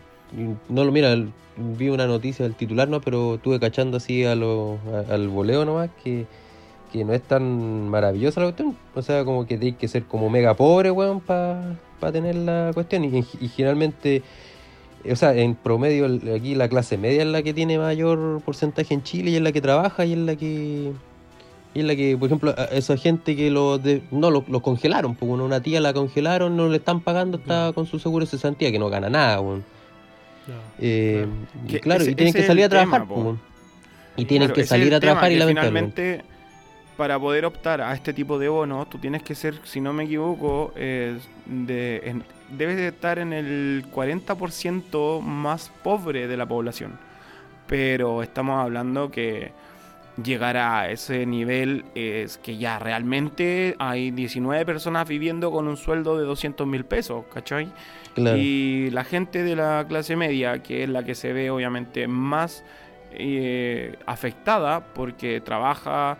no 0.68 0.84
lo 0.84 0.90
mira, 0.90 1.14
vi 1.56 1.88
una 1.90 2.06
noticia 2.06 2.44
del 2.44 2.54
titular, 2.56 2.88
no, 2.88 3.00
pero 3.00 3.34
estuve 3.36 3.60
cachando 3.60 3.98
así 3.98 4.24
a 4.24 4.34
lo, 4.34 4.78
a- 5.08 5.12
al 5.14 5.28
voleo 5.28 5.64
nomás 5.64 5.90
que, 6.02 6.26
que 6.92 7.04
no 7.04 7.12
es 7.14 7.22
tan 7.22 7.88
maravillosa 7.88 8.40
la 8.40 8.46
cuestión. 8.46 8.76
O 8.94 9.00
sea, 9.02 9.24
como 9.24 9.46
que 9.46 9.56
tienes 9.56 9.78
que 9.80 9.88
ser 9.88 10.04
como 10.04 10.28
mega 10.28 10.54
pobre, 10.54 10.90
weón, 10.90 11.20
para 11.20 11.76
tener 12.12 12.34
la 12.36 12.70
cuestión. 12.74 13.04
Y, 13.04 13.24
y 13.40 13.48
generalmente, 13.48 14.22
o 15.10 15.16
sea, 15.16 15.34
en 15.34 15.54
promedio 15.54 16.06
aquí 16.36 16.54
la 16.54 16.68
clase 16.68 16.98
media 16.98 17.22
es 17.22 17.28
la 17.28 17.42
que 17.42 17.54
tiene 17.54 17.78
mayor 17.78 18.40
porcentaje 18.44 18.92
en 18.94 19.02
Chile 19.02 19.30
y 19.30 19.36
es 19.36 19.42
la 19.42 19.52
que 19.52 19.60
trabaja 19.60 20.04
y 20.04 20.12
es 20.12 20.18
la 20.18 20.36
que... 20.36 20.92
Y 21.74 21.80
es 21.80 21.86
la 21.86 21.96
que, 21.96 22.18
por 22.18 22.26
ejemplo, 22.26 22.54
a 22.58 22.64
esa 22.64 22.98
gente 22.98 23.34
que 23.34 23.50
lo 23.50 23.78
de- 23.78 24.02
no 24.10 24.30
los 24.30 24.46
lo 24.46 24.60
congelaron, 24.60 25.16
bueno, 25.18 25.42
una 25.46 25.62
tía 25.62 25.80
la 25.80 25.94
congelaron, 25.94 26.54
no 26.54 26.68
le 26.68 26.76
están 26.76 27.00
pagando, 27.00 27.38
está 27.38 27.72
con 27.74 27.86
su 27.86 27.98
seguro 27.98 28.26
de 28.26 28.30
cesantía, 28.30 28.70
que 28.70 28.78
no 28.78 28.90
gana 28.90 29.08
nada, 29.08 29.40
weón. 29.40 29.64
Eh, 30.78 31.26
claro, 31.80 32.02
ese- 32.02 32.10
y 32.10 32.14
tienen 32.14 32.34
que 32.34 32.46
salir 32.46 32.64
a 32.64 32.68
trabajar, 32.68 33.00
pues. 33.08 33.36
Y 34.16 34.24
tienen 34.26 34.48
que 34.54 34.60
salir 34.66 34.94
a 34.94 35.00
trabajar 35.00 35.32
y 35.32 35.36
lamentablemente. 35.38 36.24
Para 36.96 37.18
poder 37.18 37.44
optar 37.44 37.80
a 37.80 37.92
este 37.94 38.12
tipo 38.12 38.38
de 38.38 38.48
bonos, 38.48 38.88
tú 38.90 38.98
tienes 38.98 39.22
que 39.22 39.34
ser, 39.34 39.54
si 39.64 39.80
no 39.80 39.92
me 39.92 40.04
equivoco, 40.04 40.72
eh, 40.76 41.18
de, 41.46 42.02
en- 42.04 42.24
debes 42.50 42.76
de 42.76 42.88
estar 42.88 43.18
en 43.18 43.32
el 43.32 43.84
40% 43.92 45.20
más 45.20 45.70
pobre 45.82 46.28
de 46.28 46.36
la 46.36 46.46
población. 46.46 46.98
Pero 47.66 48.22
estamos 48.22 48.60
hablando 48.62 49.10
que 49.10 49.52
llegar 50.22 50.58
a 50.58 50.90
ese 50.90 51.24
nivel 51.24 51.86
es 51.94 52.36
que 52.36 52.58
ya 52.58 52.78
realmente 52.78 53.74
hay 53.78 54.10
19 54.10 54.66
personas 54.66 55.08
viviendo 55.08 55.50
con 55.50 55.66
un 55.68 55.78
sueldo 55.78 56.18
de 56.18 56.24
200 56.26 56.66
mil 56.66 56.84
pesos, 56.84 57.24
¿cachai? 57.32 57.68
Claro. 58.14 58.36
Y 58.36 58.90
la 58.90 59.04
gente 59.04 59.42
de 59.42 59.56
la 59.56 59.86
clase 59.88 60.16
media, 60.16 60.62
que 60.62 60.82
es 60.82 60.88
la 60.90 61.02
que 61.02 61.14
se 61.14 61.32
ve 61.32 61.50
obviamente 61.50 62.06
más 62.08 62.62
eh, 63.12 63.96
afectada 64.04 64.80
porque 64.92 65.40
trabaja, 65.40 66.18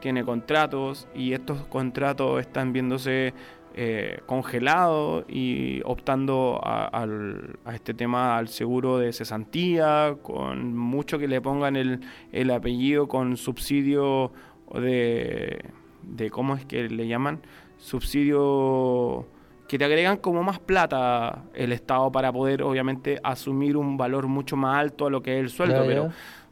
tiene 0.00 0.24
contratos 0.24 1.08
y 1.14 1.32
estos 1.32 1.62
contratos 1.66 2.40
están 2.40 2.72
viéndose 2.72 3.34
eh, 3.74 4.20
congelados 4.26 5.24
y 5.28 5.80
optando 5.84 6.60
a, 6.64 6.86
al- 6.86 7.58
a 7.64 7.74
este 7.74 7.94
tema 7.94 8.36
al 8.36 8.48
seguro 8.48 8.98
de 8.98 9.12
cesantía, 9.12 10.16
con 10.22 10.76
mucho 10.76 11.18
que 11.18 11.28
le 11.28 11.40
pongan 11.40 11.76
el, 11.76 12.00
el 12.32 12.50
apellido 12.50 13.06
con 13.06 13.36
subsidio 13.36 14.32
de, 14.74 15.64
de, 16.02 16.30
¿cómo 16.30 16.56
es 16.56 16.64
que 16.66 16.88
le 16.88 17.06
llaman? 17.06 17.40
Subsidio 17.78 19.26
que 19.68 19.78
te 19.78 19.84
agregan 19.84 20.16
como 20.16 20.42
más 20.42 20.58
plata 20.58 21.44
el 21.54 21.72
Estado 21.72 22.10
para 22.10 22.32
poder 22.32 22.62
obviamente 22.62 23.20
asumir 23.22 23.76
un 23.76 23.96
valor 23.98 24.26
mucho 24.26 24.56
más 24.56 24.78
alto 24.78 25.06
a 25.06 25.10
lo 25.10 25.20
que 25.22 25.36
es 25.36 25.40
el 25.40 25.50
sueldo, 25.50 25.82
pero. 25.86 26.08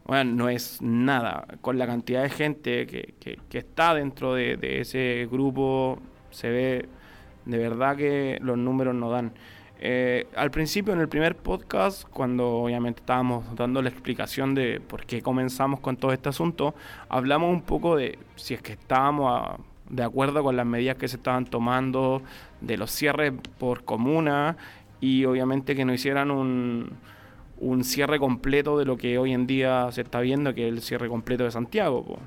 Bueno, 0.07 0.33
no 0.35 0.49
es 0.49 0.81
nada. 0.83 1.47
Con 1.61 1.79
la 1.79 1.87
cantidad 1.87 2.23
de 2.23 2.31
gente 2.31 2.87
que, 2.87 3.15
que- 3.21 3.39
que 3.49 3.59
está 3.59 3.95
dentro 3.95 4.35
de, 4.35 4.81
ese 4.81 5.29
grupo, 5.31 5.99
se 6.31 6.49
ve 6.51 6.89
de 7.45 7.59
verdad 7.59 7.97
que 7.97 8.39
los 8.41 8.57
números 8.59 8.95
no 8.95 9.11
dan. 9.11 9.33
Eh, 9.79 10.27
al 10.37 10.51
principio, 10.51 10.95
en 10.95 11.01
el 11.01 11.09
primer 11.09 11.37
podcast, 11.37 12.05
cuando 12.09 12.49
obviamente 12.49 13.01
estábamos 13.01 13.45
dando 13.57 13.83
la 13.83 13.91
explicación 13.91 14.55
de 14.55 14.81
por 14.81 15.05
qué 15.05 15.21
comenzamos 15.23 15.81
con 15.81 15.97
todo 15.97 16.13
este 16.13 16.29
asunto, 16.31 16.75
hablamos 17.09 17.53
un 17.53 17.61
poco 17.63 17.97
de 17.97 18.19
si 18.37 18.55
es 18.55 18.63
que 18.63 18.73
estábamos 18.73 19.61
de 19.91 20.03
acuerdo 20.03 20.43
con 20.43 20.57
las 20.57 20.67
medidas 20.67 20.97
que 20.97 21.09
se 21.09 21.17
estaban 21.17 21.45
tomando, 21.45 22.23
de 22.61 22.77
los 22.77 22.91
cierres 22.91 23.33
por 23.59 23.85
comuna 23.85 24.57
y 25.01 25.25
obviamente 25.27 25.77
que 25.77 25.85
no 25.85 25.93
hicieran 25.93 26.31
un, 26.31 26.91
un 27.59 27.85
cierre 27.85 28.19
completo 28.19 28.79
de 28.79 28.85
lo 28.85 28.97
que 28.97 29.19
hoy 29.19 29.33
en 29.33 29.47
día 29.47 29.91
se 29.93 30.03
está 30.03 30.21
viendo, 30.21 30.55
que 30.55 30.67
es 30.69 30.73
el 30.73 30.83
cierre 30.83 31.09
completo 31.09 31.45
de 31.45 31.51
Santiago. 31.51 32.05
po. 32.05 32.19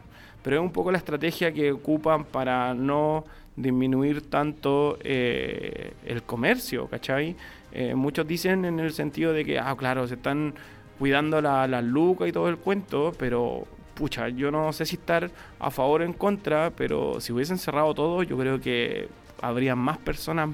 Pero 0.43 0.57
es 0.57 0.61
un 0.61 0.71
poco 0.71 0.91
la 0.91 0.97
estrategia 0.97 1.51
que 1.53 1.71
ocupan 1.71 2.23
para 2.25 2.73
no 2.73 3.25
disminuir 3.55 4.29
tanto 4.29 4.97
eh, 5.03 5.93
el 6.05 6.23
comercio, 6.23 6.87
¿cachai? 6.87 7.35
Eh, 7.71 7.93
muchos 7.93 8.25
dicen 8.25 8.65
en 8.65 8.79
el 8.79 8.93
sentido 8.93 9.33
de 9.33 9.43
que, 9.45 9.59
ah, 9.59 9.75
claro, 9.77 10.07
se 10.07 10.15
están 10.15 10.53
cuidando 10.97 11.41
la- 11.41 11.67
las 11.67 11.83
lucas 11.83 12.29
y 12.29 12.31
todo 12.31 12.47
el 12.49 12.57
cuento, 12.57 13.11
pero 13.19 13.65
pucha, 13.95 14.29
yo 14.29 14.49
no 14.49 14.71
sé 14.71 14.85
si 14.85 14.95
estar 14.95 15.29
a 15.59 15.69
favor 15.71 16.01
o 16.01 16.03
en 16.05 16.13
contra, 16.13 16.71
pero 16.71 17.19
si 17.19 17.33
hubiesen 17.33 17.57
cerrado 17.57 17.93
todo, 17.93 18.23
yo 18.23 18.37
creo 18.37 18.61
que 18.61 19.09
habría 19.41 19.75
más 19.75 19.97
personas 19.97 20.49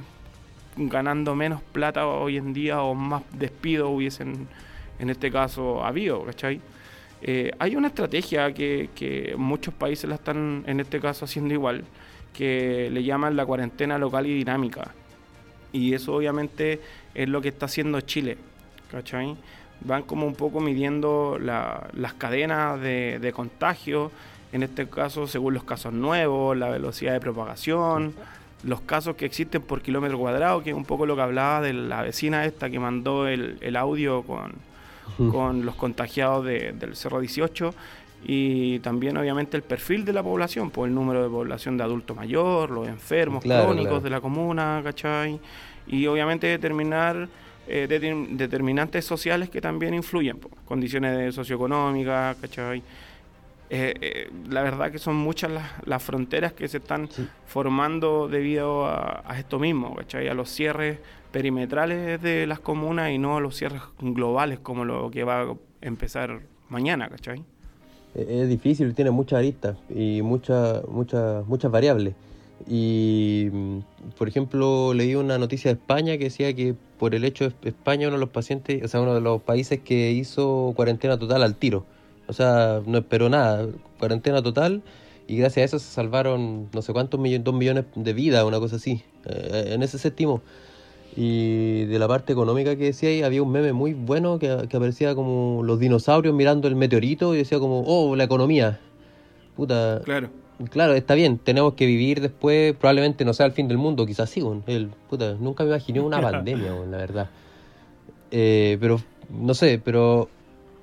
ganando 0.75 1.35
menos 1.35 1.61
plata 1.61 2.05
hoy 2.07 2.37
en 2.37 2.53
día 2.53 2.81
o 2.81 2.93
más 2.95 3.23
despidos 3.33 3.89
hubiesen 3.91 4.47
en 4.99 5.09
este 5.09 5.31
caso 5.31 5.83
habido, 5.83 6.23
¿cachai? 6.23 6.61
Eh, 7.21 7.51
hay 7.59 7.75
una 7.75 7.87
estrategia 7.87 8.53
que, 8.53 8.89
que 8.95 9.35
muchos 9.37 9.73
países 9.73 10.07
la 10.09 10.15
están 10.15 10.63
en 10.67 10.79
este 10.79 10.99
caso 10.99 11.25
haciendo 11.25 11.53
igual, 11.53 11.83
que 12.33 12.89
le 12.91 13.03
llaman 13.03 13.35
la 13.35 13.45
cuarentena 13.45 13.97
local 13.97 14.25
y 14.27 14.33
dinámica. 14.35 14.91
Y 15.71 15.93
eso 15.93 16.13
obviamente 16.15 16.81
es 17.13 17.27
lo 17.27 17.41
que 17.41 17.49
está 17.49 17.65
haciendo 17.65 17.99
Chile, 18.01 18.37
¿cachai? 18.91 19.35
Van 19.81 20.03
como 20.03 20.25
un 20.27 20.35
poco 20.35 20.59
midiendo 20.61 21.37
la- 21.41 21.89
las 21.93 22.13
cadenas 22.13 22.79
de, 22.79 23.19
de 23.19 23.31
contagio, 23.33 24.11
en 24.53 24.63
este 24.63 24.87
caso 24.87 25.27
según 25.27 25.53
los 25.53 25.63
casos 25.65 25.91
nuevos, 25.93 26.55
la 26.55 26.69
velocidad 26.69 27.11
de 27.13 27.19
propagación, 27.19 28.13
los 28.63 28.81
casos 28.81 29.15
que 29.15 29.25
existen 29.25 29.61
por 29.61 29.81
kilómetro 29.81 30.17
cuadrado, 30.17 30.63
que 30.63 30.71
es 30.71 30.75
un 30.75 30.85
poco 30.85 31.05
lo 31.05 31.15
que 31.15 31.21
hablaba 31.21 31.61
de 31.61 31.73
la 31.73 32.01
vecina 32.01 32.45
esta 32.45 32.69
que 32.69 32.79
mandó 32.79 33.27
el, 33.27 33.57
el 33.61 33.75
audio 33.75 34.23
con, 34.23 34.53
con 35.31 35.65
los 35.65 35.75
contagiados 35.75 36.45
de- 36.45 36.71
del 36.73 36.95
Cerro 36.95 37.19
18 37.19 37.73
y 38.27 38.79
también 38.79 39.17
obviamente 39.17 39.55
el 39.55 39.61
perfil 39.63 40.03
de 40.03 40.13
la 40.13 40.23
población, 40.23 40.71
por 40.71 40.87
el 40.87 40.95
número 40.95 41.21
de 41.21 41.29
población 41.29 41.77
de 41.77 41.83
adulto 41.83 42.15
mayor, 42.15 42.71
los 42.71 42.87
enfermos 42.87 43.43
Claro, 43.43 43.65
crónicos 43.65 43.89
claro. 43.89 44.03
de 44.03 44.09
la 44.09 44.21
comuna, 44.21 44.81
¿cachai? 44.83 45.39
Y 45.87 46.07
obviamente 46.07 46.47
determinar 46.47 47.27
eh, 47.67 47.87
determin- 47.87 48.35
determinantes 48.35 49.05
sociales 49.05 49.49
que 49.49 49.61
también 49.61 49.93
influyen, 49.93 50.37
po, 50.39 50.49
condiciones 50.65 51.35
socioeconómicas, 51.35 52.37
¿cachai? 52.37 52.81
Eh, 53.69 53.93
eh, 53.99 54.29
la 54.49 54.61
verdad 54.61 54.91
que 54.91 54.99
son 54.99 55.15
muchas 55.15 55.49
las, 55.51 55.71
las 55.85 56.03
fronteras 56.03 56.53
que 56.53 56.67
se 56.67 56.77
están 56.77 57.09
Sí. 57.09 57.27
formando 57.47 58.27
debido 58.27 58.85
a, 58.85 59.23
a 59.25 59.39
esto 59.39 59.57
mismo, 59.59 59.95
¿cachai? 59.95 60.27
A 60.27 60.33
los 60.35 60.49
cierres 60.49 60.99
perimetrales 61.31 62.21
de 62.21 62.45
las 62.47 62.59
comunas 62.59 63.11
y 63.11 63.17
no 63.17 63.37
a 63.37 63.39
los 63.41 63.55
cierres 63.57 63.81
globales 63.99 64.59
como 64.59 64.85
lo 64.85 65.09
que 65.11 65.23
va 65.23 65.41
a 65.41 65.55
empezar 65.81 66.41
mañana, 66.69 67.09
¿cachai? 67.09 67.43
Es 68.13 68.27
es 68.29 68.49
difícil, 68.49 68.93
tiene 68.93 69.11
muchas 69.11 69.39
aristas 69.39 69.75
y 69.89 70.21
muchas 70.21 70.87
muchas 70.87 71.45
muchas 71.47 71.71
variables. 71.71 72.13
Y, 72.67 73.49
mm, 73.51 73.79
por 74.17 74.27
ejemplo, 74.27 74.93
leí 74.93 75.15
una 75.15 75.37
noticia 75.37 75.71
de 75.73 75.79
España 75.79 76.17
que 76.17 76.25
decía 76.25 76.53
que 76.55 76.73
por 76.97 77.13
el 77.13 77.25
hecho 77.25 77.49
de 77.49 77.69
España 77.69 78.07
uno 78.07 78.15
de 78.17 78.21
los 78.21 78.29
pacientes, 78.29 78.83
o 78.83 78.87
sea, 78.87 79.01
uno 79.01 79.13
de 79.13 79.21
los 79.21 79.41
países 79.41 79.79
que 79.81 80.11
hizo 80.11 80.71
cuarentena 80.75 81.17
total 81.19 81.43
al 81.43 81.55
tiro. 81.55 81.85
O 82.27 82.33
sea, 82.33 82.81
no 82.85 82.97
esperó 82.97 83.29
nada, 83.29 83.67
cuarentena 83.99 84.41
total 84.41 84.81
y 85.27 85.37
gracias 85.37 85.63
a 85.63 85.65
eso 85.65 85.79
se 85.79 85.91
salvaron 85.91 86.69
no 86.71 86.81
sé 86.81 86.93
cuántos 86.93 87.19
millones, 87.19 87.43
dos 87.43 87.55
millones 87.55 87.85
de 87.95 88.13
vidas, 88.13 88.43
una 88.43 88.59
cosa 88.59 88.75
así. 88.75 89.01
Eh, 89.25 89.71
en 89.73 89.83
ese 89.83 89.97
se 89.97 90.09
estimó. 90.09 90.41
Y 91.15 91.85
de 91.85 91.97
la 91.97 92.07
parte 92.07 92.33
económica 92.33 92.75
que 92.75 92.85
decía 92.85 93.09
ahí, 93.09 93.23
había 93.23 93.41
un 93.41 93.51
meme 93.51 93.73
muy 93.73 93.93
bueno 93.93 94.37
que, 94.37 94.67
que 94.69 94.77
aparecía 94.77 95.15
como 95.15 95.63
los 95.63 95.79
dinosaurios 95.79 96.35
mirando 96.35 96.67
el 96.67 96.75
meteorito 96.75 97.33
y 97.33 97.39
decía 97.39 97.59
como, 97.59 97.83
oh, 97.87 98.15
la 98.15 98.25
economía. 98.25 98.79
Puta, 99.55 100.01
Claro. 100.03 100.29
claro, 100.69 100.93
está 100.93 101.15
bien, 101.15 101.37
tenemos 101.37 101.73
que 101.75 101.85
vivir 101.85 102.21
después, 102.21 102.75
probablemente 102.75 103.23
no 103.23 103.33
sea 103.33 103.45
el 103.45 103.53
fin 103.53 103.67
del 103.69 103.77
mundo, 103.77 104.05
quizás 104.05 104.29
sí, 104.29 104.43
el, 104.67 104.89
puta, 105.09 105.35
nunca 105.39 105.63
me 105.63 105.69
imaginé 105.69 106.01
una 106.01 106.21
pandemia, 106.21 106.73
weón, 106.73 106.91
la 106.91 106.97
verdad. 106.97 107.29
Eh, 108.31 108.77
pero, 108.81 108.99
no 109.29 109.53
sé, 109.53 109.79
pero 109.83 110.29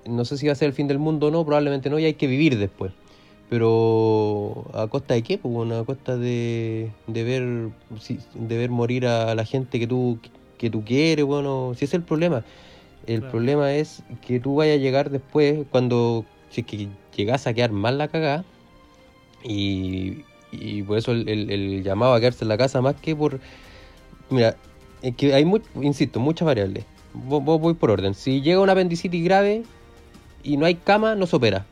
no 0.07 0.25
sé 0.25 0.37
si 0.37 0.47
va 0.47 0.53
a 0.53 0.57
ser 0.57 0.69
el 0.69 0.75
fin 0.75 0.89
del 0.89 0.99
mundo 0.99 1.29
o 1.29 1.31
no, 1.31 1.45
probablemente 1.45 1.91
no, 1.91 1.99
y 1.99 2.05
hay 2.05 2.15
que 2.15 2.27
vivir 2.27 2.59
después. 2.59 2.93
Pero, 3.51 4.65
¿a 4.73 4.87
costa 4.89 5.15
de 5.15 5.23
qué? 5.23 5.37
Pues, 5.39 5.53
bueno, 5.53 5.77
a 5.77 5.85
costa 5.85 6.17
de, 6.17 6.91
de 7.07 7.23
ver 7.25 7.69
de 8.35 8.57
ver 8.57 8.71
morir 8.71 9.07
a 9.07 9.35
la 9.35 9.45
gente 9.45 9.79
que 9.79 9.87
tú, 9.87 10.19
que 10.59 10.71
tú 10.71 10.83
quieres, 10.85 11.25
bueno, 11.25 11.73
si 11.77 11.85
ese 11.85 11.97
es 11.97 12.01
el 12.01 12.05
problema. 12.07 12.45
El 13.07 13.19
Claro. 13.19 13.33
problema 13.33 13.75
es 13.75 14.03
que 14.27 14.41
tú 14.41 14.55
vayas 14.57 14.77
a 14.77 14.81
llegar 14.81 15.11
después, 15.11 15.67
cuando, 15.71 16.25
si 16.51 16.63
es 16.63 16.67
que 16.67 16.89
llegas 17.17 17.47
a 17.47 17.53
quedar 17.53 17.73
mal 17.73 17.99
la 17.99 18.09
cagada, 18.09 18.45
y, 19.45 20.19
y 20.53 20.83
por 20.83 20.99
eso 20.99 21.13
el, 21.13 21.29
el- 21.29 21.51
el 21.51 21.83
llamado 21.83 22.15
a 22.15 22.21
quedarse 22.21 22.45
en 22.45 22.49
la 22.49 22.57
casa 22.59 22.81
más 22.81 22.95
que 23.01 23.15
por... 23.17 23.41
Mira, 24.31 24.57
es 25.03 25.15
que 25.17 25.35
hay, 25.35 25.45
mu- 25.45 25.59
insisto, 25.83 26.21
muchas 26.21 26.47
variables. 26.47 26.85
Vo- 27.13 27.43
vo- 27.45 27.59
Voy 27.59 27.75
por 27.75 27.91
orden. 27.91 28.15
Si 28.15 28.41
llega 28.41 28.61
una 28.61 28.73
apendicitis 28.73 29.23
grave 29.25 29.65
y 30.43 30.57
no 30.57 30.67
hay 30.67 30.75
cama, 30.77 31.15
no 31.15 31.27
se 31.27 31.37
opera. 31.37 31.67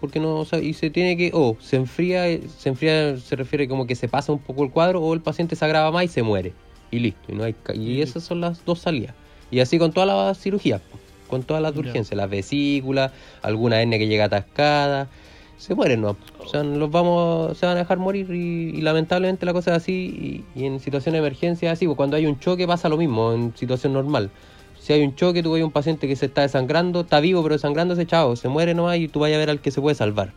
Porque 0.00 0.18
no, 0.20 0.36
o 0.36 0.44
sea, 0.46 0.60
y 0.60 0.72
se 0.74 0.90
tiene 0.90 1.16
que, 1.16 1.30
o 1.34 1.56
se 1.60 1.76
enfría, 1.76 2.24
se 2.48 2.68
enfría, 2.70 3.16
se 3.18 3.36
refiere 3.36 3.68
como 3.68 3.86
que 3.86 3.94
se 3.94 4.08
pasa 4.08 4.32
un 4.32 4.38
poco 4.40 4.64
el 4.64 4.70
cuadro, 4.70 5.02
o 5.02 5.12
el 5.14 5.20
paciente 5.20 5.56
se 5.56 5.64
agrava 5.64 5.90
más 5.90 6.04
y 6.04 6.08
se 6.08 6.22
muere. 6.22 6.54
Y 6.90 6.98
listo, 7.00 7.32
y 7.32 7.34
no 7.34 7.44
hay 7.44 7.54
y 7.74 8.00
esas 8.02 8.24
son 8.24 8.40
las 8.40 8.64
dos 8.64 8.80
salidas. 8.80 9.14
Y 9.50 9.60
así 9.60 9.78
con 9.78 9.92
todas 9.92 10.08
las 10.08 10.38
cirugías. 10.40 10.82
con 11.28 11.44
todas 11.44 11.62
las 11.62 11.76
urgencias, 11.76 12.16
las 12.16 12.28
vesículas, 12.30 13.12
alguna 13.42 13.80
hernia 13.80 13.98
que 13.98 14.08
llega 14.08 14.24
atascada, 14.24 15.08
se 15.56 15.74
mueren, 15.74 16.00
¿no? 16.00 16.16
O 16.38 16.46
sea, 16.48 16.62
los 16.64 16.90
vamos, 16.90 17.56
se 17.58 17.66
van 17.66 17.76
a 17.76 17.80
dejar 17.80 17.98
morir 17.98 18.30
y, 18.30 18.70
y 18.78 18.80
lamentablemente 18.82 19.46
la 19.46 19.52
cosa 19.52 19.72
es 19.72 19.76
así 19.78 20.44
y, 20.54 20.60
y 20.60 20.66
en 20.66 20.80
situaciones 20.80 21.20
de 21.20 21.26
emergencia 21.26 21.70
es 21.70 21.74
así, 21.78 21.86
pues 21.86 21.96
cuando 21.96 22.16
hay 22.16 22.26
un 22.26 22.38
choque 22.40 22.66
pasa 22.66 22.88
lo 22.88 22.96
mismo 22.96 23.32
en 23.32 23.54
situación 23.56 23.92
normal. 23.92 24.32
Si 24.80 24.92
hay 24.94 25.02
un 25.02 25.14
choque, 25.14 25.42
tú 25.42 25.52
ves 25.52 25.62
un 25.62 25.70
paciente 25.70 26.08
que 26.08 26.16
se 26.16 26.26
está 26.26 26.40
desangrando, 26.40 27.02
está 27.02 27.20
vivo 27.20 27.42
pero 27.42 27.54
desangrándose, 27.54 28.06
chao, 28.06 28.34
se 28.34 28.48
muere 28.48 28.74
nomás 28.74 28.96
y 28.96 29.08
tú 29.08 29.20
vayas 29.20 29.36
a 29.36 29.38
ver 29.40 29.50
al 29.50 29.60
que 29.60 29.70
se 29.70 29.80
puede 29.80 29.94
salvar. 29.94 30.32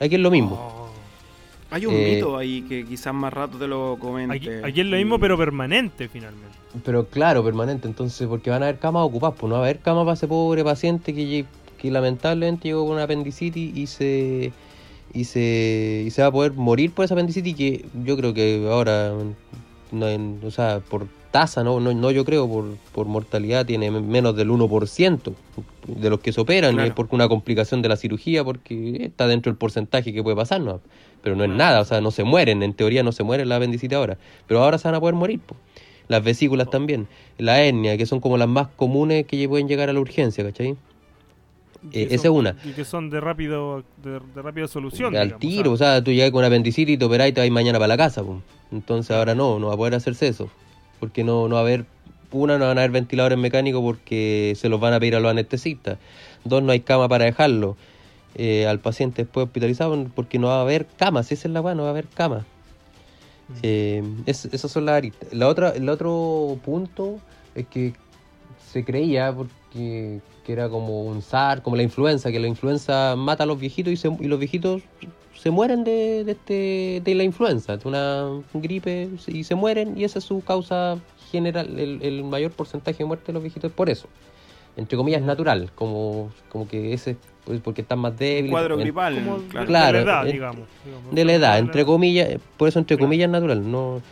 Aquí 0.00 0.14
es 0.14 0.20
lo 0.20 0.30
mismo. 0.30 0.54
Oh. 0.54 0.88
Hay 1.70 1.84
un 1.84 1.94
Eh, 1.94 2.14
mito 2.14 2.36
ahí 2.36 2.62
que 2.62 2.86
quizás 2.86 3.12
más 3.12 3.32
rato 3.32 3.58
te 3.58 3.66
lo 3.66 3.98
comente. 4.00 4.34
Aquí, 4.34 4.48
aquí 4.64 4.80
es 4.80 4.86
lo 4.86 4.96
mismo, 4.96 5.18
pero 5.18 5.36
permanente 5.36 6.08
finalmente. 6.08 6.56
Pero 6.84 7.06
claro, 7.06 7.44
permanente, 7.44 7.86
entonces, 7.86 8.26
porque 8.26 8.48
van 8.48 8.62
a 8.62 8.66
haber 8.66 8.78
camas 8.78 9.02
ocupadas, 9.02 9.36
pues 9.38 9.50
no 9.50 9.56
va 9.56 9.62
a 9.62 9.64
haber 9.64 9.80
camas 9.80 10.04
para 10.04 10.14
ese 10.14 10.28
pobre 10.28 10.64
paciente 10.64 11.14
que, 11.14 11.44
que 11.76 11.90
lamentablemente 11.90 12.68
llegó 12.68 12.84
con 12.84 12.94
una 12.94 13.04
apendicitis 13.04 13.76
y 13.76 13.86
se, 13.86 14.52
y 15.12 15.24
se 15.24 16.04
y 16.06 16.10
se 16.10 16.22
va 16.22 16.28
a 16.28 16.32
poder 16.32 16.52
morir 16.52 16.92
por 16.92 17.04
esa 17.04 17.14
apendicitis 17.14 17.54
que 17.56 17.84
yo 18.04 18.16
creo 18.16 18.32
que 18.32 18.66
ahora, 18.70 19.12
no 19.92 20.06
o 20.46 20.50
sea, 20.50 20.80
por 20.88 21.06
tasa, 21.30 21.62
no, 21.64 21.78
no, 21.80 21.92
no 21.92 22.10
yo 22.10 22.24
creo, 22.24 22.48
por, 22.48 22.76
por 22.92 23.06
mortalidad 23.06 23.66
tiene 23.66 23.90
menos 23.90 24.34
del 24.36 24.50
1% 24.50 25.34
de 25.86 26.10
los 26.10 26.20
que 26.20 26.32
se 26.32 26.40
operan, 26.40 26.72
y 26.72 26.74
Claro. 26.76 26.88
es 26.88 26.94
porque 26.94 27.14
una 27.14 27.28
complicación 27.28 27.82
de 27.82 27.88
la 27.88 27.96
cirugía, 27.96 28.44
porque 28.44 29.04
está 29.04 29.26
dentro 29.26 29.50
del 29.52 29.58
porcentaje 29.58 30.12
que 30.12 30.22
puede 30.22 30.36
pasar, 30.36 30.60
¿no? 30.60 30.80
pero 31.22 31.34
no 31.34 31.44
es 31.44 31.50
nada, 31.50 31.80
o 31.80 31.84
sea, 31.84 32.00
no 32.00 32.10
se 32.12 32.22
mueren, 32.24 32.62
en 32.62 32.74
teoría 32.74 33.02
no 33.02 33.10
se 33.12 33.24
mueren 33.24 33.48
la 33.48 33.56
apendicitis 33.56 33.96
ahora, 33.96 34.16
pero 34.46 34.62
ahora 34.62 34.78
se 34.78 34.86
van 34.88 34.94
a 34.94 35.00
poder 35.00 35.14
morir, 35.16 35.40
po. 35.40 35.56
las 36.06 36.22
vesículas 36.22 36.70
también, 36.70 37.08
la 37.38 37.60
hernia, 37.62 37.96
que 37.98 38.06
son 38.06 38.20
como 38.20 38.38
las 38.38 38.48
más 38.48 38.68
comunes 38.76 39.26
que 39.26 39.48
pueden 39.48 39.66
llegar 39.68 39.90
a 39.90 39.92
la 39.92 40.00
urgencia, 40.00 40.44
¿cachai? 40.44 40.76
Eh, 41.92 42.04
son- 42.06 42.14
esa 42.14 42.28
es 42.28 42.32
una. 42.34 42.56
Y 42.64 42.72
que 42.72 42.84
son 42.84 43.10
de 43.10 43.20
rápido 43.20 43.82
de, 44.02 44.20
de 44.34 44.42
rápida 44.42 44.68
solución. 44.68 45.14
Al 45.16 45.26
digamos, 45.28 45.40
tiro, 45.40 45.72
o 45.72 45.76
sea, 45.76 46.02
tú 46.02 46.12
llegas 46.12 46.30
con 46.30 46.38
una 46.38 46.48
apendicitis 46.48 46.94
y 46.94 46.98
te 46.98 47.04
operás 47.04 47.28
y 47.28 47.32
te 47.32 47.40
vas 47.40 47.50
mañana 47.50 47.78
para 47.78 47.88
la 47.88 47.96
casa, 47.96 48.22
po. 48.22 48.40
entonces 48.72 49.10
ahora 49.16 49.34
no, 49.34 49.58
no 49.58 49.68
va 49.68 49.74
a 49.74 49.76
poder 49.76 49.94
hacerse 49.94 50.28
eso, 50.28 50.48
porque 50.98 51.24
no, 51.24 51.48
no 51.48 51.54
va 51.54 51.60
a 51.60 51.64
haber, 51.64 51.84
una, 52.32 52.58
no 52.58 52.66
van 52.66 52.78
a 52.78 52.82
haber 52.82 52.90
ventiladores 52.92 53.38
mecánicos 53.38 53.80
porque 53.82 54.54
se 54.56 54.68
los 54.68 54.80
van 54.80 54.92
a 54.94 55.00
pedir 55.00 55.16
a 55.16 55.20
los 55.20 55.30
anestesistas, 55.30 55.98
dos, 56.44 56.62
no 56.62 56.72
hay 56.72 56.80
cama 56.80 57.08
para 57.08 57.24
dejarlo 57.24 57.76
eh, 58.34 58.66
al 58.66 58.78
paciente 58.80 59.22
después 59.24 59.46
hospitalizado 59.46 59.96
porque 60.14 60.38
no 60.38 60.48
va 60.48 60.58
a 60.58 60.62
haber 60.62 60.86
camas, 60.86 61.32
esa 61.32 61.48
es 61.48 61.52
la 61.54 61.60
weá, 61.60 61.74
no 61.74 61.82
va 61.82 61.88
a 61.88 61.92
haber 61.92 62.06
camas. 62.06 62.44
Eh, 63.62 64.02
es- 64.26 64.44
esas 64.46 64.70
son 64.70 64.84
las 64.84 64.96
aristas. 64.96 65.32
La 65.32 65.48
otra, 65.48 65.70
el 65.70 65.88
otro 65.88 66.58
punto 66.64 67.18
es 67.54 67.66
que 67.66 67.94
se 68.70 68.84
creía 68.84 69.32
porque 69.34 70.20
que 70.44 70.52
era 70.52 70.68
como 70.70 71.02
un 71.04 71.20
SAR, 71.20 71.62
como 71.62 71.76
la 71.76 71.82
influenza, 71.82 72.30
que 72.32 72.38
la 72.40 72.46
influenza 72.46 73.14
mata 73.16 73.42
a 73.44 73.46
los 73.46 73.58
viejitos 73.60 73.92
y, 73.92 73.96
se- 73.96 74.16
y 74.20 74.28
los 74.28 74.38
viejitos 74.38 74.82
se 75.38 75.50
mueren 75.50 75.84
de, 75.84 76.24
de, 76.24 76.32
este, 76.32 77.00
de 77.04 77.14
la 77.14 77.22
influenza, 77.22 77.76
de 77.76 77.88
una 77.88 78.28
gripe 78.54 79.08
y 79.28 79.44
se 79.44 79.54
mueren 79.54 79.96
y 79.96 80.04
esa 80.04 80.18
es 80.18 80.24
su 80.24 80.42
causa 80.42 80.98
general, 81.30 81.78
el, 81.78 82.00
el 82.02 82.24
mayor 82.24 82.50
porcentaje 82.52 82.98
de 82.98 83.04
muerte 83.04 83.26
de 83.28 83.32
los 83.34 83.42
viejitos 83.42 83.70
es 83.70 83.74
por 83.76 83.88
eso. 83.88 84.08
Entre 84.76 84.96
comillas 84.96 85.22
natural, 85.22 85.70
como, 85.74 86.30
como 86.48 86.68
que 86.68 86.92
ese 86.92 87.16
pues 87.44 87.60
porque 87.60 87.80
están 87.82 87.98
más 88.00 88.16
débiles. 88.18 88.50
cuadro 88.50 88.76
gripal, 88.76 89.14
Como 89.14 89.38
de- 89.38 89.48
claro. 89.48 89.66
Claro, 89.66 89.98
de 89.98 90.04
la 90.04 90.12
edad, 90.12 90.24
digamos, 90.26 90.68
digamos. 90.84 91.14
de 91.14 91.24
la 91.24 91.32
edad, 91.32 91.58
entre 91.58 91.84
comillas, 91.84 92.28
por 92.56 92.68
eso 92.68 92.78
entre 92.78 92.96
Claro. 92.96 93.06
comillas 93.06 93.30
natural, 93.30 93.70
no 93.70 94.02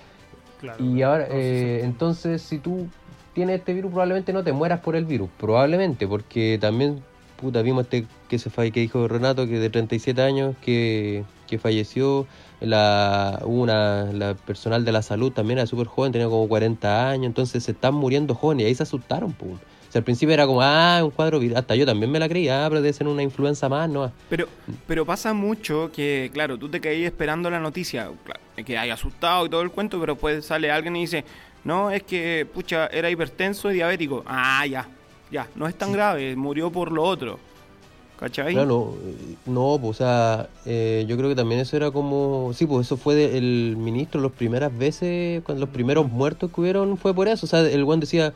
Claro, 0.60 0.82
y 0.84 1.02
ahora, 1.02 1.24
No, 1.28 1.34
sí, 1.34 1.38
eh, 1.38 1.78
sí. 1.80 1.86
entonces, 1.86 2.40
si 2.42 2.58
tú 2.58 2.86
tienes 3.34 3.58
este 3.58 3.74
virus, 3.74 3.90
probablemente 3.90 4.32
no 4.32 4.42
te 4.42 4.52
mueras 4.54 4.80
por 4.80 4.96
el 4.96 5.04
virus. 5.04 5.28
Probablemente, 5.38 6.08
porque 6.08 6.56
también, 6.58 7.02
puta, 7.38 7.60
vimos 7.60 7.84
este 7.84 8.06
que 8.28 8.38
se 8.38 8.50
falle, 8.50 8.72
que 8.72 8.80
dijo 8.80 9.06
Renato, 9.08 9.46
que 9.46 9.58
de 9.58 9.70
37 9.70 10.20
años, 10.22 10.56
que, 10.60 11.24
que 11.46 11.58
falleció. 11.58 12.26
La, 12.60 13.42
una, 13.44 14.04
la 14.12 14.34
personal 14.34 14.84
de 14.84 14.90
la 14.90 15.02
salud 15.02 15.30
también 15.30 15.58
era 15.58 15.66
súper 15.66 15.86
joven, 15.86 16.12
tenía 16.12 16.28
como 16.28 16.48
40 16.48 17.10
años. 17.10 17.26
Entonces 17.26 17.64
se 17.64 17.72
están 17.72 17.94
muriendo 17.94 18.34
jóvenes 18.34 18.64
y 18.64 18.66
ahí 18.68 18.74
se 18.74 18.82
asustaron, 18.82 19.32
pum. 19.32 19.52
O 19.52 19.92
sea, 19.92 20.00
al 20.00 20.04
principio 20.04 20.32
era 20.34 20.46
como, 20.46 20.62
ah, 20.62 21.00
un 21.04 21.10
cuadro 21.10 21.38
viral. 21.38 21.58
Hasta 21.58 21.76
yo 21.76 21.86
también 21.86 22.10
me 22.10 22.18
la 22.18 22.28
creía, 22.28 22.64
ah, 22.64 22.68
pero 22.68 22.80
debe 22.80 22.92
ser 22.92 23.06
una 23.06 23.22
influenza 23.22 23.68
más, 23.68 23.88
¿no? 23.88 24.10
Pero, 24.28 24.48
pero 24.86 25.04
pasa 25.04 25.32
mucho 25.32 25.90
que, 25.92 26.30
claro, 26.32 26.58
tú 26.58 26.68
te 26.68 26.80
caí 26.80 27.04
esperando 27.04 27.50
la 27.50 27.60
noticia, 27.60 28.10
que 28.64 28.78
hay 28.78 28.90
asustado 28.90 29.46
y 29.46 29.50
todo 29.50 29.60
el 29.60 29.70
cuento, 29.70 30.00
pero 30.00 30.14
después 30.14 30.44
sale 30.44 30.70
alguien 30.70 30.96
y 30.96 31.02
dice, 31.02 31.24
no, 31.64 31.90
es 31.90 32.02
que, 32.02 32.46
pucha, 32.52 32.86
era 32.86 33.10
hipertenso 33.10 33.70
y 33.70 33.74
diabético. 33.74 34.24
Ah, 34.26 34.64
ya, 34.66 34.88
ya, 35.30 35.46
no 35.54 35.68
es 35.68 35.76
tan 35.76 35.92
grave, 35.92 36.34
murió 36.36 36.70
por 36.70 36.90
lo 36.90 37.04
otro. 37.04 37.38
¿Cachai? 38.18 38.54
Claro, 38.54 38.96
eh, 39.04 39.34
no, 39.44 39.78
pues, 39.80 39.90
o 39.90 39.94
sea, 39.94 40.48
eh, 40.64 41.04
yo 41.06 41.16
creo 41.18 41.28
que 41.28 41.34
también 41.34 41.60
eso 41.60 41.76
era 41.76 41.90
como, 41.90 42.50
sí, 42.54 42.64
pues 42.64 42.86
eso 42.86 42.96
fue 42.96 43.14
de- 43.14 43.36
el 43.36 43.76
ministro 43.76 44.20
las 44.22 44.32
primeras 44.32 44.76
veces, 44.76 45.42
cuando 45.44 45.60
los 45.66 45.74
primeros 45.74 46.10
muertos 46.10 46.50
que 46.50 46.60
hubieron 46.62 46.96
fue 46.96 47.12
por 47.14 47.28
eso, 47.28 47.44
o 47.44 47.48
sea, 47.48 47.60
el 47.60 47.84
buen 47.84 48.00
decía, 48.00 48.32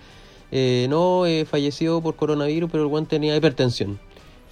eh, 0.52 0.86
no, 0.90 1.24
eh, 1.26 1.46
falleció 1.46 2.00
por 2.02 2.16
coronavirus, 2.16 2.70
pero 2.70 2.82
el 2.82 2.90
buen 2.90 3.06
tenía 3.06 3.34
hipertensión. 3.36 3.98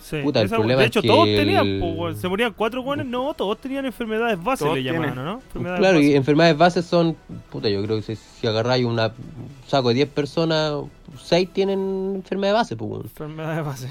Sí, 0.09 0.17
puta, 0.23 0.41
el 0.41 0.47
esa- 0.47 0.57
problema 0.57 0.81
de 0.81 0.87
es 0.87 0.91
hecho, 0.91 1.03
que 1.03 1.09
todos 1.09 1.29
el- 1.29 1.37
tenían, 1.37 1.81
po, 1.81 1.87
weón. 1.89 2.17
se 2.17 2.29
morían 2.29 2.55
cuatro 2.55 2.81
guanes, 2.83 3.05
no, 3.07 3.35
todos 3.35 3.59
tenían 3.59 3.85
enfermedades 3.85 4.43
bases, 4.43 4.65
Todos 4.65 4.77
le 4.77 4.83
llamaban, 4.85 5.09
tienen. 5.15 5.25
¿no? 5.25 5.35
Enfermedades 5.41 5.79
Claro, 5.81 5.99
y 5.99 6.03
bases. 6.05 6.17
enfermedades 6.17 6.57
bases 6.57 6.85
son, 6.87 7.17
puta, 7.51 7.69
yo 7.69 7.83
creo 7.83 7.97
que 7.97 8.03
si, 8.03 8.17
si 8.17 8.47
agarráis 8.47 8.87
una, 8.87 9.09
un 9.09 9.49
saco 9.67 9.89
de 9.89 9.95
10 9.97 10.09
personas, 10.09 10.75
6 11.23 11.51
tienen 11.53 12.15
enfermedad 12.17 12.55
base, 12.55 12.75
pues. 12.77 13.03
Enfermedades 13.05 13.65
bases. 13.67 13.91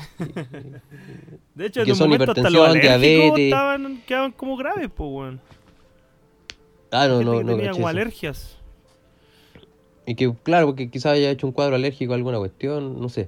de 1.55 1.65
hecho, 1.67 1.81
en 1.81 1.85
Que 1.85 1.91
un 1.91 1.97
son 1.97 2.09
momento 2.09 2.31
hasta 2.31 2.49
los 2.49 2.73
diabetes. 2.73 3.37
estaban, 3.37 4.01
quedaban 4.07 4.31
como 4.31 4.57
graves, 4.57 4.89
pues, 4.95 5.09
weón. 5.11 5.39
Ah, 6.91 7.07
no, 7.07 7.21
no, 7.21 7.33
no, 7.43 7.51
tenía 7.51 7.55
caché 7.57 7.71
como 7.71 7.79
eso. 7.81 7.87
alergias. 7.89 8.57
Y 10.05 10.15
que, 10.15 10.33
claro, 10.43 10.67
porque 10.67 10.89
quizás 10.89 11.13
haya 11.13 11.29
hecho 11.29 11.45
un 11.45 11.51
cuadro 11.53 11.75
alérgico 11.75 12.13
a 12.13 12.15
alguna 12.15 12.37
cuestión, 12.37 12.99
no 13.01 13.09
sé. 13.09 13.27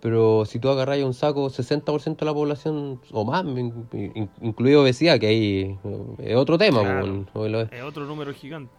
Pero 0.00 0.44
si 0.46 0.58
tú 0.58 0.70
agarras 0.70 0.98
un 1.02 1.12
saco, 1.12 1.50
60% 1.50 2.24
de 2.24 2.26
la 2.26 2.32
población 2.34 3.00
o 3.12 3.24
más, 3.24 3.44
in- 3.44 3.86
in- 3.92 4.30
incluido 4.40 4.82
obesidad, 4.82 5.18
que 5.20 5.26
ahí 5.26 5.78
eh, 5.84 6.06
es 6.18 6.36
otro 6.36 6.56
tema, 6.56 6.80
Claro. 6.80 7.26
pues, 7.34 7.68
Es 7.70 7.82
otro 7.82 8.06
número 8.06 8.32
gigante. 8.32 8.72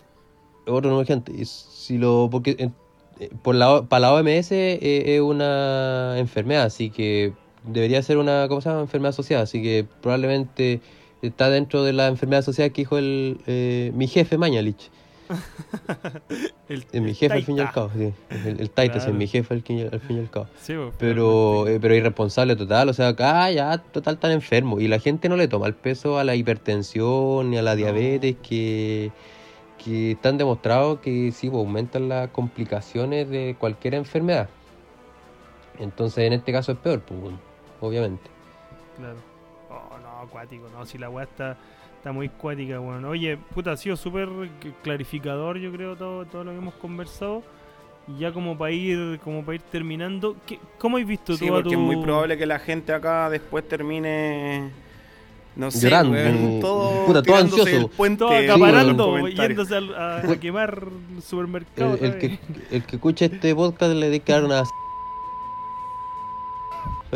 otro 0.68 0.90
número. 0.90 1.22
Y 1.36 1.46
si 1.46 1.98
lo, 2.00 2.28
porque 2.32 2.56
eh, 3.20 3.30
por 3.44 3.54
la, 3.54 3.84
para 3.84 4.00
la 4.02 4.14
OMS 4.16 4.52
eh, 4.52 5.16
es 5.16 5.22
una 5.22 6.16
enfermedad, 6.18 6.64
así 6.64 6.90
que 6.90 7.34
debería 7.64 8.02
ser 8.02 8.18
una, 8.18 8.48
¿cómo 8.48 8.62
se 8.62 8.70
llama? 8.70 8.82
Enfermedad 8.82 9.10
asociada, 9.10 9.44
así 9.44 9.62
que 9.62 9.86
probablemente 10.02 10.82
está 11.22 11.52
dentro 11.52 11.84
de 11.84 11.94
la 11.94 12.08
enfermedad 12.08 12.40
asociada 12.40 12.72
que 12.72 12.82
dijo 12.82 12.98
el, 12.98 13.40
eh, 13.46 13.92
mi 13.94 14.08
jefe 14.08 14.40
Mañalich. 14.40 14.90
El, 16.70 16.86
Es 16.92 17.02
mi 17.02 17.14
jefe 17.14 17.34
al 17.36 17.44
fin 17.44 17.58
y 17.58 17.62
al 17.62 17.72
cabo, 17.72 17.92
sí. 17.96 18.14
El, 18.30 18.60
el 18.62 18.70
Claro. 18.72 18.94
es 18.98 19.14
mi 19.14 19.28
jefe 19.28 19.54
al 19.54 19.62
fin 19.62 19.78
y 19.80 19.82
al, 19.84 20.00
fin 20.00 20.18
y 20.18 20.20
al 20.22 20.30
cabo. 20.30 20.48
Sí, 20.62 20.74
pues, 20.76 20.94
Pero, 20.98 21.68
eh, 21.68 21.80
pero 21.82 21.96
irresponsable 21.96 22.56
total, 22.56 22.90
o 22.90 22.94
sea, 22.94 23.10
acá 23.10 23.50
ya 23.52 23.78
total 23.78 24.18
tan 24.18 24.32
enfermo. 24.32 24.80
Y 24.80 24.88
la 24.88 25.00
gente 25.00 25.30
no 25.30 25.36
le 25.36 25.48
toma 25.48 25.68
el 25.68 25.74
peso 25.74 26.18
a 26.20 26.24
la 26.24 26.36
hipertensión 26.36 27.50
ni 27.50 27.58
a 27.58 27.62
la 27.62 27.72
No. 27.72 27.78
diabetes 27.78 28.36
que, 28.42 29.12
que 29.84 30.12
están 30.12 30.38
demostrados 30.38 31.00
que 31.00 31.32
sí, 31.32 31.50
pues, 31.50 31.60
aumentan 31.60 32.10
las 32.10 32.30
complicaciones 32.30 33.30
de 33.30 33.56
cualquier 33.60 33.96
enfermedad. 33.96 34.50
Entonces 35.80 36.26
en 36.26 36.34
este 36.34 36.52
caso 36.52 36.72
es 36.74 36.78
peor, 36.78 37.02
pues, 37.02 37.20
obviamente. 37.82 38.30
Claro. 38.98 39.16
Oh, 39.70 39.98
no, 40.00 40.20
acuático, 40.28 40.68
no, 40.78 40.86
si 40.86 40.98
la 40.98 41.10
weá 41.10 41.24
está, 41.24 41.58
está 42.02 42.12
muy 42.12 42.30
cuática, 42.30 42.80
weón. 42.80 43.06
Oye, 43.06 43.38
puta, 43.54 43.74
ha 43.74 43.78
sido 43.78 43.96
súper 43.96 44.28
clarificador, 44.82 45.60
yo 45.60 45.72
creo, 45.72 45.96
todo, 45.96 46.26
todo 46.26 46.44
lo 46.44 46.52
que 46.52 46.58
hemos 46.58 46.74
conversado. 46.74 47.44
Y 48.08 48.18
ya 48.22 48.32
como 48.34 48.58
para 48.58 48.72
ir, 48.72 49.20
como 49.24 49.46
para 49.46 49.56
ir 49.56 49.62
terminando, 49.62 50.36
¿qué, 50.48 50.60
¿cómo 50.80 50.98
has 50.98 51.06
visto 51.06 51.38
Sí, 51.38 51.46
tú 51.46 51.54
a 51.54 51.58
porque 51.58 51.76
tu... 51.76 51.80
es 51.80 51.86
muy 51.86 51.98
probable 52.04 52.36
que 52.40 52.48
la 52.48 52.58
gente 52.58 52.92
acá 52.92 53.30
después 53.30 53.68
termine. 53.68 54.72
No 55.56 55.70
sé, 55.70 55.82
Llorando, 55.90 56.14
weón, 56.14 56.60
todo, 56.60 57.06
puta, 57.06 57.22
todo 57.22 57.36
ansioso. 57.36 57.88
puente. 57.90 58.20
Todo 58.20 58.36
acaparando, 58.36 59.06
comentarios. 59.06 59.68
yéndose 59.70 59.76
al- 59.76 59.94
a, 59.96 60.18
a 60.32 60.40
quemar 60.40 60.88
el 61.16 61.22
supermercado. 61.22 61.96
El, 61.98 62.06
el 62.06 62.18
que, 62.18 62.40
el 62.72 62.84
que 62.84 62.96
escuche 62.96 63.26
este 63.26 63.54
podcast 63.54 63.94
le 63.94 64.08
dedicaron 64.08 64.46
una... 64.46 64.64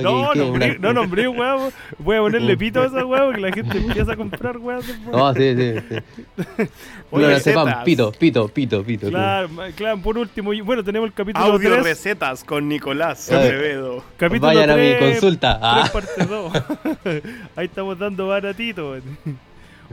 No, 0.01 0.27
que- 0.31 0.39
que 0.39 0.45
nombré, 0.45 0.79
no 0.79 0.93
nombré, 0.93 1.27
weón. 1.29 1.71
Voy 1.99 2.17
a 2.17 2.19
ponerle 2.19 2.57
pito 2.57 2.81
a 2.81 2.85
esa 2.87 3.05
weón 3.05 3.25
porque 3.27 3.41
la 3.41 3.51
gente 3.51 3.77
empieza 3.77 4.11
a 4.13 4.15
comprar 4.15 4.57
weón. 4.57 4.81
No, 5.11 5.33
sí, 5.33 5.55
sí, 5.55 5.73
sí. 5.89 5.95
Oye, 7.11 7.25
No, 7.27 7.31
no, 7.31 7.39
sepan, 7.39 7.65
recetas. 7.65 7.83
pito, 7.85 8.11
pito, 8.11 8.47
pito, 8.49 8.83
pito. 8.83 9.09
Claro, 9.09 9.49
claro, 9.75 9.97
por 9.99 10.17
último, 10.17 10.53
y- 10.53 10.61
bueno, 10.61 10.83
tenemos 10.83 11.07
el 11.07 11.13
capítulo 11.13 11.45
Audio 11.45 11.71
3. 11.71 11.83
recetas 11.83 12.43
con 12.43 12.67
Nicolás. 12.67 13.31
Acevedo. 13.31 14.03
Capítulo 14.17 14.47
Vayan 14.47 14.69
a 14.71 14.75
mi 14.75 14.81
3, 14.97 14.99
consulta. 15.19 15.59
Ah. 15.61 15.89
parte 15.91 16.25
2. 16.25 16.53
Ahí 17.55 17.65
estamos 17.65 17.97
dando 17.97 18.27
baratito. 18.27 18.91
weón. 18.91 19.03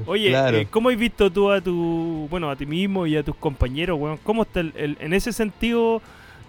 Oye, 0.07 0.31
Claro. 0.31 0.57
eh, 0.57 0.67
¿cómo 0.71 0.89
has 0.89 0.97
visto 0.97 1.31
tú 1.31 1.51
a 1.51 1.61
tu, 1.61 2.27
bueno, 2.31 2.51
a 2.51 2.57
ti 2.57 2.65
mismo 2.65 3.07
y 3.07 3.15
a 3.15 3.23
tus 3.23 3.37
compañeros, 3.37 3.99
weón? 4.01 4.19
¿Cómo 4.25 4.43
está 4.43 4.61
el, 4.61 4.73
el- 4.75 4.97
en 5.01 5.13
ese 5.13 5.33
sentido 5.35 6.01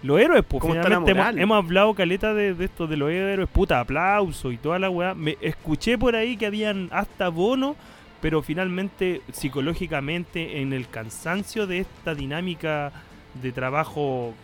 Los 0.04 0.20
héroes, 0.20 0.44
pues 0.46 0.60
¿Cómo 0.60 0.74
está 0.74 0.86
la 0.90 0.96
finalmente 1.00 1.12
hemos, 1.12 1.42
hemos 1.42 1.64
hablado 1.64 1.94
caleta 1.94 2.34
de, 2.34 2.52
de 2.52 2.66
esto 2.66 2.86
de 2.86 2.98
los 2.98 3.10
héroes, 3.10 3.48
puta, 3.48 3.80
aplauso 3.80 4.52
y 4.52 4.58
toda 4.58 4.78
la 4.78 4.90
weá. 4.90 5.14
Me 5.14 5.38
escuché 5.40 5.96
por 5.96 6.14
ahí 6.14 6.36
que 6.36 6.44
habían 6.44 6.90
hasta 6.92 7.30
bonos, 7.30 7.74
pero 8.20 8.42
finalmente 8.42 9.22
psicológicamente 9.32 10.60
en 10.60 10.74
el 10.74 10.90
cansancio 10.90 11.66
de 11.66 11.78
esta 11.78 12.14
dinámica 12.14 12.92
de 13.40 13.50
trabajo 13.50 14.34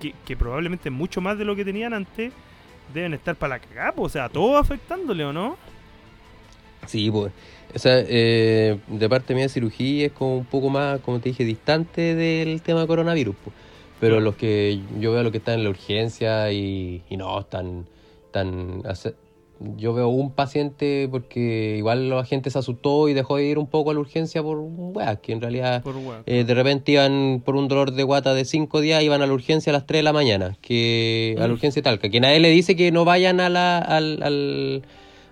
que, 0.00 0.14
que 0.24 0.34
probablemente 0.34 0.88
es 0.88 0.94
mucho 0.94 1.20
más 1.20 1.36
de 1.36 1.44
lo 1.44 1.54
que 1.56 1.66
tenían 1.66 1.92
antes, 1.92 2.32
deben 2.94 3.12
estar 3.12 3.36
para 3.36 3.56
la 3.56 3.60
cagada, 3.60 3.92
pues, 3.92 4.06
o 4.06 4.08
sea, 4.14 4.30
todo 4.30 4.56
afectándole, 4.56 5.26
¿o 5.26 5.32
no? 5.34 5.58
Sí, 6.86 7.10
pues. 7.10 7.32
O 7.74 7.78
sea, 7.78 8.02
eh, 8.08 8.78
de 8.86 9.08
parte 9.10 9.34
mía, 9.34 9.50
cirugía 9.50 10.06
es 10.06 10.12
como 10.12 10.38
un 10.38 10.46
poco 10.46 10.70
más, 10.70 11.00
como 11.00 11.20
te 11.20 11.28
dije, 11.28 11.44
distante 11.44 12.14
del 12.14 12.62
tema 12.62 12.86
coronavirus. 12.86 13.36
pues. 13.44 13.61
Pero 14.02 14.20
los 14.20 14.34
que 14.34 14.80
yo 14.98 15.12
veo 15.12 15.22
los 15.22 15.30
que 15.32 15.38
están 15.38 15.54
en 15.60 15.64
la 15.64 15.70
urgencia 15.70 16.50
y, 16.52 17.02
y 17.08 17.16
no, 17.16 17.38
están, 17.38 17.86
hace- 18.84 19.14
yo 19.76 19.94
veo 19.94 20.08
un 20.08 20.32
paciente 20.32 21.06
porque 21.08 21.76
igual 21.78 22.08
la 22.10 22.24
gente 22.24 22.50
se 22.50 22.58
asustó 22.58 23.08
y 23.08 23.14
dejó 23.14 23.36
de 23.36 23.44
ir 23.44 23.58
un 23.58 23.68
poco 23.68 23.92
a 23.92 23.94
la 23.94 24.00
urgencia 24.00 24.42
por 24.42 24.58
weas, 24.58 25.18
que 25.20 25.30
en 25.32 25.40
realidad 25.40 25.84
Por 25.84 25.94
eh, 26.26 26.42
de 26.42 26.54
repente 26.54 26.90
iban 26.92 27.42
por 27.44 27.54
un 27.54 27.68
dolor 27.68 27.92
de 27.92 28.02
guata 28.02 28.34
de 28.34 28.44
cinco 28.44 28.80
días, 28.80 29.04
iban 29.04 29.22
a 29.22 29.26
la 29.28 29.32
urgencia 29.32 29.70
a 29.70 29.74
las 29.74 29.86
3 29.86 30.00
de 30.00 30.02
la 30.02 30.12
mañana, 30.12 30.56
que 30.60 31.36
a 31.38 31.42
la 31.42 31.48
Mm. 31.48 31.52
urgencia 31.52 31.80
de 31.80 31.84
Talca, 31.84 32.08
que 32.08 32.18
nadie 32.18 32.40
le 32.40 32.50
dice 32.50 32.74
que 32.74 32.90
no 32.90 33.04
vayan 33.04 33.38
a 33.38 33.48
la, 33.48 33.78
al, 33.78 34.20
al, 34.24 34.82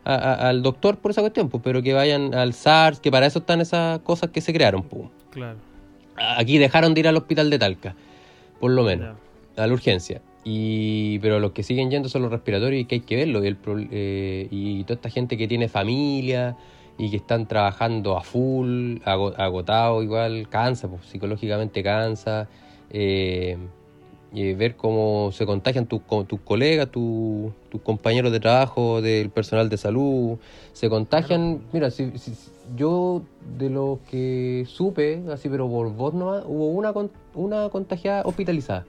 a- 0.04 0.14
a- 0.14 0.48
al 0.48 0.62
doctor 0.62 0.98
por 0.98 1.10
esa 1.10 1.22
cuestión, 1.22 1.48
pues, 1.48 1.60
pero 1.64 1.82
que 1.82 1.92
vayan 1.92 2.32
al 2.32 2.52
SARS, 2.54 3.00
que 3.00 3.10
para 3.10 3.26
eso 3.26 3.40
están 3.40 3.60
esas 3.60 3.98
cosas 4.00 4.30
que 4.30 4.40
se 4.40 4.52
crearon. 4.52 4.84
Pues. 4.84 5.08
Claro. 5.30 5.58
Aquí 6.36 6.58
dejaron 6.58 6.94
de 6.94 7.00
ir 7.00 7.08
al 7.08 7.16
hospital 7.16 7.50
de 7.50 7.58
Talca, 7.58 7.96
por 8.60 8.70
lo 8.70 8.82
menos, 8.84 9.16
a 9.56 9.66
la 9.66 9.72
urgencia. 9.72 10.20
Y, 10.44 11.18
pero 11.18 11.38
los 11.40 11.52
que 11.52 11.62
siguen 11.62 11.90
yendo 11.90 12.08
son 12.08 12.22
los 12.22 12.30
respiratorios 12.30 12.80
y 12.82 12.84
que 12.86 12.94
hay 12.96 13.00
que 13.00 13.16
verlo. 13.16 13.42
Y, 13.44 13.48
el 13.48 13.58
eh, 13.90 14.48
y 14.50 14.84
toda 14.84 14.94
esta 14.94 15.10
gente 15.10 15.36
que 15.36 15.48
tiene 15.48 15.68
familia 15.68 16.56
y 16.98 17.10
que 17.10 17.16
están 17.16 17.46
trabajando 17.48 18.16
a 18.16 18.22
full, 18.22 18.98
ago- 19.04 19.34
agotado 19.36 20.02
igual, 20.02 20.48
cansa, 20.48 20.88
pues, 20.88 21.04
psicológicamente 21.06 21.82
cansa. 21.82 22.48
eh, 22.90 23.56
y 24.32 24.52
ver 24.54 24.76
cómo 24.76 25.30
se 25.32 25.44
contagian 25.44 25.86
tus 25.86 26.02
tus 26.28 26.40
colegas, 26.42 26.88
tu- 26.90 27.52
tus 27.68 27.80
compañeros 27.80 28.30
de 28.30 28.38
trabajo, 28.38 29.02
del 29.02 29.28
personal 29.30 29.68
de 29.68 29.76
salud, 29.76 30.38
se 30.72 30.88
contagian. 30.88 31.62
Mira, 31.72 31.90
si, 31.90 32.16
si- 32.16 32.32
yo 32.76 33.22
de 33.58 33.70
los 33.70 33.98
que 34.08 34.64
supe, 34.68 35.20
así 35.32 35.48
pero 35.48 35.68
por 35.68 35.92
voz 35.92 36.14
no, 36.14 36.28
hubo 36.46 36.68
una, 36.68 36.92
con- 36.92 37.10
una 37.34 37.68
contagiada 37.68 38.22
hospitalizada. 38.24 38.84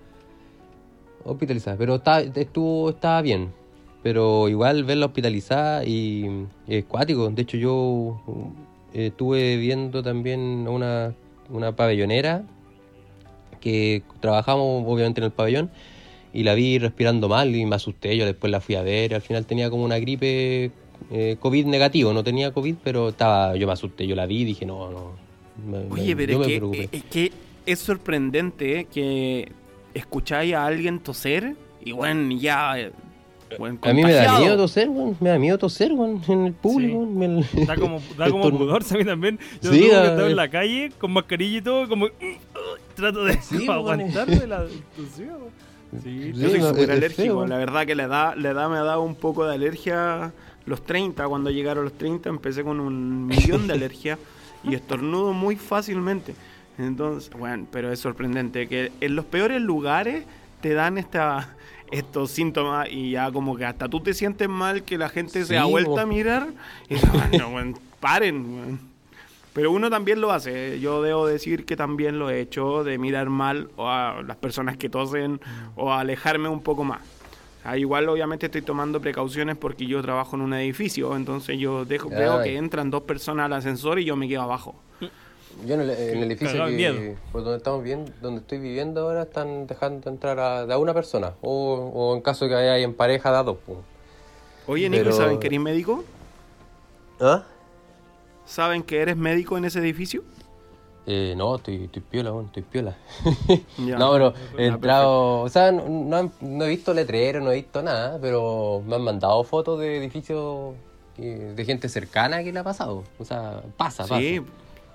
Hospitalizada, 1.24 1.78
pero 1.78 1.96
está, 1.96 2.22
estuvo, 2.22 2.90
estaba 2.90 3.22
bien. 3.22 3.52
Pero 4.04 4.50
igual 4.50 4.84
verla 4.84 5.06
hospitalizada 5.06 5.86
y 5.86 6.48
es 6.68 6.86
cuático. 6.86 7.30
De 7.30 7.42
hecho, 7.44 7.58
yo 7.58 8.20
eh, 8.94 9.08
estuve 9.08 9.58
viendo 9.58 10.02
también 10.02 10.68
una, 10.68 11.14
una 11.52 11.76
pabellonera 11.76 12.44
que 13.60 14.02
trabajamos 14.20 14.84
obviamente 14.88 15.22
en 15.22 15.26
el 15.26 15.32
pabellón 15.32 15.70
y 16.34 16.42
la 16.44 16.56
vi 16.56 16.80
respirando 16.80 17.30
mal 17.30 17.56
y 17.56 17.64
me 17.66 17.76
asusté. 17.76 18.18
Yo 18.18 18.26
después 18.26 18.50
la 18.50 18.60
fui 18.60 18.74
a 18.74 18.82
ver. 18.82 19.14
Al 19.14 19.22
final 19.22 19.46
tenía 19.46 19.70
como 19.70 19.84
una 19.84 20.00
gripe 20.00 20.72
eh, 21.12 21.38
COVID 21.40 21.68
negativo. 21.68 22.12
No 22.12 22.24
tenía 22.24 22.52
COVID, 22.52 22.76
pero 22.84 23.10
estaba 23.10 23.56
yo 23.56 23.68
me 23.68 23.74
asusté. 23.74 24.08
Yo 24.08 24.16
la 24.16 24.26
vi 24.26 24.42
y 24.42 24.46
dije, 24.46 24.66
no, 24.66 24.90
no. 24.90 25.12
me- 25.70 25.94
Oye, 25.94 26.16
pero 26.16 26.34
yo 26.34 26.42
es 26.44 26.62
me 26.62 26.72
que, 26.72 26.90
es 26.92 27.04
que 27.04 27.32
es 27.66 27.80
sorprendente 27.80 28.86
que 28.92 29.52
escucháis 29.94 30.54
a 30.54 30.66
alguien 30.66 31.00
toser 31.00 31.56
y 31.84 31.92
bueno, 31.92 32.36
ya. 32.38 32.92
bueno, 33.58 33.80
A 33.82 33.94
mí 33.94 34.04
me 34.04 34.14
da 34.14 34.40
miedo 34.40 34.58
toser, 34.58 34.90
weón. 34.90 35.18
Me 35.20 35.30
da 35.30 35.40
miedo 35.40 35.58
toser, 35.58 35.92
weón, 35.94 36.22
en 36.28 36.46
el 36.48 36.54
público. 36.54 37.08
Sí. 37.52 37.66
Da 37.66 37.76
como, 37.76 38.02
da 38.18 38.30
como 38.30 38.50
pudor, 38.52 38.84
a 38.90 38.94
mí 38.98 39.06
también. 39.06 39.40
Yo 39.62 39.72
Sí, 39.72 39.80
tuve 39.80 39.90
que 39.90 40.08
estar 40.08 40.30
en 40.30 40.36
la 40.36 40.50
calle 40.50 40.92
con 41.00 41.12
mascarilla 41.12 41.58
y 41.58 41.62
todo, 41.62 41.88
como 41.90 42.08
trato 42.96 43.26
de 43.26 43.42
Sí, 43.42 43.68
aguantarme 43.70 44.48
la 44.48 44.66
intuición. 44.66 45.38
Sí, 46.04 46.32
Sí, 46.34 46.40
Yo 46.40 46.50
soy 46.50 46.62
súper 46.62 46.92
alérgico. 46.92 47.22
feo. 47.24 47.48
La 47.48 47.58
verdad 47.58 47.86
que 47.86 47.96
la 47.96 48.04
edad, 48.04 48.34
la 48.38 48.52
edad 48.52 48.70
me 48.70 48.78
ha 48.78 48.84
dado 48.84 49.02
un 49.02 49.16
poco 49.16 49.46
de 49.46 49.56
alergia. 49.56 50.32
Los 50.66 50.84
30, 50.86 51.28
cuando 51.28 51.50
llegaron 51.50 51.84
los 51.84 51.94
30, 51.94 52.30
empecé 52.30 52.64
con 52.64 52.80
un 52.80 53.26
millón 53.26 53.68
de 53.68 53.74
alergias 53.74 54.18
y 54.64 54.76
estornudo 54.76 55.34
muy 55.34 55.56
fácilmente. 55.58 56.34
Entonces, 56.78 57.32
bueno, 57.38 57.68
pero 57.72 57.92
es 57.92 58.00
sorprendente 58.00 58.68
que 58.68 58.92
en 59.02 59.16
los 59.16 59.26
peores 59.26 59.62
lugares 59.62 60.24
te 60.62 60.74
dan 60.74 60.98
esta, 60.98 61.56
estos 61.92 62.32
síntomas 62.32 62.88
y 62.90 63.12
ya 63.12 63.32
como 63.32 63.56
que 63.56 63.66
hasta 63.66 63.90
tú 63.90 64.00
te 64.00 64.14
sientes 64.14 64.48
mal 64.50 64.84
que 64.84 64.98
la 64.98 65.10
gente 65.10 65.46
se 65.46 65.58
ha 65.58 65.66
vuelto 65.66 66.00
a 66.00 66.06
mirar 66.06 66.48
y 66.90 66.96
no, 67.38 67.50
bueno, 67.52 67.78
paren. 68.00 68.54
weón. 68.54 68.92
Pero 69.54 69.72
uno 69.72 69.90
también 69.90 70.22
lo 70.22 70.32
hace. 70.32 70.80
Yo 70.80 71.02
debo 71.02 71.28
decir 71.28 71.66
que 71.66 71.76
también 71.76 72.20
lo 72.20 72.30
he 72.30 72.40
hecho 72.40 72.86
de 72.86 72.98
mirar 72.98 73.30
mal 73.30 73.70
o 73.76 73.90
a 73.90 74.24
las 74.26 74.38
personas 74.38 74.78
que 74.78 74.90
tosen 74.90 75.42
o 75.76 75.92
alejarme 75.92 76.48
un 76.48 76.62
poco 76.62 76.86
más. 76.86 77.02
Ah, 77.64 77.78
igual 77.78 78.10
obviamente 78.10 78.48
estoy 78.48 78.62
tomando 78.62 79.02
precauciones 79.02 79.56
porque 79.58 79.86
yo 79.86 80.02
trabajo 80.02 80.36
en 80.36 80.42
un 80.42 80.54
edificio, 80.54 81.16
entonces 81.16 81.60
yo 81.60 81.86
dejo, 81.86 82.10
veo 82.10 82.42
que 82.42 82.58
entran 82.58 82.90
dos 82.90 83.04
personas 83.04 83.46
al 83.46 83.54
ascensor 83.54 84.00
y 84.00 84.06
yo 84.06 84.16
me 84.16 84.28
quedo 84.28 84.42
abajo. 84.42 84.76
Yo 85.66 85.76
en 85.76 85.82
el, 85.82 85.90
en 85.92 86.18
el 86.18 86.24
edificio 86.24 86.66
que, 86.66 86.72
miedo. 86.72 87.16
pues, 87.32 87.44
donde 87.44 87.58
estamos 87.58 87.82
viviendo, 87.84 88.12
donde 88.22 88.42
estoy 88.42 88.60
viviendo 88.60 89.02
ahora 89.02 89.24
están 89.24 89.68
dejando 89.68 90.10
entrar 90.10 90.40
a, 90.40 90.62
a 90.62 90.78
una 90.78 90.94
persona 90.94 91.34
o, 91.42 91.76
o 91.94 92.16
en 92.16 92.22
caso 92.22 92.48
que 92.48 92.56
haya 92.56 92.78
en 92.78 92.94
pareja 92.94 93.32
de 93.32 93.38
a 93.38 93.44
dos. 93.44 93.58
pues. 93.66 93.78
Oye, 94.68 94.90
Nico, 94.90 95.04
Pero- 95.06 95.16
¿saben 95.16 95.40
que 95.40 95.48
eres 95.48 95.60
médico? 95.60 96.04
¿Ah? 97.20 97.44
¿Saben 98.46 98.84
que 98.84 99.00
eres 99.02 99.16
médico 99.18 99.58
en 99.58 99.66
ese 99.66 99.80
edificio? 99.80 100.24
Eh, 101.08 101.34
no, 101.36 101.56
estoy, 101.56 101.86
estoy 101.86 102.02
piola, 102.02 102.32
estoy 102.46 102.64
piola. 102.64 102.96
Ya. 103.78 103.98
no, 103.98 104.12
pero 104.14 104.34
he 104.58 104.68
Ya, 104.68 104.74
entrado, 104.74 105.42
o 105.42 105.50
sea, 105.50 105.72
no, 105.72 105.88
no, 105.88 106.32
no 106.42 106.66
he 106.66 106.70
visto 106.70 106.94
letreros, 106.94 107.44
no 107.44 107.52
he 107.52 107.56
visto 107.56 107.82
nada, 107.82 108.20
pero 108.22 108.84
me 108.86 108.96
han 108.96 109.02
mandado 109.02 109.44
fotos 109.44 109.80
de 109.80 109.98
edificios 109.98 110.76
de 111.18 111.64
gente 111.66 111.88
cercana 111.90 112.44
que 112.44 112.52
le 112.52 112.60
ha 112.60 112.64
pasado. 112.64 113.04
O 113.20 113.26
sea, 113.26 113.62
pasa, 113.78 114.04
pasa. 114.04 114.18
Sí, 114.20 114.36
Eh, 114.38 114.44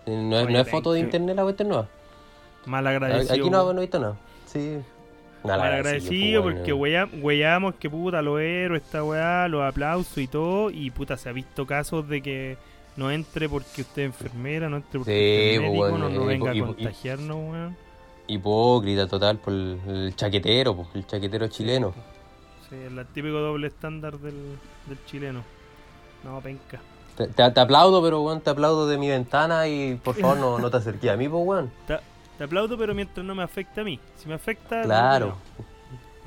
No 0.07 0.41
es, 0.41 0.49
no 0.49 0.61
es 0.61 0.71
foto 0.71 0.93
de 0.93 1.01
internet 1.01 1.37
la 1.37 1.43
cuestión 1.43 1.69
nueva. 1.69 1.89
Mal 2.67 2.87
agradecido. 2.87 3.35
Aquí 3.35 3.51
no, 3.51 3.73
no 3.73 3.79
he 3.81 3.83
visto 3.83 3.99
nada. 3.99 4.17
Sí. 4.47 4.79
Mal 5.45 5.61
agradecido, 5.61 6.43
pues, 6.43 6.57
porque 6.57 6.73
weyamos 6.73 7.75
que 7.77 7.89
puta 7.89 8.23
los 8.23 8.41
héroes, 8.41 8.83
esta 8.83 9.05
weá, 9.05 9.47
los 9.49 9.63
aplausos 9.63 10.19
y 10.19 10.27
todo. 10.27 10.71
Y 10.71 10.91
puta, 10.91 11.17
se 11.17 11.29
ha 11.29 11.33
visto 11.33 11.67
casos 11.67 12.09
de 12.09 12.23
que 12.23 12.57
no 12.97 13.11
entre 13.11 13.49
porque 13.49 13.83
usted 13.83 14.03
es 14.03 14.07
enfermera, 14.07 14.69
no 14.69 14.77
entre 14.77 14.99
porque 15.01 15.13
Sí, 15.13 15.17
usted 15.17 15.53
es 15.53 15.59
pues, 15.59 15.71
médico, 15.71 15.91
bueno, 15.91 16.09
no, 16.09 16.21
no 16.21 16.27
venga 16.27 16.51
a 16.51 16.59
contagiarnos, 16.59 17.37
weón. 17.37 17.77
Hipócrita 18.29 19.07
total 19.07 19.39
por 19.39 19.53
el, 19.53 19.79
el 19.87 20.17
chaquetero, 20.17 20.75
pues, 20.75 20.89
el 20.95 21.07
chaquetero 21.07 21.47
chileno. 21.49 21.95
Sí, 22.69 22.75
el 22.75 23.07
típico 23.07 23.39
doble 23.39 23.69
estándar 23.69 24.19
del, 24.19 24.59
del 24.87 24.99
chileno. 25.07 25.45
No, 26.25 26.41
penca. 26.41 26.81
Te, 27.17 27.27
te- 27.29 27.51
te 27.51 27.61
aplaudo, 27.61 28.03
pero 28.03 28.21
weón, 28.23 28.41
te 28.41 28.51
aplaudo 28.51 28.87
de 28.87 28.99
mi 28.99 29.09
ventana 29.09 29.67
y 29.69 29.95
por 29.97 30.15
favor 30.17 30.37
no, 30.37 30.59
no 30.59 30.71
te 30.71 30.77
acerques 30.77 31.11
a 31.11 31.17
mí, 31.17 31.29
pues 31.29 31.43
weón. 31.47 31.71
Te, 31.87 31.99
te 32.39 32.45
aplaudo, 32.45 32.77
pero 32.77 32.95
mientras 32.95 33.25
no 33.25 33.35
me 33.35 33.43
afecte 33.43 33.81
a 33.81 33.85
mí. 33.85 33.99
Si 34.17 34.29
me 34.29 34.35
afecta, 34.35 34.77
no, 34.79 34.83
Claro. 34.85 35.37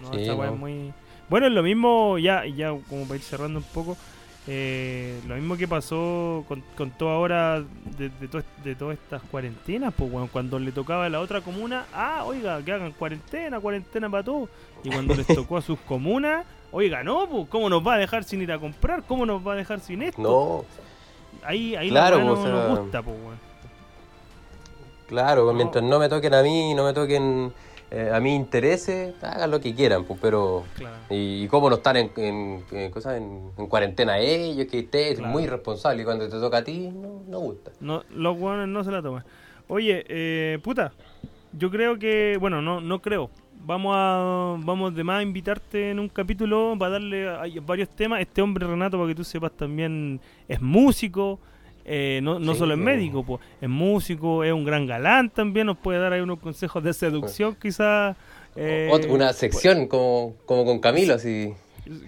No, 0.02 0.14
Sí, 0.14 0.28
no. 0.28 0.44
es 0.46 0.52
muy. 0.58 0.94
Bueno, 1.30 1.46
es 1.48 1.54
lo 1.54 1.62
mismo, 1.62 2.18
ya, 2.18 2.46
ya 2.46 2.70
como 2.90 3.04
para 3.04 3.18
ir 3.18 3.22
cerrando 3.22 3.60
un 3.60 3.66
poco, 3.66 3.96
eh, 4.48 5.20
lo 5.28 5.36
mismo 5.36 5.58
que 5.58 5.68
pasó 5.68 6.44
con, 6.48 6.64
con 6.76 6.90
toda 6.90 7.14
ahora 7.14 7.62
de, 7.98 8.10
de, 8.10 8.28
to- 8.28 8.42
de 8.64 8.74
todas 8.74 8.98
estas 8.98 9.22
cuarentenas, 9.30 9.94
pues 9.96 10.12
bueno, 10.12 10.28
cuando 10.32 10.58
le 10.58 10.72
tocaba 10.72 11.06
a 11.06 11.10
la 11.10 11.20
otra 11.20 11.42
comuna, 11.42 11.86
ah, 11.94 12.24
oiga, 12.26 12.60
que 12.64 12.72
hagan 12.72 12.94
cuarentena, 12.94 13.60
cuarentena 13.60 14.10
para 14.10 14.24
todos. 14.24 14.50
Y 14.84 14.90
cuando 14.90 15.14
les 15.14 15.28
tocó 15.36 15.58
a 15.58 15.62
sus 15.62 15.78
comunas, 15.82 16.46
oiga, 16.72 17.04
no, 17.04 17.28
pues, 17.30 17.48
¿cómo 17.50 17.70
nos 17.70 17.86
va 17.86 17.96
a 17.96 17.98
dejar 17.98 18.24
sin 18.24 18.42
ir 18.42 18.52
a 18.52 18.60
comprar? 18.60 19.04
¿Cómo 19.08 19.26
nos 19.26 19.46
va 19.46 19.54
a 19.54 19.56
dejar 19.56 19.80
sin 19.80 20.02
esto? 20.02 20.22
No, 20.22 20.66
Ahí, 21.44 21.76
ahí 21.76 21.90
Claro, 21.90 22.18
la 22.18 22.24
no, 22.26 22.34
o 22.34 22.44
sea- 22.44 22.52
nos 22.52 22.80
gusta, 22.80 23.02
pues, 23.02 23.16
weón. 23.18 23.40
claro, 25.08 25.46
No. 25.46 25.54
mientras 25.54 25.84
no 25.84 26.00
me 26.00 26.10
toquen 26.10 26.34
a 26.34 26.42
mí, 26.44 26.74
no 26.74 26.84
me 26.84 26.94
toquen 26.94 27.52
eh, 27.92 28.12
a 28.14 28.20
mi 28.20 28.36
intereses, 28.36 29.16
hagan 29.24 29.50
lo 29.50 29.60
que 29.60 29.74
quieran, 29.74 30.04
pues, 30.06 30.20
pero... 30.22 30.64
Claro. 30.76 30.96
Y, 31.10 31.44
y 31.44 31.48
cómo 31.48 31.70
no 31.72 31.78
están 31.78 31.98
en, 31.98 32.12
en, 32.18 32.64
en 32.72 32.92
cosas 32.92 33.18
en, 33.18 33.50
en 33.58 33.66
cuarentena 33.68 34.20
ellos, 34.20 34.68
que 34.70 34.82
usted 34.82 35.00
es 35.14 35.18
Claro. 35.18 35.32
muy 35.34 35.48
responsable 35.48 36.04
y 36.04 36.06
cuando 36.06 36.30
te 36.30 36.40
toca 36.40 36.58
a 36.58 36.64
ti, 36.64 36.90
no, 36.94 37.22
no 37.28 37.40
gusta. 37.40 37.72
No, 37.80 38.04
los 38.12 38.38
hueones 38.38 38.68
no 38.68 38.84
se 38.84 38.92
la 38.92 39.02
toman. 39.02 39.24
Oye, 39.68 40.06
eh, 40.08 40.60
puta, 40.64 40.92
yo 41.54 41.72
creo 41.72 41.98
que, 41.98 42.38
bueno, 42.40 42.62
no, 42.62 42.80
no 42.80 43.02
creo. 43.02 43.32
Vamos 43.66 43.94
a, 43.96 44.56
vamos 44.60 44.96
de 44.96 45.04
más 45.04 45.20
a 45.20 45.24
invitarte 45.24 45.92
en 45.92 46.00
un 46.00 46.08
capítulo 46.10 46.76
para 46.80 46.92
darle 46.94 47.28
a- 47.30 47.44
varios 47.66 47.90
temas. 47.90 48.22
Este 48.22 48.42
hombre, 48.42 48.66
Renato, 48.66 48.98
para 48.98 49.10
que 49.10 49.16
tú 49.16 49.24
sepas, 49.24 49.52
también 49.52 50.20
es 50.48 50.62
músico, 50.62 51.40
eh, 51.86 52.20
no, 52.24 52.40
no 52.40 52.54
Sí, 52.54 52.60
solo 52.60 52.74
es 52.74 52.80
médico, 52.80 53.24
pues, 53.24 53.42
es 53.60 53.70
músico, 53.70 54.44
es 54.44 54.54
un 54.54 54.64
gran 54.64 54.86
galán 54.88 55.30
también, 55.30 55.68
nos 55.68 55.78
puede 55.78 56.00
dar 56.00 56.14
ahí 56.14 56.22
unos 56.22 56.40
consejos 56.40 56.84
de 56.84 56.94
seducción 56.94 57.56
quizás 57.62 58.16
Eh, 58.56 58.90
Una 59.10 59.32
sección 59.34 59.88
como, 59.88 60.34
como 60.46 60.66
con 60.66 60.80
Camilo, 60.80 61.14
así. 61.14 61.54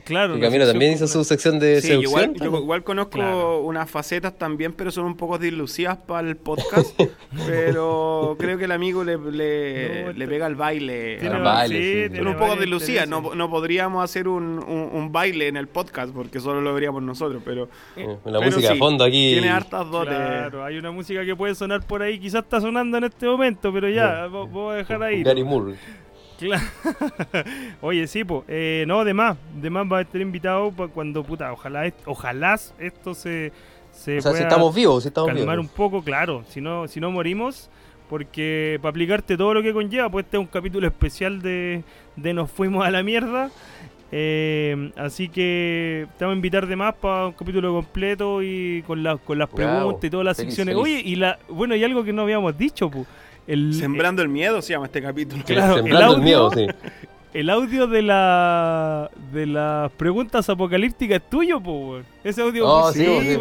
Claro. 0.04 0.38
Y 0.38 0.40
Camilo 0.42 0.68
también 0.68 0.94
hizo 0.94 1.08
su 1.08 1.24
sección 1.24 1.60
de 1.60 1.82
Sí, 1.82 1.88
seducción. 1.90 2.32
igual, 2.36 2.52
yo 2.52 2.58
igual 2.60 2.84
conozco 2.84 3.12
Claro. 3.18 3.60
unas 3.62 3.90
facetas 3.90 4.38
también, 4.38 4.74
pero 4.74 4.92
son 4.92 5.06
un 5.06 5.16
poco 5.18 5.38
dilucidas 5.38 5.98
para 5.98 6.28
el 6.28 6.38
podcast. 6.38 7.00
pero 7.48 8.36
creo 8.40 8.58
que 8.58 8.66
el 8.66 8.72
amigo 8.72 9.04
le, 9.04 9.18
le, 9.18 10.04
No, 10.06 10.12
le 10.14 10.28
pega 10.28 10.48
el 10.48 10.56
baile. 10.56 11.18
Tiene 11.20 11.36
Al 11.36 11.48
a- 11.48 11.54
baile, 11.54 12.10
sí. 12.10 12.16
Son 12.18 12.28
un 12.28 12.36
poco 12.38 12.56
dilucidas. 12.56 13.08
No, 13.08 13.34
no 13.36 13.50
podríamos 13.50 14.04
hacer 14.04 14.28
un, 14.28 14.60
un, 14.60 14.90
un 14.94 15.12
baile 15.12 15.48
en 15.48 15.58
el 15.58 15.68
podcast 15.68 16.14
porque 16.14 16.40
solo 16.40 16.62
lo 16.62 16.74
veríamos 16.74 17.02
nosotros. 17.04 17.42
Pero 17.46 17.70
Eh, 17.96 18.06
La 18.26 18.40
pero 18.40 18.42
música 18.42 18.68
sí, 18.68 18.74
de 18.74 18.80
fondo 18.80 19.04
aquí. 19.04 19.32
Tiene 19.34 19.50
hartas 19.50 19.90
dotes. 19.90 20.16
Claro, 20.16 20.64
hay 20.64 20.78
una 20.78 20.92
música 20.92 21.26
que 21.26 21.36
puede 21.36 21.56
sonar 21.56 21.86
por 21.86 22.02
ahí, 22.02 22.20
quizás 22.20 22.44
está 22.44 22.62
sonando 22.62 22.98
en 22.98 23.06
este 23.06 23.26
momento, 23.26 23.72
pero 23.74 23.90
ya, 23.90 24.28
vo- 24.28 24.48
voy 24.50 24.74
a 24.74 24.78
dejar 24.78 25.02
ahí. 25.04 25.24
Gary 25.24 25.44
Moore. 25.44 25.76
Claro. 26.46 26.64
Oye, 27.82 28.08
sí, 28.08 28.24
pues, 28.24 28.44
eh, 28.48 28.84
no, 28.88 29.04
de 29.04 29.14
más, 29.14 29.38
de 29.62 29.70
más 29.70 29.86
va 29.92 30.00
a 30.00 30.02
estar 30.02 30.20
invitado 30.22 30.72
cuando, 30.94 31.24
puta, 31.24 31.52
ojalá, 31.54 31.92
ojalá 32.06 32.60
esto 32.80 33.14
se, 33.16 33.52
se 33.92 34.18
O 34.18 34.22
sea, 34.22 34.34
si 34.34 34.44
estamos 34.44 34.74
vivos, 34.76 35.04
si 35.04 35.08
estamos 35.10 35.30
calmar 35.30 35.58
vivos. 35.58 35.72
un 35.72 35.76
poco, 35.76 36.04
claro, 36.04 36.44
si 36.50 36.62
no, 36.62 36.88
si 36.88 37.00
no 37.00 37.12
morimos, 37.12 37.70
porque 38.10 38.78
para 38.82 38.90
aplicarte 38.90 39.38
todo 39.38 39.54
lo 39.54 39.62
que 39.64 39.72
conlleva, 39.74 40.10
pues 40.10 40.26
este 40.26 40.38
es 40.38 40.42
un 40.42 40.48
capítulo 40.48 40.86
especial 40.88 41.42
de, 41.42 41.84
de 42.16 42.34
Nos 42.34 42.52
Fuimos 42.52 42.86
a 42.86 42.92
la 42.92 43.04
Mierda. 43.04 43.50
Eh, 44.14 44.92
así 44.98 45.30
que 45.30 46.06
te 46.18 46.26
vamos 46.26 46.34
a 46.34 46.36
invitar 46.36 46.68
de 46.68 46.76
más 46.76 46.94
para 46.96 47.28
un 47.28 47.32
capítulo 47.34 47.72
completo 47.74 48.44
y 48.44 48.84
con, 48.86 49.02
la- 49.04 49.16
con 49.16 49.40
las 49.40 49.48
preguntas 49.48 50.04
y 50.04 50.10
todas 50.10 50.26
las 50.26 50.36
feliz, 50.38 50.54
secciones. 50.54 50.76
feliz. 50.84 50.98
Oye, 51.00 51.10
y 51.10 51.16
la, 51.16 51.40
bueno, 51.48 51.76
y 51.78 51.84
algo 51.86 52.04
que 52.04 52.12
no 52.12 52.24
habíamos 52.24 52.58
dicho, 52.58 52.90
pues. 52.92 53.08
El, 53.48 53.74
Sembrando 53.74 54.22
el 54.22 54.30
miedo 54.30 54.62
se 54.62 54.74
llama 54.74 54.86
este 54.86 55.02
capítulo. 55.02 55.44
Claro, 55.46 55.76
Sembrando 55.76 55.98
el 55.98 56.04
el, 56.04 56.04
audio- 56.04 56.24
miedo, 56.24 56.52
sí. 56.52 56.68
El 57.34 57.50
audio 57.50 57.88
de 57.88 58.02
la 58.02 59.10
de 59.32 59.46
las 59.46 59.90
preguntas 59.94 60.50
apocalípticas 60.50 61.22
es 61.24 61.30
tuyo, 61.30 61.60
weón. 61.60 62.04
Ese 62.26 62.42
audio 62.42 62.68
Oh, 62.68 62.92
sí, 62.92 63.06
sí, 63.06 63.38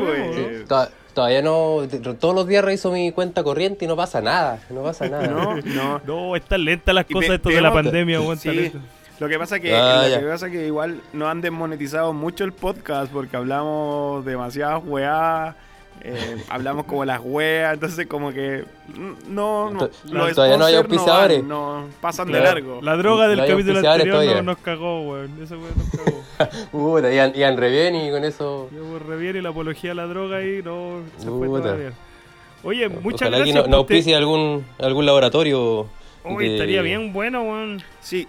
Todavía 1.12 1.42
no. 1.42 1.78
Todos 2.20 2.34
los 2.36 2.46
días 2.46 2.64
reviso 2.64 2.92
mi 2.92 3.10
cuenta 3.10 3.42
corriente 3.42 3.84
y 3.84 3.88
no 3.88 3.96
pasa 3.96 4.20
nada. 4.20 4.60
No 4.70 4.84
pasa 4.84 5.08
nada. 5.08 5.26
No, 5.26 5.56
no. 5.56 6.00
No, 6.06 6.36
están 6.36 6.64
lentas 6.64 6.94
las 6.94 7.04
cosas 7.06 7.30
esto 7.32 7.48
de 7.48 7.60
la 7.60 7.72
pandemia, 7.72 8.20
weón. 8.20 8.38
Sí. 8.38 8.70
Lo 9.18 9.28
que 9.28 9.38
pasa 9.40 9.58
que 9.58 9.74
Ah, 9.74 10.06
lo 10.08 10.20
que 10.20 10.26
pasa 10.26 10.48
que 10.50 10.66
igual 10.68 11.00
no 11.12 11.28
han 11.28 11.40
desmonetizado 11.40 12.12
mucho 12.12 12.44
el 12.44 12.52
podcast 12.52 13.10
porque 13.12 13.36
hablamos 13.36 14.24
demasiadas 14.24 14.82
weá, 14.86 15.56
eh, 16.02 16.42
hablamos 16.48 16.84
como 16.86 17.04
las 17.04 17.20
weas, 17.22 17.74
entonces 17.74 18.06
como 18.06 18.32
que 18.32 18.64
mm, 18.94 19.34
no, 19.34 19.70
no 19.70 19.78
To- 19.80 19.90
los 20.10 20.34
todavía 20.34 20.56
no 20.56 20.64
hay 20.64 20.74
auspiciadores. 20.76 21.38
van, 21.40 21.48
no, 21.48 21.84
pasan 22.00 22.30
de 22.32 22.40
largo. 22.40 22.80
La 22.82 22.96
droga 22.96 23.28
del 23.28 23.38
No 23.38 23.46
capítulo 23.46 23.78
anterior 23.78 24.06
no- 24.06 24.12
todavía. 24.22 24.42
nos 24.42 24.58
cagó, 24.58 25.02
weón. 25.02 25.42
Ese 25.42 25.56
weón 25.56 25.72
nos 25.76 25.90
cagó. 25.90 26.20
Puta, 26.72 27.12
iban, 27.12 27.32
iban 27.34 27.56
re 27.56 27.70
bien 27.70 27.94
y 27.96 28.10
con 28.10 28.24
eso. 28.24 28.68
Yo 28.74 28.82
por 28.84 29.06
reviene 29.06 29.42
la 29.42 29.50
apología 29.50 29.92
a 29.92 29.94
la 29.94 30.06
droga 30.06 30.38
ahí, 30.38 30.60
no, 30.64 31.00
se 31.18 31.26
fue 31.28 31.46
Puta. 31.48 31.76
Oye, 32.62 32.88
muchas 32.88 33.22
Ojalá 33.22 33.38
gracias. 33.38 33.56
que 33.56 33.62
no, 33.62 33.68
no 33.68 33.78
por 33.78 33.86
te- 33.86 33.94
auspicie 33.94 34.14
algún, 34.16 34.64
algún 34.78 35.06
laboratorio. 35.06 35.86
De- 36.24 36.54
estaría 36.54 36.82
bien 36.82 37.12
bueno, 37.12 37.42
weón. 37.42 37.82
Sí. 38.00 38.26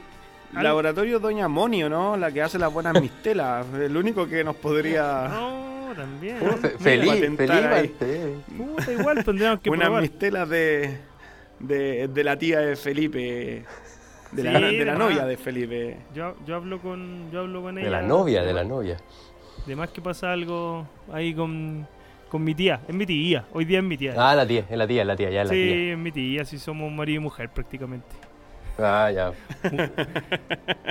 Laboratorio 0.53 1.19
Doña 1.19 1.47
Monio, 1.47 1.89
¿no? 1.89 2.17
La 2.17 2.30
que 2.32 2.41
hace 2.41 2.59
las 2.59 2.72
buenas 2.74 2.99
mistelas. 3.01 3.65
El 3.74 3.95
único 3.95 4.28
que 4.28 4.43
nos 4.43 4.55
podría. 4.57 5.30
No, 5.30 5.70
también. 5.95 6.37
Oh, 6.41 6.57
fe- 6.57 6.69
feliz, 6.79 7.37
feliz. 7.37 7.91
Puta, 8.57 8.91
igual 8.91 9.23
tendríamos 9.23 9.59
que 9.61 9.69
unas 9.71 9.85
probar. 9.85 10.01
mistelas 10.01 10.49
de, 10.49 10.97
de, 11.59 12.07
de 12.07 12.23
la 12.23 12.37
tía 12.37 12.59
de 12.59 12.75
Felipe. 12.75 13.63
De 14.31 14.43
la, 14.43 14.59
Sí, 14.59 14.77
de 14.77 14.85
la 14.85 14.93
de 14.93 14.97
novia 14.99 15.17
más. 15.17 15.27
de 15.27 15.37
Felipe. 15.37 15.97
Yo, 16.15 16.35
yo 16.47 16.55
hablo 16.55 16.79
con 16.81 17.29
yo 17.31 17.41
hablo 17.41 17.61
con 17.61 17.77
ella. 17.77 17.85
De 17.85 17.91
la 17.91 18.01
novia, 18.01 18.43
de 18.43 18.53
la 18.53 18.63
novia. 18.63 18.97
De 19.67 19.75
más 19.75 19.89
que 19.89 20.01
pasa 20.01 20.31
algo 20.31 20.87
ahí 21.11 21.33
con, 21.33 21.85
con 22.29 22.43
mi 22.43 22.55
tía. 22.55 22.79
Es 22.87 22.95
mi 22.95 23.05
tía. 23.05 23.45
Hoy 23.53 23.65
día 23.65 23.79
es 23.79 23.83
mi 23.83 23.97
tía. 23.97 24.13
Ah, 24.17 24.33
la 24.33 24.47
tía, 24.47 24.65
es 24.69 24.77
la 24.77 24.87
tía, 24.87 25.01
es 25.01 25.07
la 25.07 25.15
tía, 25.17 25.29
ya 25.31 25.41
es 25.41 25.47
la 25.49 25.53
sí, 25.53 25.61
tía. 25.61 25.91
es 25.91 25.97
mi 25.97 26.11
tía. 26.13 26.45
Si 26.45 26.57
somos 26.59 26.89
marido 26.91 27.17
y 27.19 27.23
mujer 27.23 27.49
prácticamente. 27.49 28.07
Ah, 28.84 29.11
ya. 29.11 29.34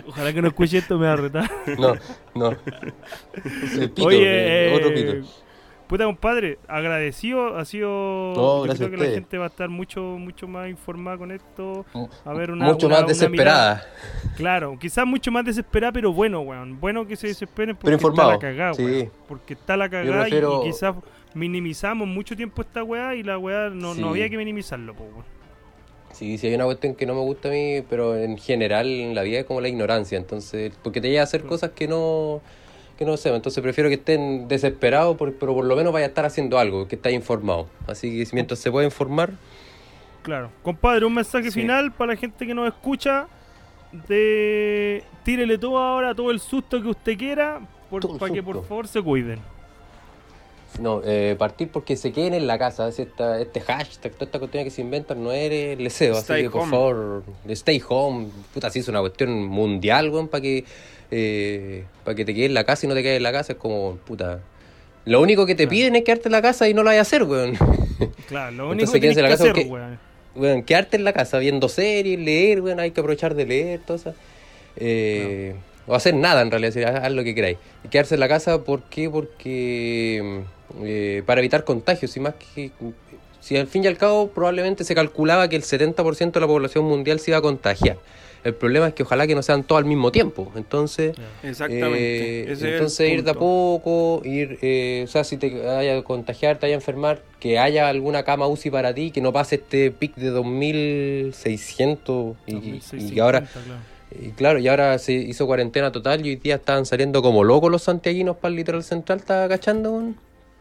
Ojalá 0.07 0.33
que 0.33 0.43
no 0.43 0.49
escuche 0.49 0.79
esto, 0.79 0.99
me 0.99 1.07
va 1.07 1.13
a 1.13 1.17
retar. 1.17 1.51
No, 1.79 1.95
no. 2.35 2.57
Pito, 3.79 4.05
Oye, 4.05 4.69
eh, 4.69 4.75
otro 4.77 4.91
eh, 4.91 4.93
pito. 5.23 5.29
puta 5.87 6.05
compadre, 6.05 6.59
agradecido. 6.69 7.57
Ha 7.57 7.65
sido. 7.65 8.35
yo 8.35 8.63
gracias 8.63 8.89
creo 8.89 8.99
que 9.01 9.07
la 9.09 9.13
gente 9.15 9.39
va 9.39 9.45
a 9.45 9.49
estar 9.49 9.69
mucho 9.69 10.01
mucho 10.03 10.47
más 10.47 10.69
informada 10.69 11.19
con 11.19 11.31
esto. 11.33 11.85
A 12.25 12.33
ver, 12.33 12.51
una, 12.53 12.67
Mucho 12.67 12.87
una- 12.87 12.97
más 12.97 13.05
una 13.05 13.09
desesperada. 13.09 13.83
Claro, 14.37 14.77
quizás 14.79 15.07
mucho 15.07 15.31
más 15.31 15.45
desesperada, 15.45 15.93
pero 15.93 16.13
bueno, 16.13 16.41
weón. 16.41 16.79
Bueno 16.81 17.07
que 17.07 17.17
se 17.17 17.27
desesperen 17.29 17.75
porque 17.77 17.87
Pero 17.87 17.97
informado, 17.97 18.33
está 18.33 18.47
la 18.47 18.53
cagada, 18.53 18.75
sí. 18.75 18.85
weón. 18.85 19.11
Porque 19.29 19.55
está 19.55 19.77
la 19.77 19.89
cagada 19.89 20.29
y- 20.29 20.41
quizás 20.65 20.95
minimizamos 21.35 22.09
mucho 22.09 22.37
tiempo 22.37 22.63
esta 22.63 22.83
weá 22.83 23.15
y 23.15 23.23
la 23.23 23.39
weá 23.39 23.71
no, 23.71 23.95
Sí. 23.95 24.01
no 24.01 24.09
había 24.11 24.29
que 24.29 24.37
minimizarlo, 24.37 24.95
po, 24.95 25.05
weón. 25.05 25.40
Sí, 26.21 26.37
sí 26.37 26.49
hay 26.49 26.55
una 26.55 26.67
cuestión 26.67 26.95
que 26.95 27.07
no 27.07 27.15
me 27.15 27.21
gusta 27.23 27.49
a 27.49 27.51
mí, 27.51 27.83
pero 27.89 28.15
en 28.15 28.37
general 28.37 28.87
en 28.89 29.15
la 29.15 29.23
vida 29.23 29.39
es 29.39 29.47
como 29.47 29.63
la 29.63 29.69
ignorancia, 29.69 30.19
entonces, 30.19 30.71
porque 30.83 31.01
te 31.01 31.09
lleva 31.09 31.23
a 31.23 31.25
hacer 31.25 31.45
cosas 31.45 31.71
que 31.71 31.89
no 31.89 32.43
que 32.99 33.07
no 33.07 33.17
sé, 33.17 33.35
entonces 33.35 33.63
prefiero 33.63 33.89
que 33.89 33.95
estén 33.95 34.47
desesperados, 34.47 35.17
por- 35.17 35.33
pero 35.37 35.55
por 35.55 35.65
lo 35.65 35.75
menos 35.77 35.95
vaya 35.95 36.05
a 36.05 36.09
estar 36.11 36.27
haciendo 36.27 36.59
algo, 36.59 36.87
que 36.87 36.97
esté 36.97 37.11
informado. 37.13 37.69
Así 37.87 38.19
que 38.19 38.27
si 38.27 38.35
mientras 38.35 38.59
se 38.61 38.71
pueda 38.71 38.85
informar, 38.85 39.31
Claro. 40.23 40.51
Compadre, 40.63 41.07
un 41.07 41.15
mensaje 41.15 41.51
Sí. 41.51 41.61
final 41.63 41.91
para 41.93 42.13
la 42.13 42.21
gente 42.21 42.47
que 42.47 42.53
nos 42.53 42.69
escucha. 42.69 43.27
De 44.07 45.03
tírele 45.25 45.57
todo 45.57 45.79
ahora, 45.79 46.15
todo 46.15 46.31
el 46.31 46.39
susto 46.41 46.83
que 46.83 46.89
usted 46.89 47.17
quiera, 47.17 47.61
por- 47.89 48.19
para 48.19 48.31
que 48.31 48.43
por 48.43 48.63
favor 48.67 48.87
se 48.87 49.01
cuiden. 49.01 49.39
No, 50.81 51.03
eh, 51.05 51.37
partir 51.39 51.69
porque 51.69 51.97
se 51.97 52.11
queden 52.11 52.35
en 52.35 52.47
la 52.47 52.59
casa, 52.59 52.91
si 52.91 53.03
esta, 53.03 53.41
este 53.41 53.61
hashtag, 53.61 54.13
toda 54.13 54.25
esta 54.25 54.39
cuestión 54.39 54.65
que 54.65 54.71
se 54.71 54.81
inventan 54.81 55.23
no 55.23 55.31
eres 55.33 55.79
leseo, 55.79 56.17
así 56.17 56.33
que 56.35 56.51
por 56.51 56.63
home. 56.63 56.71
favor, 56.71 57.23
stay 57.49 57.83
home, 57.87 58.29
puta, 58.55 58.71
si 58.71 58.79
es 58.81 58.89
una 58.89 59.01
cuestión 59.01 59.45
mundial, 59.45 60.09
weón, 60.11 60.29
para 60.29 60.41
que, 60.41 60.65
eh, 61.11 61.85
para 62.05 62.15
que 62.15 62.25
te 62.25 62.35
quedes 62.35 62.47
en 62.47 62.55
la 62.55 62.65
casa 62.65 62.87
y 62.87 62.89
no 62.89 62.95
te 62.95 63.03
quedes 63.03 63.19
en 63.19 63.23
la 63.23 63.33
casa, 63.33 63.53
es 63.53 63.59
como, 63.59 63.97
puta... 64.07 64.41
Lo 65.07 65.21
único 65.23 65.47
que 65.47 65.55
te 65.55 65.67
piden 65.67 65.97
es 65.97 66.05
quedarte 66.05 66.29
en 66.29 66.33
la 66.33 66.43
casa 66.43 66.69
y 66.69 66.75
no 66.75 66.83
lo 66.83 66.89
vayas 66.91 67.07
a 67.07 67.09
hacer, 67.09 67.23
weón. 67.25 67.55
Claro, 68.29 68.51
lo 68.53 68.69
único 68.71 68.73
Entonces 68.73 68.93
que 68.93 69.01
tienes 69.01 69.17
que 69.17 69.21
en 69.21 69.25
la 69.25 69.31
casa 69.31 69.45
hacer, 69.45 69.55
porque- 69.55 69.69
weón. 69.71 69.99
Weón, 70.37 70.63
quedarte 70.63 70.97
en 70.97 71.05
la 71.05 71.13
casa 71.13 71.39
viendo 71.39 71.69
series, 71.69 72.19
leer, 72.21 72.61
weón, 72.61 72.79
hay 72.81 72.91
que 72.93 73.01
aprovechar 73.01 73.35
de 73.35 73.47
leer, 73.47 73.81
todo 73.85 73.97
eso. 73.97 74.15
Eh, 74.77 75.55
O 75.87 75.95
hacer 75.95 76.15
nada 76.15 76.43
en 76.43 76.51
realidad, 76.51 76.73
si 76.73 76.83
haz, 76.83 77.11
lo 77.13 77.25
que 77.25 77.35
queráis. 77.35 77.59
Y 77.85 77.89
quedarse 77.89 78.15
en 78.15 78.21
la 78.21 78.29
casa, 78.29 78.63
¿por 78.63 78.83
qué? 78.83 79.09
Porque 79.11 80.43
eh, 80.83 81.23
para 81.27 81.41
evitar 81.41 81.65
contagios, 81.65 82.17
y 82.17 82.21
más 82.21 82.35
que... 82.55 82.71
Si 83.41 83.57
al 83.57 83.67
fin 83.67 83.83
y 83.85 83.87
al 83.87 83.97
cabo 83.97 84.29
probablemente 84.29 84.85
se 84.85 84.95
calculaba 84.95 85.49
que 85.49 85.57
el 85.57 85.63
70% 85.63 86.33
de 86.33 86.41
la 86.41 86.47
población 86.47 86.85
mundial 86.85 87.19
se 87.21 87.31
iba 87.31 87.39
a 87.39 87.43
contagiar. 87.43 87.97
El 88.45 88.55
problema 88.55 88.89
es 88.89 88.95
que 88.95 89.03
ojalá 89.03 89.27
que 89.27 89.35
no 89.35 89.43
sean 89.43 89.65
todos 89.65 89.79
al 89.81 89.87
mismo 89.87 90.13
tiempo. 90.13 90.53
Entonces, 90.57 91.15
Exactamente. 91.43 92.41
eh, 92.41 92.43
Ese 92.45 92.53
es 92.53 92.63
el 92.63 92.69
entonces 92.73 93.11
ir 93.11 93.25
de 93.25 93.31
a 93.31 93.35
poco, 93.35 94.21
ir, 94.25 94.59
eh, 94.61 95.03
o 95.05 95.09
sea, 95.11 95.25
si 95.25 95.39
te 95.39 95.51
vaya 95.59 95.99
a 95.99 96.03
contagiar, 96.03 96.59
te 96.59 96.67
vaya 96.67 96.75
a 96.75 96.79
enfermar, 96.79 97.23
que 97.39 97.59
haya 97.59 97.89
alguna 97.89 98.23
cama 98.23 98.47
UCI 98.47 98.71
para 98.71 98.95
ti, 98.95 99.11
que 99.11 99.21
no 99.23 99.33
pase 99.33 99.57
este 99.57 99.91
pic 99.91 100.15
de 100.17 100.29
2600 100.31 102.37
y, 102.47 102.53
y- 102.53 102.57
y 102.57 102.61
2650, 102.73 103.15
que 103.15 103.21
ahora, 103.21 103.41
claro. 103.41 103.81
Y 104.11 104.31
claro, 104.31 104.59
y 104.59 104.69
ahora 104.69 104.99
se 104.99 105.13
hizo 105.13 105.47
cuarentena 105.47 105.93
total 105.93 106.25
y 106.25 106.31
hoy 106.31 106.37
día 106.37 106.57
estaban 106.57 106.87
saliendo 106.87 107.23
como 107.23 107.45
locos 107.45 107.71
los 107.71 107.83
santiaguinos 107.83 108.37
para 108.37 108.51
el 108.51 108.57
litoral 108.57 108.83
central, 108.83 109.19
estaba 109.19 109.49
cachando? 109.49 110.13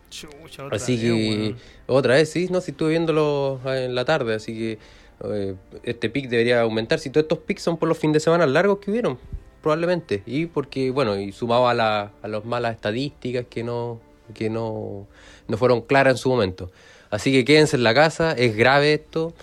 Chucha, 0.09 0.65
otra 0.65 0.75
Así 0.75 0.93
vez, 0.93 1.01
que, 1.01 1.55
otra 1.87 2.15
vez, 2.15 2.31
sí, 2.31 2.47
no, 2.51 2.61
si 2.61 2.71
estuve 2.71 2.91
viéndolo 2.91 3.59
eh, 3.65 3.85
en 3.85 3.95
la 3.95 4.05
tarde, 4.05 4.35
así 4.35 4.53
que 4.57 4.77
eh, 5.23 5.55
este 5.83 6.09
pic 6.09 6.29
debería 6.29 6.61
aumentar. 6.61 6.99
Si 6.99 7.09
todos 7.09 7.23
estos 7.23 7.39
pics 7.39 7.61
son 7.61 7.77
por 7.77 7.87
los 7.89 7.97
fines 7.97 8.15
de 8.15 8.19
semana 8.19 8.45
largos 8.45 8.79
que 8.79 8.91
hubieron, 8.91 9.17
probablemente. 9.61 10.23
Y 10.25 10.47
porque, 10.47 10.91
bueno, 10.91 11.17
y 11.17 11.31
sumado 11.31 11.67
a, 11.67 11.73
la, 11.73 12.11
a 12.21 12.27
las 12.27 12.45
malas 12.45 12.75
estadísticas 12.75 13.45
que 13.49 13.63
no, 13.63 13.99
que 14.33 14.49
no, 14.49 15.07
no 15.47 15.57
fueron 15.57 15.81
claras 15.81 16.13
en 16.13 16.17
su 16.17 16.29
momento. 16.29 16.71
Así 17.09 17.31
que 17.31 17.43
quédense 17.43 17.75
en 17.75 17.83
la 17.83 17.93
casa, 17.93 18.33
es 18.33 18.55
grave 18.55 18.93
esto. 18.93 19.33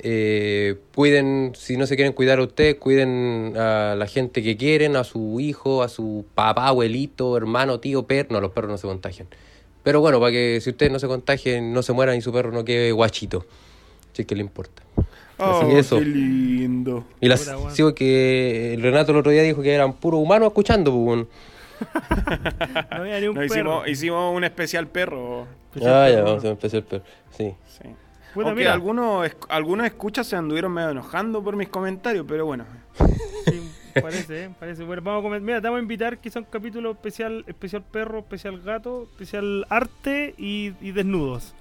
Eh, 0.00 0.76
cuiden, 0.94 1.52
si 1.56 1.76
no 1.76 1.86
se 1.86 1.96
quieren 1.96 2.12
cuidar 2.12 2.38
a 2.38 2.42
ustedes, 2.42 2.76
cuiden 2.76 3.54
a 3.56 3.94
la 3.96 4.06
gente 4.06 4.42
que 4.42 4.56
quieren, 4.56 4.94
a 4.96 5.04
su 5.04 5.40
hijo, 5.40 5.82
a 5.82 5.88
su 5.88 6.24
papá, 6.34 6.68
abuelito, 6.68 7.36
hermano, 7.36 7.80
tío, 7.80 8.04
perro. 8.06 8.28
No, 8.30 8.40
los 8.40 8.52
perros 8.52 8.70
no 8.70 8.78
se 8.78 8.86
contagian. 8.86 9.26
Pero 9.82 10.00
bueno, 10.00 10.20
para 10.20 10.32
que 10.32 10.60
si 10.60 10.70
ustedes 10.70 10.92
no 10.92 10.98
se 10.98 11.06
contagien, 11.08 11.72
no 11.72 11.82
se 11.82 11.92
mueran 11.92 12.16
y 12.16 12.20
su 12.20 12.32
perro 12.32 12.52
no 12.52 12.64
quede 12.64 12.92
guachito. 12.92 13.44
Si 14.12 14.22
es 14.22 14.28
que 14.28 14.34
le 14.34 14.42
importa. 14.42 14.82
Así 14.96 15.06
Oh, 15.64 15.68
que 15.68 15.78
eso. 15.78 15.98
qué 15.98 16.04
lindo. 16.04 17.04
Y 17.20 17.28
las, 17.28 17.46
weón. 17.46 17.74
sí, 17.74 17.82
porque 17.82 18.74
el 18.74 18.82
Renato 18.82 19.12
el 19.12 19.18
otro 19.18 19.30
día 19.30 19.42
dijo 19.42 19.62
que 19.62 19.72
eran 19.72 19.92
puros 19.94 20.20
humanos 20.20 20.48
escuchando, 20.48 20.92
pues. 20.92 21.26
No 22.90 22.96
había 23.02 23.20
ni 23.20 23.28
un 23.28 23.34
No, 23.34 23.40
perro. 23.42 23.44
hicimos, 23.54 23.88
hicimos 23.88 24.36
un 24.36 24.42
especial 24.44 24.88
perro. 24.88 25.46
Ah, 25.76 26.08
ya, 26.10 26.22
vamos 26.22 26.44
a 26.44 26.48
empezar 26.48 26.78
el 26.78 26.84
perro. 26.84 27.04
Sí. 27.36 27.54
Sí. 27.68 27.88
Aunque 28.34 28.54
mira. 28.54 28.72
algunos, 28.72 29.26
esc- 29.26 29.46
algunos 29.48 29.86
escuchas 29.86 30.26
se 30.26 30.36
anduvieron 30.36 30.72
medio 30.72 30.90
enojando 30.90 31.42
por 31.42 31.56
mis 31.56 31.68
comentarios, 31.68 32.24
pero 32.28 32.44
bueno. 32.46 32.64
Sí, 33.46 33.70
parece, 33.94 34.44
¿eh? 34.44 34.50
parece. 34.58 34.84
Bueno, 34.84 35.02
vamos 35.02 35.20
a 35.20 35.22
comer. 35.22 35.40
Mira, 35.40 35.60
te 35.60 35.66
vamos 35.68 35.78
a 35.78 35.82
invitar 35.82 36.18
quizá 36.18 36.40
un 36.40 36.44
capítulo 36.46 36.90
especial, 36.92 37.44
especial 37.46 37.82
perro, 37.82 38.18
especial 38.20 38.60
gato, 38.60 39.08
especial 39.12 39.66
arte 39.70 40.34
y, 40.36 40.72
y 40.80 40.92
desnudos. 40.92 41.54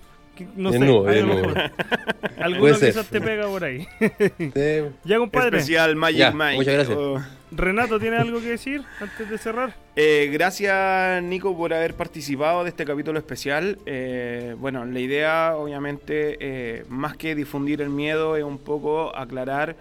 No 0.56 0.72
Desnudo, 0.72 1.04
sé, 1.12 1.20
a 1.20 1.22
lo 1.24 1.36
desnudo. 1.36 1.54
mejor. 1.56 1.72
Alguno 2.38 2.60
Puede 2.60 2.76
ser. 2.76 2.90
quizás 2.90 3.08
te 3.08 3.22
pega 3.22 3.48
por 3.48 3.64
ahí. 3.64 3.88
Ya, 5.04 5.18
compadre. 5.18 5.58
Especial 5.58 5.96
Magic 5.96 6.18
Ya, 6.20 6.32
Mike. 6.32 6.56
muchas 6.58 6.74
gracias. 6.74 6.98
Oh. 6.98 7.22
Renato, 7.52 7.98
¿tiene 8.00 8.18
algo 8.18 8.40
que 8.42 8.48
decir 8.50 8.84
antes 9.00 9.30
de 9.30 9.38
cerrar? 9.38 9.74
Eh, 9.96 10.30
gracias 10.34 11.24
Nico 11.24 11.56
por 11.56 11.74
haber 11.74 11.94
participado 11.96 12.64
de 12.64 12.70
este 12.70 12.84
capítulo 12.86 13.18
especial. 13.20 13.78
Eh, 13.86 14.54
bueno, 14.60 14.86
la 14.86 15.00
idea 15.00 15.54
obviamente 15.56 16.38
eh, 16.42 16.86
más 16.90 17.16
que 17.16 17.36
difundir 17.36 17.82
el 17.82 17.90
miedo 17.90 18.36
es 18.36 18.44
un 18.44 18.58
poco 18.58 19.16
aclarar 19.16 19.78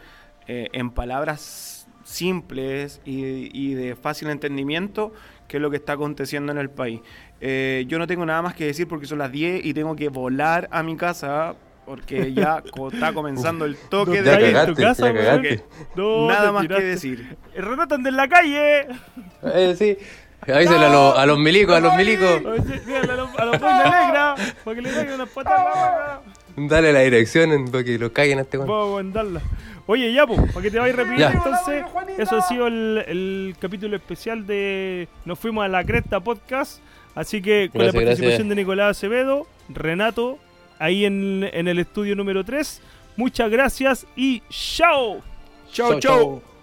eh, 0.46 0.68
en 0.72 0.90
palabras 0.90 1.88
simples 2.04 3.00
y, 3.04 3.50
y 3.52 3.74
de 3.74 3.96
fácil 3.96 4.30
entendimiento 4.30 5.12
qué 5.48 5.57
es 5.57 5.61
lo 5.62 5.70
que 5.70 5.76
está 5.76 5.94
aconteciendo 5.94 6.52
en 6.52 6.59
el 6.59 6.70
país. 6.70 7.00
Eh, 7.41 7.84
yo 7.89 7.99
no 7.99 8.07
tengo 8.07 8.24
nada 8.24 8.41
más 8.43 8.55
que 8.55 8.64
decir 8.66 8.89
porque 8.89 9.07
son 9.07 9.18
las 9.18 9.30
10 9.30 9.64
y 9.64 9.74
tengo 9.74 9.95
que 9.95 10.09
volar 10.09 10.68
a 10.70 10.82
mi 10.82 10.97
casa 10.97 11.55
porque 11.84 12.32
ya 12.32 12.62
co- 12.72 12.89
está 12.89 13.12
comenzando 13.12 13.64
el 13.64 13.76
toque 13.76 14.22
de 14.22 14.30
ahí 14.30 14.55
en 14.55 14.66
tu 14.66 14.74
casa. 14.74 15.12
No, 15.95 16.28
Nada 16.28 16.51
más 16.53 16.66
que 16.66 16.80
decir. 16.82 17.37
El 17.55 17.64
Renato 17.64 17.95
anda 17.95 18.09
en 18.09 18.16
la 18.16 18.28
calle. 18.28 18.87
Eh, 19.43 19.74
sí. 19.78 19.97
Avísale 20.53 20.87
a, 20.87 20.89
los, 20.91 21.18
a 21.18 21.26
los 21.26 21.39
milicos, 21.39 21.74
a 21.76 21.80
los 21.80 21.95
milicos. 21.97 22.28
A 22.28 22.39
díganle 22.84 23.16
los, 23.16 23.39
a 23.39 23.45
los 23.47 23.61
negras 23.61 24.55
para 24.64 24.74
que 24.76 24.82
le 24.82 24.91
caigan 24.93 25.14
unas 25.14 25.28
patadas. 25.30 26.20
Dale 26.57 26.93
la 26.93 27.01
dirección 27.01 27.53
en- 27.53 27.70
para 27.70 27.84
que 27.84 27.99
lo 27.99 28.12
caigan 28.12 28.39
a 28.39 28.43
este 28.43 28.57
weón. 28.59 28.68
Vamos 28.68 28.91
a 28.93 28.95
mandarla. 29.03 29.41
Oye, 29.89 30.12
ya, 30.12 30.26
pues, 30.26 30.41
para 30.53 30.62
que 30.62 30.70
te 30.70 30.78
vayas. 30.78 30.97
Ya. 31.18 31.30
Entonces, 31.32 31.84
eso 32.18 32.37
ha 32.37 32.43
sido 32.43 32.66
el, 32.66 33.05
el 33.07 33.57
capítulo 33.61 33.95
especial 33.97 34.47
de 34.47 35.09
Nos 35.24 35.39
fuimos 35.39 35.64
a 35.64 35.68
la 35.68 35.84
Cresta 35.84 36.18
Podcast. 36.20 36.80
Así 37.16 37.42
que 37.42 37.70
con 37.72 37.80
la 37.84 37.92
participación 37.92 38.28
gracias. 38.28 38.48
de 38.48 38.54
Nicolás 38.54 38.96
Acevedo, 38.98 39.46
Renato, 39.70 40.38
ahí 40.78 41.04
en, 41.04 41.48
en 41.52 41.66
el 41.66 41.80
estudio 41.80 42.14
número 42.14 42.44
3. 42.44 42.80
Muchas 43.16 43.50
gracias 43.50 44.06
y 44.14 44.42
chao. 44.50 45.22
Chau. 45.72 45.98
chau. 45.98 46.55